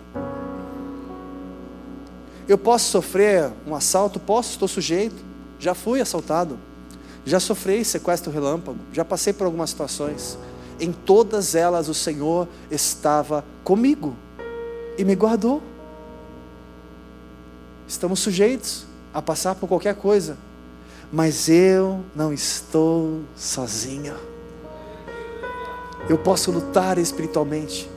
Eu 2.48 2.56
posso 2.56 2.90
sofrer 2.90 3.50
um 3.66 3.74
assalto? 3.74 4.18
Posso, 4.18 4.52
estou 4.52 4.66
sujeito. 4.66 5.16
Já 5.58 5.74
fui 5.74 6.00
assaltado. 6.00 6.58
Já 7.28 7.38
sofri 7.38 7.84
sequestro 7.84 8.32
relâmpago, 8.32 8.78
já 8.90 9.04
passei 9.04 9.34
por 9.34 9.44
algumas 9.44 9.68
situações. 9.68 10.38
Em 10.80 10.90
todas 10.90 11.54
elas 11.54 11.86
o 11.86 11.92
Senhor 11.92 12.48
estava 12.70 13.44
comigo 13.62 14.16
e 14.96 15.04
me 15.04 15.14
guardou. 15.14 15.62
Estamos 17.86 18.20
sujeitos 18.20 18.86
a 19.12 19.20
passar 19.20 19.56
por 19.56 19.68
qualquer 19.68 19.94
coisa, 19.94 20.38
mas 21.12 21.50
eu 21.50 22.02
não 22.16 22.32
estou 22.32 23.20
sozinho. 23.36 24.14
Eu 26.08 26.16
posso 26.16 26.50
lutar 26.50 26.96
espiritualmente. 26.96 27.90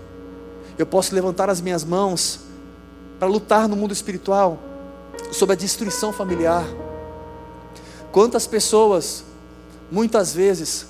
Eu 0.77 0.85
posso 0.85 1.15
levantar 1.15 1.49
as 1.49 1.61
minhas 1.61 1.85
mãos 1.85 2.41
para 3.17 3.29
lutar 3.29 3.69
no 3.69 3.77
mundo 3.77 3.93
espiritual 3.93 4.59
sobre 5.31 5.53
a 5.53 5.57
destruição 5.57 6.11
familiar 6.11 6.65
Quantas 8.11 8.45
pessoas, 8.45 9.23
muitas 9.89 10.33
vezes, 10.33 10.87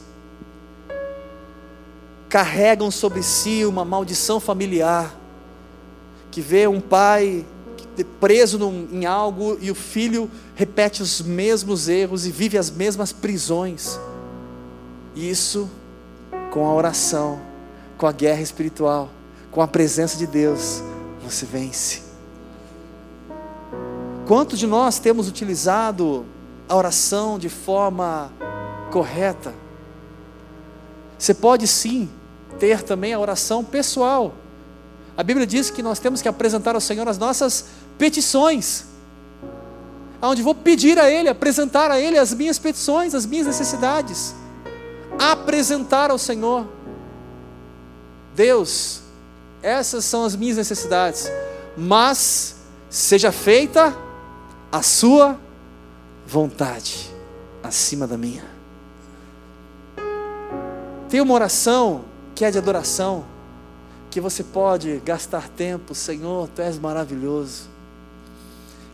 carregam 2.27 2.89
sobre 2.89 3.21
si 3.21 3.65
uma 3.65 3.85
maldição 3.85 4.39
familiar, 4.39 5.15
que 6.31 6.41
vê 6.41 6.67
um 6.67 6.81
pai 6.81 7.45
preso 8.19 8.57
em 8.91 9.05
algo 9.05 9.57
e 9.61 9.69
o 9.69 9.75
filho 9.75 10.31
repete 10.55 11.03
os 11.03 11.21
mesmos 11.21 11.87
erros 11.87 12.25
e 12.25 12.31
vive 12.31 12.57
as 12.57 12.71
mesmas 12.71 13.11
prisões. 13.11 13.99
Isso 15.15 15.69
com 16.51 16.65
a 16.65 16.73
oração, 16.73 17.39
com 17.97 18.07
a 18.07 18.11
guerra 18.11 18.41
espiritual, 18.41 19.09
com 19.51 19.61
a 19.61 19.67
presença 19.67 20.17
de 20.17 20.25
Deus, 20.25 20.81
você 21.23 21.45
vence. 21.45 22.01
Quantos 24.25 24.57
de 24.57 24.65
nós 24.65 24.97
temos 24.97 25.27
utilizado 25.27 26.25
a 26.71 26.75
oração 26.75 27.37
de 27.37 27.49
forma 27.49 28.31
correta. 28.93 29.53
Você 31.19 31.33
pode 31.33 31.67
sim 31.67 32.09
ter 32.59 32.81
também 32.81 33.13
a 33.13 33.19
oração 33.19 33.61
pessoal. 33.61 34.33
A 35.17 35.21
Bíblia 35.21 35.45
diz 35.45 35.69
que 35.69 35.83
nós 35.83 35.99
temos 35.99 36.21
que 36.21 36.29
apresentar 36.29 36.73
ao 36.73 36.79
Senhor 36.79 37.05
as 37.09 37.17
nossas 37.17 37.65
petições. 37.97 38.85
Onde 40.21 40.41
vou 40.41 40.55
pedir 40.55 40.97
a 40.97 41.11
Ele, 41.11 41.27
apresentar 41.27 41.91
a 41.91 41.99
Ele 41.99 42.17
as 42.17 42.33
minhas 42.33 42.57
petições, 42.57 43.13
as 43.13 43.25
minhas 43.25 43.47
necessidades. 43.47 44.33
Apresentar 45.19 46.09
ao 46.09 46.17
Senhor. 46.17 46.65
Deus, 48.33 49.01
essas 49.61 50.05
são 50.05 50.23
as 50.23 50.37
minhas 50.37 50.55
necessidades, 50.55 51.29
mas 51.75 52.55
seja 52.89 53.29
feita 53.29 53.93
a 54.71 54.81
Sua 54.81 55.31
vontade 55.31 55.50
acima 57.61 58.07
da 58.07 58.17
minha. 58.17 58.45
Tem 61.09 61.19
uma 61.19 61.33
oração 61.33 62.05
que 62.33 62.45
é 62.45 62.49
de 62.51 62.57
adoração, 62.57 63.25
que 64.09 64.21
você 64.21 64.41
pode 64.41 65.01
gastar 65.03 65.49
tempo, 65.49 65.93
Senhor, 65.93 66.47
Tu 66.55 66.61
és 66.61 66.79
maravilhoso, 66.79 67.63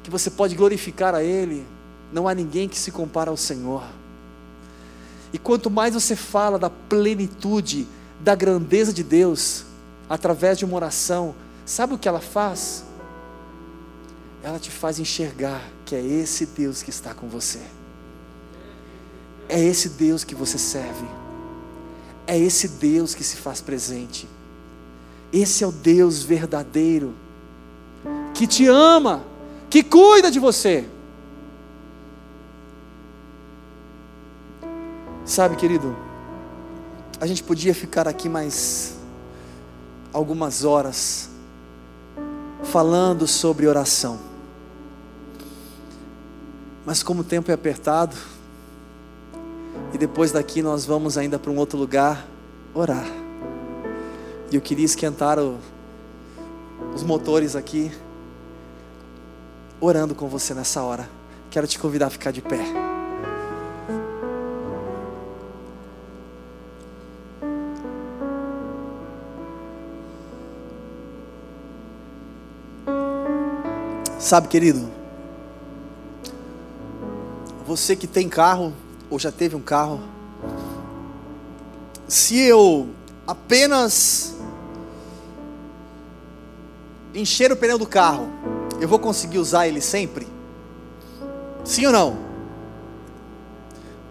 que 0.02 0.10
você 0.10 0.32
pode 0.32 0.56
glorificar 0.56 1.14
a 1.14 1.24
Ele, 1.24 1.64
não 2.12 2.28
há 2.28 2.34
ninguém 2.34 2.68
que 2.68 2.78
se 2.78 2.92
compara 2.92 3.30
ao 3.30 3.38
Senhor. 3.38 3.84
E 5.32 5.38
quanto 5.38 5.70
mais 5.70 5.94
você 5.94 6.16
fala 6.16 6.58
da 6.58 6.72
plenitude, 6.72 7.88
da 8.20 8.34
grandeza 8.34 8.92
de 8.92 9.04
Deus, 9.04 9.64
através 10.10 10.58
de 10.58 10.66
uma 10.66 10.76
oração, 10.76 11.36
sabe 11.68 11.94
o 11.94 12.00
que 12.00 12.08
ela 12.08 12.22
faz? 12.22 12.87
Ela 14.48 14.60
te 14.60 14.72
faz 14.72 14.98
enxergar 14.98 15.62
que 15.86 15.94
é 15.94 16.02
esse 16.02 16.46
Deus 16.46 16.82
que 16.82 16.90
está 16.90 17.14
com 17.14 17.28
você. 17.28 17.60
É 19.50 19.62
esse 19.62 19.90
Deus 19.90 20.24
que 20.24 20.34
você 20.34 20.58
serve. 20.58 21.06
É 22.26 22.40
esse 22.40 22.70
Deus 22.70 23.14
que 23.14 23.26
se 23.26 23.36
faz 23.36 23.60
presente. 23.60 24.26
Esse 25.34 25.66
é 25.66 25.68
o 25.68 25.72
Deus 25.74 26.24
verdadeiro, 26.24 27.14
que 28.34 28.48
te 28.48 28.66
ama, 28.68 29.22
que 29.70 29.84
cuida 29.84 30.32
de 30.32 30.40
você. 30.40 30.88
Sabe, 35.26 35.58
querido, 35.58 35.94
a 37.20 37.28
gente 37.28 37.44
podia 37.44 37.76
ficar 37.76 38.08
aqui 38.08 38.30
mais 38.30 38.96
algumas 40.14 40.64
horas 40.64 41.30
falando 42.64 43.28
sobre 43.28 43.68
oração. 43.68 44.27
Mas 46.88 47.04
como 47.04 47.20
o 47.20 47.24
tempo 47.26 47.52
é 47.52 47.54
apertado, 47.54 48.16
e 49.94 49.98
depois 49.98 50.32
daqui 50.32 50.62
nós 50.62 50.86
vamos 50.86 51.18
ainda 51.18 51.38
para 51.38 51.52
um 51.52 51.58
outro 51.58 51.78
lugar 51.78 52.26
orar. 52.74 53.06
E 54.50 54.56
eu 54.56 54.62
queria 54.62 54.86
esquentar 54.86 55.38
o, 55.38 55.58
os 56.96 57.04
motores 57.04 57.58
aqui, 57.58 57.92
orando 59.82 60.16
com 60.16 60.30
você 60.30 60.54
nessa 60.54 60.82
hora. 60.82 61.10
Quero 61.52 61.68
te 61.68 61.78
convidar 61.78 62.08
a 62.08 62.10
ficar 62.10 62.32
de 62.32 62.42
pé. 62.42 62.62
Sabe, 74.18 74.48
querido, 74.48 74.97
você 77.68 77.98
que 77.98 78.08
tem 78.08 78.30
carro, 78.30 78.74
ou 79.10 79.20
já 79.20 79.30
teve 79.30 79.54
um 79.54 79.62
carro, 79.62 80.00
se 82.08 82.40
eu 82.40 82.88
apenas 83.28 84.38
encher 87.14 87.52
o 87.52 87.58
pneu 87.58 87.78
do 87.78 87.86
carro, 87.86 88.30
eu 88.80 88.88
vou 88.88 88.98
conseguir 88.98 89.38
usar 89.38 89.68
ele 89.68 89.82
sempre? 89.82 90.26
Sim 91.66 91.88
ou 91.88 91.92
não? 91.92 92.18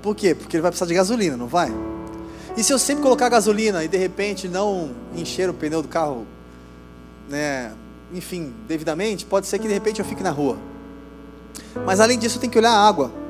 Por 0.02 0.14
quê? 0.14 0.34
Porque 0.34 0.56
ele 0.56 0.62
vai 0.62 0.70
precisar 0.70 0.86
de 0.86 0.94
gasolina, 0.94 1.34
não 1.34 1.46
vai? 1.46 1.72
E 2.58 2.62
se 2.62 2.74
eu 2.74 2.78
sempre 2.78 3.02
colocar 3.02 3.30
gasolina 3.30 3.82
e 3.82 3.88
de 3.88 3.96
repente 3.96 4.48
não 4.48 4.90
encher 5.14 5.48
o 5.48 5.54
pneu 5.54 5.80
do 5.80 5.88
carro, 5.88 6.26
né, 7.26 7.72
enfim, 8.12 8.52
devidamente, 8.68 9.24
pode 9.24 9.46
ser 9.46 9.58
que 9.58 9.66
de 9.66 9.72
repente 9.72 9.98
eu 9.98 10.04
fique 10.04 10.22
na 10.22 10.30
rua. 10.30 10.58
Mas 11.86 12.00
além 12.00 12.18
disso, 12.18 12.38
tenho 12.38 12.52
que 12.52 12.58
olhar 12.58 12.72
a 12.72 12.86
água. 12.86 13.24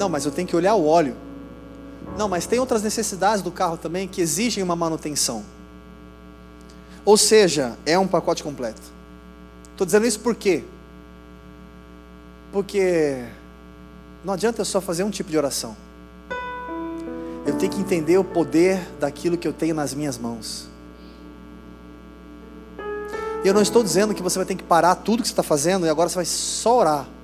Não, 0.00 0.08
mas 0.08 0.24
eu 0.24 0.32
tenho 0.32 0.48
que 0.48 0.56
olhar 0.56 0.74
o 0.76 0.86
óleo. 0.86 1.14
Não, 2.16 2.26
mas 2.26 2.46
tem 2.46 2.58
outras 2.58 2.82
necessidades 2.82 3.42
do 3.42 3.50
carro 3.50 3.76
também 3.76 4.08
que 4.08 4.22
exigem 4.22 4.64
uma 4.64 4.74
manutenção. 4.74 5.44
Ou 7.04 7.18
seja, 7.18 7.76
é 7.84 7.98
um 7.98 8.08
pacote 8.08 8.42
completo. 8.42 8.80
Estou 9.72 9.84
dizendo 9.84 10.06
isso 10.06 10.18
por 10.20 10.34
quê? 10.34 10.64
Porque 12.50 13.22
não 14.24 14.32
adianta 14.32 14.62
eu 14.62 14.64
só 14.64 14.80
fazer 14.80 15.04
um 15.04 15.10
tipo 15.10 15.30
de 15.30 15.36
oração. 15.36 15.76
Eu 17.44 17.58
tenho 17.58 17.70
que 17.70 17.78
entender 17.78 18.16
o 18.16 18.24
poder 18.24 18.80
daquilo 18.98 19.36
que 19.36 19.46
eu 19.46 19.52
tenho 19.52 19.74
nas 19.74 19.92
minhas 19.92 20.16
mãos. 20.16 20.66
E 23.44 23.48
eu 23.48 23.52
não 23.52 23.60
estou 23.60 23.82
dizendo 23.82 24.14
que 24.14 24.22
você 24.22 24.38
vai 24.38 24.46
ter 24.46 24.54
que 24.54 24.64
parar 24.64 24.94
tudo 24.94 25.20
que 25.20 25.28
você 25.28 25.32
está 25.34 25.42
fazendo 25.42 25.84
e 25.84 25.90
agora 25.90 26.08
você 26.08 26.14
vai 26.14 26.24
só 26.24 26.78
orar. 26.78 27.19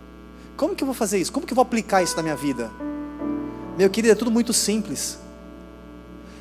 Como 0.56 0.74
que 0.74 0.82
eu 0.82 0.86
vou 0.86 0.94
fazer 0.94 1.18
isso? 1.18 1.32
Como 1.32 1.46
que 1.46 1.52
eu 1.52 1.56
vou 1.56 1.62
aplicar 1.62 2.02
isso 2.02 2.16
na 2.16 2.22
minha 2.22 2.36
vida? 2.36 2.70
Meu 3.76 3.90
querido, 3.90 4.12
é 4.12 4.14
tudo 4.14 4.30
muito 4.30 4.52
simples. 4.52 5.18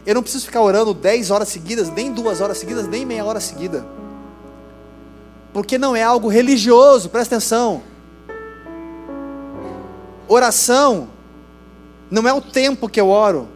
Eu 0.05 0.16
não 0.16 0.22
preciso 0.22 0.45
ficar 0.45 0.61
orando 0.61 0.93
10 0.93 1.32
horas 1.32 1.49
seguidas, 1.49 1.89
nem 1.89 2.13
duas 2.13 2.39
horas 2.39 2.57
seguidas, 2.57 2.88
nem 2.88 3.05
meia 3.05 3.26
hora 3.26 3.39
seguida. 3.41 3.86
Porque 5.51 5.78
não 5.78 5.95
é 5.95 6.03
algo 6.03 6.30
religioso, 6.30 7.09
presta 7.09 7.36
atenção. 7.36 7.82
Oração 10.28 11.09
não 12.09 12.28
é 12.28 12.34
o 12.34 12.41
tempo 12.41 12.88
que 12.88 13.01
eu 13.01 13.09
oro, 13.09 13.49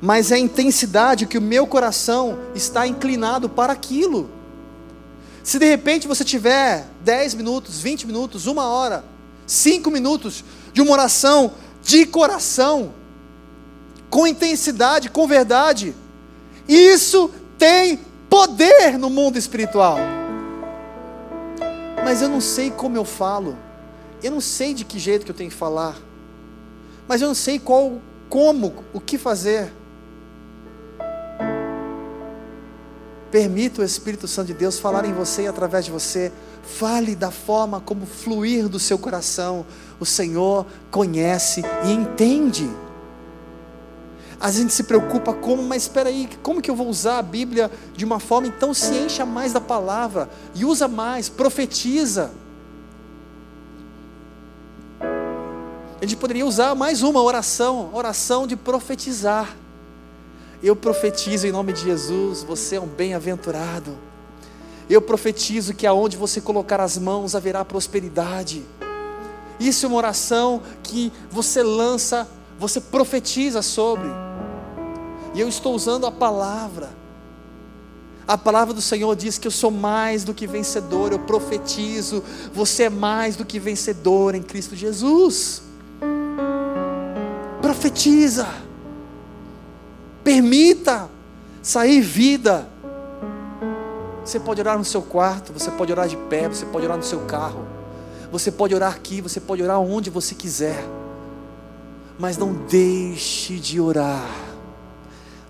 mas 0.00 0.30
é 0.30 0.36
a 0.36 0.38
intensidade 0.38 1.26
que 1.26 1.38
o 1.38 1.42
meu 1.42 1.66
coração 1.66 2.38
está 2.54 2.86
inclinado 2.86 3.48
para 3.48 3.72
aquilo. 3.72 4.30
Se 5.42 5.58
de 5.58 5.66
repente 5.66 6.08
você 6.08 6.24
tiver 6.24 6.86
10 7.02 7.34
minutos, 7.34 7.80
20 7.80 8.06
minutos, 8.06 8.46
uma 8.46 8.68
hora, 8.68 9.04
cinco 9.46 9.90
minutos 9.90 10.44
de 10.72 10.80
uma 10.80 10.92
oração 10.92 11.52
de 11.82 12.04
coração, 12.04 12.92
com 14.10 14.26
intensidade, 14.26 15.08
com 15.08 15.26
verdade. 15.26 15.94
Isso 16.68 17.30
tem 17.56 18.00
poder 18.28 18.98
no 18.98 19.08
mundo 19.08 19.38
espiritual. 19.38 19.98
Mas 22.04 22.22
eu 22.22 22.28
não 22.28 22.40
sei 22.40 22.70
como 22.70 22.96
eu 22.96 23.04
falo. 23.04 23.56
Eu 24.22 24.32
não 24.32 24.40
sei 24.40 24.74
de 24.74 24.84
que 24.84 24.98
jeito 24.98 25.24
que 25.24 25.30
eu 25.30 25.34
tenho 25.34 25.50
que 25.50 25.56
falar. 25.56 25.96
Mas 27.06 27.22
eu 27.22 27.28
não 27.28 27.34
sei 27.34 27.58
qual, 27.58 28.00
como, 28.28 28.84
o 28.92 29.00
que 29.00 29.16
fazer. 29.16 29.72
Permita 33.30 33.82
o 33.82 33.84
Espírito 33.84 34.26
Santo 34.26 34.48
de 34.48 34.54
Deus 34.54 34.78
falar 34.78 35.04
em 35.04 35.12
você 35.12 35.42
e 35.42 35.46
através 35.46 35.84
de 35.84 35.90
você. 35.90 36.32
Fale 36.66 37.14
da 37.14 37.30
forma 37.30 37.80
como 37.80 38.04
fluir 38.04 38.68
do 38.68 38.78
seu 38.78 38.98
coração. 38.98 39.64
O 39.98 40.04
Senhor 40.04 40.66
conhece 40.90 41.62
e 41.84 41.92
entende. 41.92 42.68
A 44.38 44.50
gente 44.50 44.72
se 44.72 44.82
preocupa 44.82 45.32
como, 45.32 45.62
mas 45.62 45.84
espera 45.84 46.10
aí, 46.10 46.28
como 46.42 46.60
que 46.60 46.70
eu 46.70 46.76
vou 46.76 46.88
usar 46.88 47.18
a 47.18 47.22
Bíblia 47.22 47.70
de 47.94 48.04
uma 48.04 48.20
forma 48.20 48.46
então 48.46 48.74
se 48.74 48.94
encha 48.94 49.24
mais 49.24 49.52
da 49.52 49.60
palavra 49.60 50.28
e 50.54 50.64
usa 50.64 50.86
mais, 50.86 51.28
profetiza. 51.28 52.30
A 55.00 56.04
gente 56.04 56.16
poderia 56.16 56.44
usar 56.44 56.74
mais 56.74 57.02
uma 57.02 57.22
oração, 57.22 57.90
oração 57.94 58.46
de 58.46 58.54
profetizar. 58.54 59.56
Eu 60.62 60.76
profetizo 60.76 61.46
em 61.46 61.52
nome 61.52 61.72
de 61.72 61.82
Jesus, 61.82 62.42
você 62.42 62.76
é 62.76 62.80
um 62.80 62.86
bem-aventurado. 62.86 63.96
Eu 64.88 65.02
profetizo 65.02 65.74
que 65.74 65.86
aonde 65.86 66.16
você 66.16 66.40
colocar 66.40 66.80
as 66.80 66.96
mãos 66.96 67.34
haverá 67.34 67.64
prosperidade. 67.64 68.62
Isso 69.58 69.86
é 69.86 69.88
uma 69.88 69.98
oração 69.98 70.62
que 70.82 71.12
você 71.30 71.62
lança, 71.62 72.28
você 72.58 72.80
profetiza 72.80 73.62
sobre. 73.62 74.08
E 75.34 75.40
eu 75.40 75.48
estou 75.48 75.74
usando 75.74 76.06
a 76.06 76.12
palavra. 76.12 76.90
A 78.28 78.36
palavra 78.36 78.74
do 78.74 78.82
Senhor 78.82 79.14
diz 79.14 79.38
que 79.38 79.46
eu 79.46 79.52
sou 79.52 79.70
mais 79.70 80.24
do 80.24 80.34
que 80.34 80.46
vencedor, 80.46 81.12
eu 81.12 81.18
profetizo, 81.20 82.22
você 82.52 82.84
é 82.84 82.90
mais 82.90 83.36
do 83.36 83.44
que 83.44 83.58
vencedor 83.58 84.34
em 84.34 84.42
Cristo 84.42 84.74
Jesus. 84.74 85.62
Profetiza, 87.62 88.48
permita 90.24 91.08
sair 91.62 92.00
vida 92.00 92.68
você 94.26 94.40
pode 94.40 94.60
orar 94.60 94.76
no 94.76 94.84
seu 94.84 95.00
quarto, 95.00 95.52
você 95.52 95.70
pode 95.70 95.92
orar 95.92 96.08
de 96.08 96.16
pé, 96.16 96.48
você 96.48 96.66
pode 96.66 96.84
orar 96.84 96.96
no 96.96 97.04
seu 97.04 97.20
carro, 97.26 97.64
você 98.32 98.50
pode 98.50 98.74
orar 98.74 98.92
aqui, 98.92 99.20
você 99.20 99.38
pode 99.38 99.62
orar 99.62 99.78
onde 99.78 100.10
você 100.10 100.34
quiser, 100.34 100.84
mas 102.18 102.36
não 102.36 102.52
deixe 102.52 103.60
de 103.60 103.80
orar, 103.80 104.28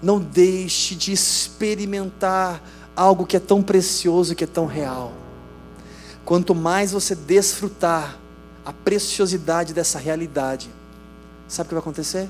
Não 0.02 0.20
deixe 0.20 0.94
de 0.94 1.10
experimentar 1.10 2.62
algo 2.94 3.24
que 3.24 3.34
é 3.34 3.40
tão 3.40 3.62
precioso, 3.62 4.34
que 4.34 4.44
é 4.44 4.46
tão 4.46 4.66
real. 4.66 5.10
Quanto 6.22 6.54
mais 6.54 6.92
você 6.92 7.14
desfrutar 7.14 8.18
a 8.62 8.74
preciosidade 8.74 9.72
dessa 9.72 9.98
realidade, 9.98 10.68
sabe 11.48 11.66
o 11.66 11.68
que 11.68 11.74
vai 11.76 11.80
acontecer? 11.80 12.28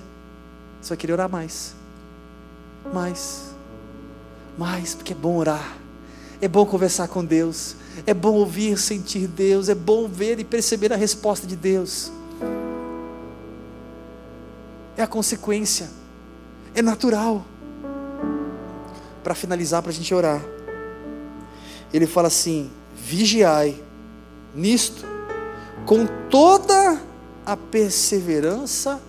Você 0.80 0.90
vai 0.90 0.96
querer 0.96 1.14
orar 1.14 1.28
mais. 1.28 1.74
Mais. 2.94 3.46
Mais, 4.56 4.94
porque 4.94 5.12
é 5.12 5.16
bom 5.16 5.36
orar. 5.38 5.85
É 6.40 6.48
bom 6.48 6.66
conversar 6.66 7.08
com 7.08 7.24
Deus. 7.24 7.76
É 8.06 8.12
bom 8.12 8.34
ouvir, 8.34 8.78
sentir 8.78 9.26
Deus. 9.26 9.68
É 9.68 9.74
bom 9.74 10.06
ver 10.08 10.38
e 10.38 10.44
perceber 10.44 10.92
a 10.92 10.96
resposta 10.96 11.46
de 11.46 11.56
Deus. 11.56 12.10
É 14.96 15.02
a 15.02 15.06
consequência. 15.06 15.88
É 16.74 16.82
natural. 16.82 17.44
Para 19.24 19.34
finalizar, 19.34 19.82
para 19.82 19.90
a 19.90 19.94
gente 19.94 20.14
orar. 20.14 20.42
Ele 21.92 22.06
fala 22.06 22.28
assim: 22.28 22.70
vigiai 22.94 23.82
nisto, 24.56 25.04
com 25.84 26.06
toda 26.30 27.00
a 27.44 27.56
perseverança 27.56 29.00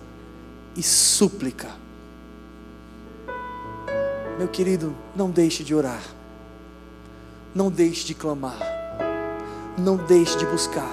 e 0.76 0.82
súplica. 0.82 1.68
Meu 4.38 4.46
querido, 4.46 4.94
não 5.16 5.30
deixe 5.30 5.64
de 5.64 5.74
orar, 5.74 6.02
não 7.54 7.70
deixe 7.70 8.06
de 8.06 8.14
clamar, 8.14 8.58
não 9.76 9.96
deixe 9.96 10.36
de 10.36 10.46
buscar. 10.46 10.90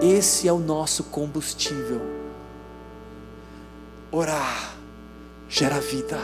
Esse 0.00 0.48
é 0.48 0.52
o 0.52 0.58
nosso 0.58 1.04
combustível. 1.04 2.00
Orar 4.10 4.70
gera 5.48 5.80
vida. 5.80 6.18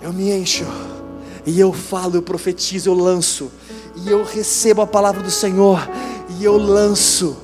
Eu 0.00 0.12
me 0.12 0.30
encho, 0.30 0.64
e 1.44 1.60
eu 1.60 1.72
falo, 1.72 2.16
eu 2.16 2.22
profetizo, 2.22 2.90
eu 2.90 2.94
lanço, 2.94 3.50
e 3.96 4.10
eu 4.10 4.24
recebo 4.24 4.80
a 4.80 4.86
palavra 4.86 5.22
do 5.22 5.30
Senhor, 5.30 5.78
e 6.38 6.44
eu 6.44 6.56
lanço 6.56 7.36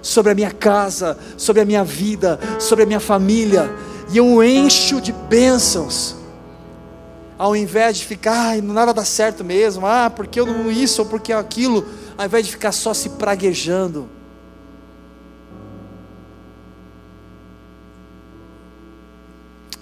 sobre 0.00 0.32
a 0.32 0.34
minha 0.34 0.52
casa, 0.52 1.18
sobre 1.36 1.62
a 1.62 1.64
minha 1.64 1.82
vida, 1.82 2.38
sobre 2.60 2.84
a 2.84 2.86
minha 2.86 3.00
família, 3.00 3.74
e 4.10 4.18
eu 4.18 4.42
encho 4.42 5.00
de 5.00 5.12
bênçãos. 5.12 6.15
Ao 7.38 7.54
invés 7.54 7.98
de 7.98 8.04
ficar, 8.04 8.48
ai, 8.48 8.60
nada 8.60 8.94
dá 8.94 9.04
certo 9.04 9.44
mesmo, 9.44 9.86
ah, 9.86 10.10
porque 10.10 10.40
eu 10.40 10.46
não 10.46 10.70
isso 10.70 11.02
ou 11.02 11.08
porque 11.08 11.32
aquilo, 11.32 11.86
ao 12.16 12.24
invés 12.24 12.46
de 12.46 12.52
ficar 12.52 12.72
só 12.72 12.94
se 12.94 13.10
praguejando. 13.10 14.08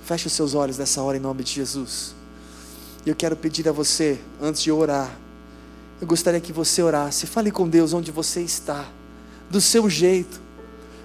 Feche 0.03 0.27
os 0.27 0.33
seus 0.33 0.55
olhos 0.55 0.77
nessa 0.77 1.01
hora 1.01 1.17
em 1.17 1.21
nome 1.21 1.45
de 1.45 1.53
Jesus. 1.53 2.15
E 3.07 3.09
eu 3.09 3.15
quero 3.15 3.37
pedir 3.37 3.69
a 3.69 3.73
você, 3.73 4.19
antes 4.41 4.63
de 4.63 4.73
orar, 4.73 5.11
eu 6.01 6.07
gostaria 6.07 6.41
que 6.41 6.53
você 6.53 6.83
orasse, 6.83 7.27
fale 7.27 7.51
com 7.51 7.69
Deus 7.69 7.93
onde 7.93 8.11
você 8.11 8.43
está 8.43 8.85
do 9.49 9.61
seu 9.61 9.89
jeito. 9.89 10.41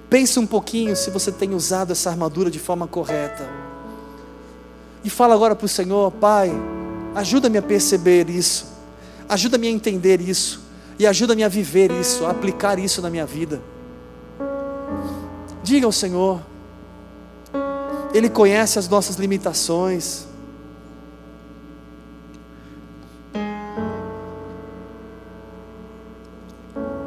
Pense 0.10 0.40
um 0.40 0.48
pouquinho 0.48 0.96
se 0.96 1.12
você 1.12 1.32
tem 1.32 1.54
usado 1.54 1.92
essa 1.92 2.10
armadura 2.10 2.50
de 2.50 2.58
forma 2.58 2.88
correta. 2.88 3.48
E 5.10 5.12
fala 5.12 5.34
agora 5.34 5.56
para 5.56 5.66
o 5.66 5.68
Senhor, 5.68 6.12
Pai, 6.12 6.52
ajuda-me 7.16 7.58
a 7.58 7.64
perceber 7.64 8.30
isso, 8.30 8.68
ajuda-me 9.28 9.66
a 9.66 9.72
entender 9.72 10.22
isso, 10.22 10.62
e 11.00 11.08
ajuda-me 11.08 11.44
a 11.44 11.48
viver 11.48 11.90
isso, 11.90 12.28
a 12.28 12.30
aplicar 12.30 12.78
isso 12.78 13.02
na 13.02 13.10
minha 13.10 13.26
vida. 13.26 13.60
Diga 15.64 15.88
ao 15.88 15.92
Senhor, 15.92 16.40
Ele 18.14 18.30
conhece 18.30 18.78
as 18.78 18.88
nossas 18.88 19.16
limitações. 19.16 20.28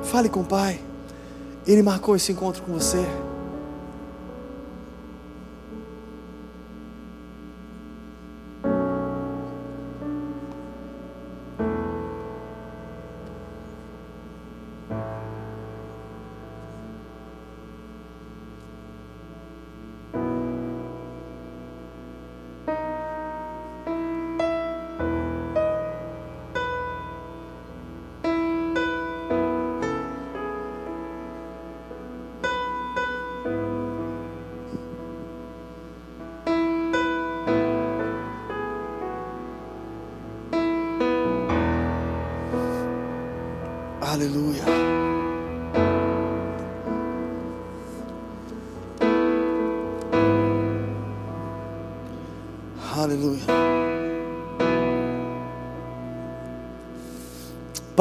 Fale 0.03 0.29
com 0.29 0.41
o 0.41 0.45
Pai. 0.45 0.81
Ele 1.65 1.85
marcou 1.85 2.17
esse 2.17 2.33
encontro 2.33 2.65
com 2.65 2.73
você. 2.73 3.07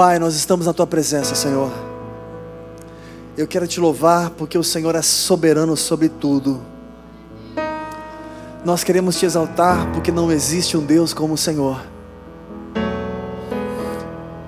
Pai, 0.02 0.18
nós 0.18 0.34
estamos 0.34 0.66
na 0.66 0.74
tua 0.74 0.88
presença, 0.88 1.36
Senhor. 1.36 1.72
Eu 3.38 3.48
quero 3.48 3.68
te 3.68 3.80
louvar 3.80 4.32
porque 4.32 4.58
o 4.58 4.64
Senhor 4.64 4.96
é 4.96 5.02
soberano 5.04 5.78
sobre 5.78 6.10
tudo. 6.10 6.60
Nós 8.66 8.84
queremos 8.84 9.20
te 9.20 9.28
exaltar 9.28 9.92
porque 9.92 10.12
não 10.12 10.32
existe 10.32 10.76
um 10.76 10.84
Deus 10.84 11.14
como 11.14 11.36
o 11.36 11.38
Senhor. 11.38 11.80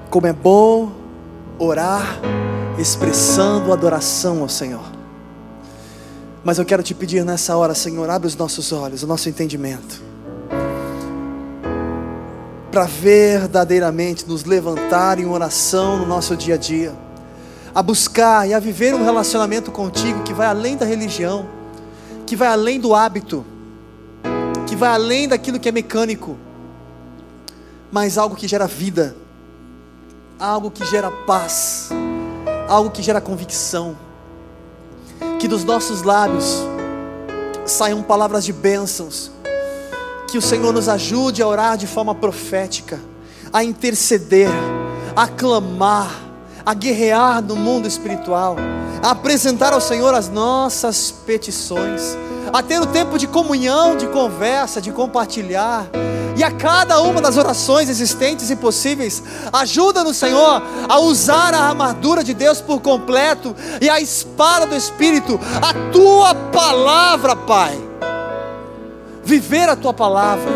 Como 0.09 0.25
é 0.25 0.33
bom 0.33 0.91
orar 1.59 2.19
expressando 2.79 3.71
adoração 3.71 4.41
ao 4.41 4.49
Senhor. 4.49 4.91
Mas 6.43 6.57
eu 6.57 6.65
quero 6.65 6.81
te 6.81 6.95
pedir 6.95 7.23
nessa 7.23 7.55
hora, 7.55 7.75
Senhor, 7.75 8.09
abre 8.09 8.27
os 8.27 8.35
nossos 8.35 8.71
olhos, 8.71 9.03
o 9.03 9.07
nosso 9.07 9.29
entendimento, 9.29 10.01
para 12.74 12.86
verdadeiramente 12.86 14.28
nos 14.28 14.43
levantar 14.43 15.19
em 15.19 15.26
oração 15.26 15.99
no 15.99 16.05
nosso 16.05 16.36
dia 16.36 16.55
a 16.55 16.57
dia, 16.57 16.93
a 17.74 17.82
buscar 17.82 18.49
e 18.49 18.53
a 18.53 18.59
viver 18.59 18.93
um 18.93 19.05
relacionamento 19.05 19.71
contigo 19.71 20.24
que 20.24 20.34
vai 20.34 20.47
além 20.47 20.76
da 20.76 20.86
religião, 20.86 21.47
que 22.26 22.36
vai 22.36 22.49
além 22.49 22.80
do 22.80 22.93
hábito, 22.93 23.45
que 24.67 24.76
vai 24.76 24.89
além 24.89 25.28
daquilo 25.28 25.59
que 25.59 25.69
é 25.69 25.71
mecânico, 25.71 26.36
mas 27.89 28.17
algo 28.17 28.36
que 28.36 28.47
gera 28.47 28.67
vida 28.67 29.15
algo 30.43 30.69
que 30.69 30.86
gera 30.86 31.09
paz, 31.09 31.89
algo 32.67 32.89
que 32.89 33.01
gera 33.01 33.21
convicção. 33.21 33.95
Que 35.39 35.47
dos 35.47 35.63
nossos 35.63 36.01
lábios 36.01 36.63
saiam 37.65 38.03
palavras 38.03 38.43
de 38.43 38.51
bênçãos. 38.51 39.32
Que 40.34 40.39
o 40.39 40.41
Senhor 40.41 40.73
nos 40.73 40.89
ajude 40.89 41.43
a 41.43 41.47
orar 41.47 41.77
de 41.77 41.86
forma 41.86 42.15
profética, 42.15 42.99
a 43.53 43.63
interceder, 43.63 44.49
a 45.15 45.27
clamar, 45.27 46.09
a 46.65 46.73
guerrear 46.73 47.39
no 47.39 47.55
mundo 47.55 47.88
espiritual, 47.88 48.55
a 49.03 49.11
apresentar 49.11 49.73
ao 49.73 49.79
Senhor 49.79 50.11
as 50.15 50.29
nossas 50.29 51.11
petições, 51.11 52.17
a 52.51 52.63
ter 52.63 52.81
o 52.81 52.88
tempo 52.88 53.19
de 53.19 53.27
comunhão, 53.27 53.95
de 53.95 54.07
conversa, 54.07 54.81
de 54.81 54.91
compartilhar 54.91 55.86
e 56.36 56.43
a 56.43 56.49
cada 56.49 56.99
uma 57.03 57.21
das 57.21 57.38
orações 57.38 57.88
existentes 57.88 58.49
e 58.49 58.55
possíveis, 58.55 59.21
ajuda-nos, 59.53 60.17
Senhor, 60.17 60.63
a 60.89 60.99
usar 60.99 61.53
a 61.53 61.59
armadura 61.59 62.23
de 62.23 62.34
Deus 62.34 62.59
por 62.59 62.81
completo 62.81 63.55
e 63.79 63.88
a 63.88 64.01
espada 64.01 64.65
do 64.65 64.75
Espírito, 64.75 65.39
a 65.61 65.91
tua 65.91 66.34
palavra, 66.34 67.36
Pai. 67.36 67.82
Viver 69.24 69.69
a 69.69 69.76
tua 69.76 69.93
palavra. 69.93 70.51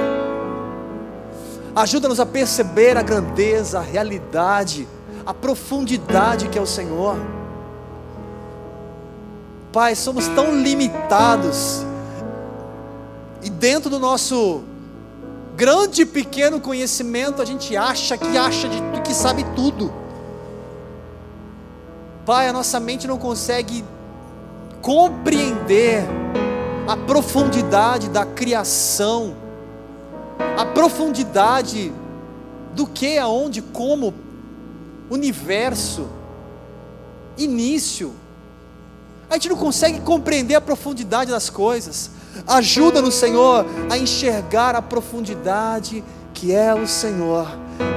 Ajuda-nos 1.76 2.20
a 2.20 2.26
perceber 2.26 2.98
a 2.98 3.02
grandeza, 3.02 3.80
a 3.80 3.82
realidade, 3.82 4.88
a 5.26 5.34
profundidade 5.34 6.50
que 6.50 6.58
é 6.58 6.62
o 6.62 6.66
Senhor. 6.66 7.18
Pai, 9.72 9.96
somos 9.96 10.28
tão 10.30 10.60
limitados, 10.60 11.86
e 13.44 13.50
dentro 13.50 13.90
do 13.90 14.00
nosso 14.00 14.64
grande 15.56 16.02
e 16.02 16.06
pequeno 16.06 16.60
conhecimento, 16.60 17.42
a 17.42 17.46
gente 17.46 17.78
acha 17.78 18.18
que 18.18 18.38
acha 18.38 18.68
de 18.68 19.02
que 19.02 19.14
sabe 19.14 19.44
tudo. 19.56 19.94
Pai, 22.26 22.48
a 22.50 22.54
nossa 22.54 22.80
mente 22.80 23.08
não 23.08 23.18
consegue 23.18 23.86
compreender 24.82 26.04
a 26.88 26.96
profundidade 26.96 28.10
da 28.10 28.26
criação, 28.26 29.36
a 30.58 30.66
profundidade 30.66 31.92
do 32.74 32.88
que, 32.88 33.18
aonde, 33.18 33.62
como, 33.62 34.14
universo, 35.10 36.08
início. 37.38 38.14
A 39.30 39.34
gente 39.34 39.50
não 39.50 39.58
consegue 39.58 40.00
compreender 40.00 40.56
a 40.56 40.62
profundidade 40.62 41.30
das 41.30 41.50
coisas. 41.50 42.10
Ajuda-nos, 42.48 43.16
Senhor, 43.16 43.66
a 43.90 43.98
enxergar 43.98 44.74
a 44.76 44.82
profundidade 44.82 46.04
que 46.34 46.54
é 46.54 46.74
o 46.74 46.88
Senhor, 46.88 47.48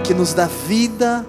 que 0.02 0.14
nos 0.14 0.34
dá 0.34 0.46
vida 0.46 1.24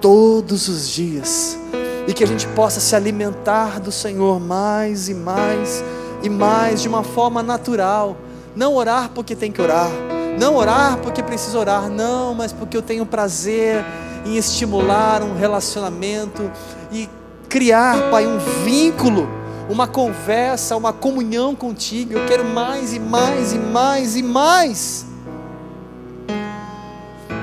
todos 0.00 0.68
os 0.68 0.88
dias 0.88 1.58
e 2.06 2.14
que 2.14 2.22
a 2.22 2.26
gente 2.26 2.46
possa 2.48 2.80
se 2.80 2.94
alimentar 2.94 3.80
do 3.80 3.90
Senhor 3.90 4.38
mais 4.38 5.08
e 5.08 5.14
mais 5.14 5.82
e 6.24 6.30
mais 6.30 6.80
de 6.80 6.88
uma 6.88 7.04
forma 7.04 7.42
natural. 7.42 8.16
Não 8.56 8.74
orar 8.74 9.10
porque 9.14 9.36
tem 9.36 9.52
que 9.52 9.60
orar, 9.60 9.90
não 10.38 10.56
orar 10.56 10.96
porque 10.98 11.22
precisa 11.22 11.58
orar, 11.58 11.88
não, 11.90 12.34
mas 12.34 12.52
porque 12.52 12.76
eu 12.76 12.82
tenho 12.82 13.04
prazer 13.04 13.84
em 14.24 14.36
estimular 14.36 15.22
um 15.22 15.36
relacionamento 15.36 16.50
e 16.90 17.08
criar, 17.48 18.10
Pai, 18.10 18.26
um 18.26 18.38
vínculo, 18.64 19.28
uma 19.68 19.86
conversa, 19.86 20.76
uma 20.76 20.92
comunhão 20.92 21.54
contigo. 21.54 22.14
Eu 22.14 22.26
quero 22.26 22.44
mais 22.44 22.94
e 22.94 22.98
mais 22.98 23.52
e 23.52 23.58
mais 23.58 24.16
e 24.16 24.22
mais. 24.22 25.06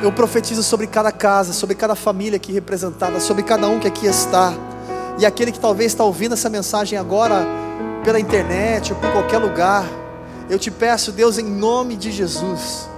Eu 0.01 0.11
profetizo 0.11 0.63
sobre 0.63 0.87
cada 0.87 1.11
casa, 1.11 1.53
sobre 1.53 1.75
cada 1.75 1.93
família 1.93 2.37
aqui 2.37 2.51
representada, 2.51 3.19
sobre 3.19 3.43
cada 3.43 3.67
um 3.67 3.79
que 3.79 3.87
aqui 3.87 4.07
está. 4.07 4.51
E 5.19 5.25
aquele 5.25 5.51
que 5.51 5.59
talvez 5.59 5.91
está 5.91 6.03
ouvindo 6.03 6.33
essa 6.33 6.49
mensagem 6.49 6.97
agora 6.97 7.45
pela 8.03 8.19
internet 8.19 8.93
ou 8.93 8.99
por 8.99 9.11
qualquer 9.11 9.37
lugar, 9.37 9.85
eu 10.49 10.59
te 10.59 10.69
peço, 10.69 11.11
Deus, 11.11 11.37
em 11.37 11.45
nome 11.45 11.95
de 11.95 12.11
Jesus, 12.11 12.89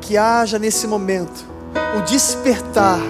que 0.00 0.16
haja 0.16 0.58
nesse 0.58 0.86
momento 0.86 1.44
o 1.96 2.02
despertar, 2.02 3.00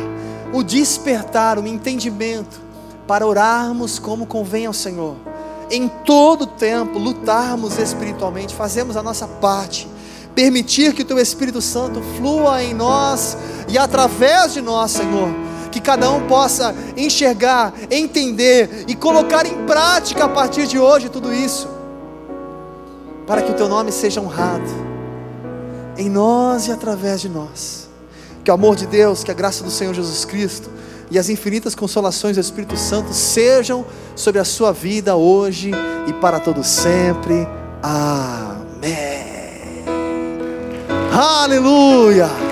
o 0.52 0.62
despertar, 0.62 1.58
o 1.58 1.66
entendimento 1.66 2.60
para 3.06 3.26
orarmos 3.26 3.98
como 3.98 4.26
convém 4.26 4.66
ao 4.66 4.72
Senhor. 4.72 5.16
Em 5.70 5.88
todo 5.88 6.46
tempo, 6.46 6.98
lutarmos 6.98 7.78
espiritualmente, 7.78 8.54
fazemos 8.54 8.96
a 8.96 9.02
nossa 9.02 9.28
parte 9.28 9.88
permitir 10.38 10.94
que 10.94 11.02
o 11.02 11.04
Teu 11.04 11.18
Espírito 11.18 11.60
Santo 11.60 12.00
flua 12.16 12.62
em 12.62 12.72
nós 12.72 13.36
e 13.68 13.76
através 13.76 14.52
de 14.52 14.60
nós, 14.60 14.92
Senhor. 14.92 15.28
Que 15.68 15.80
cada 15.80 16.10
um 16.10 16.26
possa 16.26 16.74
enxergar, 16.96 17.72
entender 17.90 18.84
e 18.88 18.94
colocar 18.94 19.46
em 19.46 19.66
prática 19.66 20.24
a 20.24 20.28
partir 20.28 20.66
de 20.66 20.78
hoje 20.78 21.08
tudo 21.08 21.32
isso, 21.32 21.68
para 23.26 23.42
que 23.42 23.50
o 23.50 23.54
Teu 23.54 23.68
nome 23.68 23.92
seja 23.92 24.20
honrado 24.20 24.88
em 25.96 26.08
nós 26.08 26.68
e 26.68 26.72
através 26.72 27.20
de 27.20 27.28
nós. 27.28 27.88
Que 28.44 28.50
o 28.50 28.54
amor 28.54 28.76
de 28.76 28.86
Deus, 28.86 29.22
que 29.22 29.30
a 29.30 29.34
graça 29.34 29.62
do 29.62 29.70
Senhor 29.70 29.92
Jesus 29.92 30.24
Cristo 30.24 30.70
e 31.10 31.18
as 31.18 31.28
infinitas 31.28 31.74
consolações 31.74 32.36
do 32.36 32.40
Espírito 32.40 32.76
Santo 32.76 33.12
sejam 33.12 33.84
sobre 34.14 34.40
a 34.40 34.44
sua 34.44 34.72
vida 34.72 35.16
hoje 35.16 35.70
e 36.06 36.12
para 36.14 36.38
todo 36.38 36.62
sempre. 36.62 37.46
Amém. 37.82 39.28
Aleluia! 41.12 42.47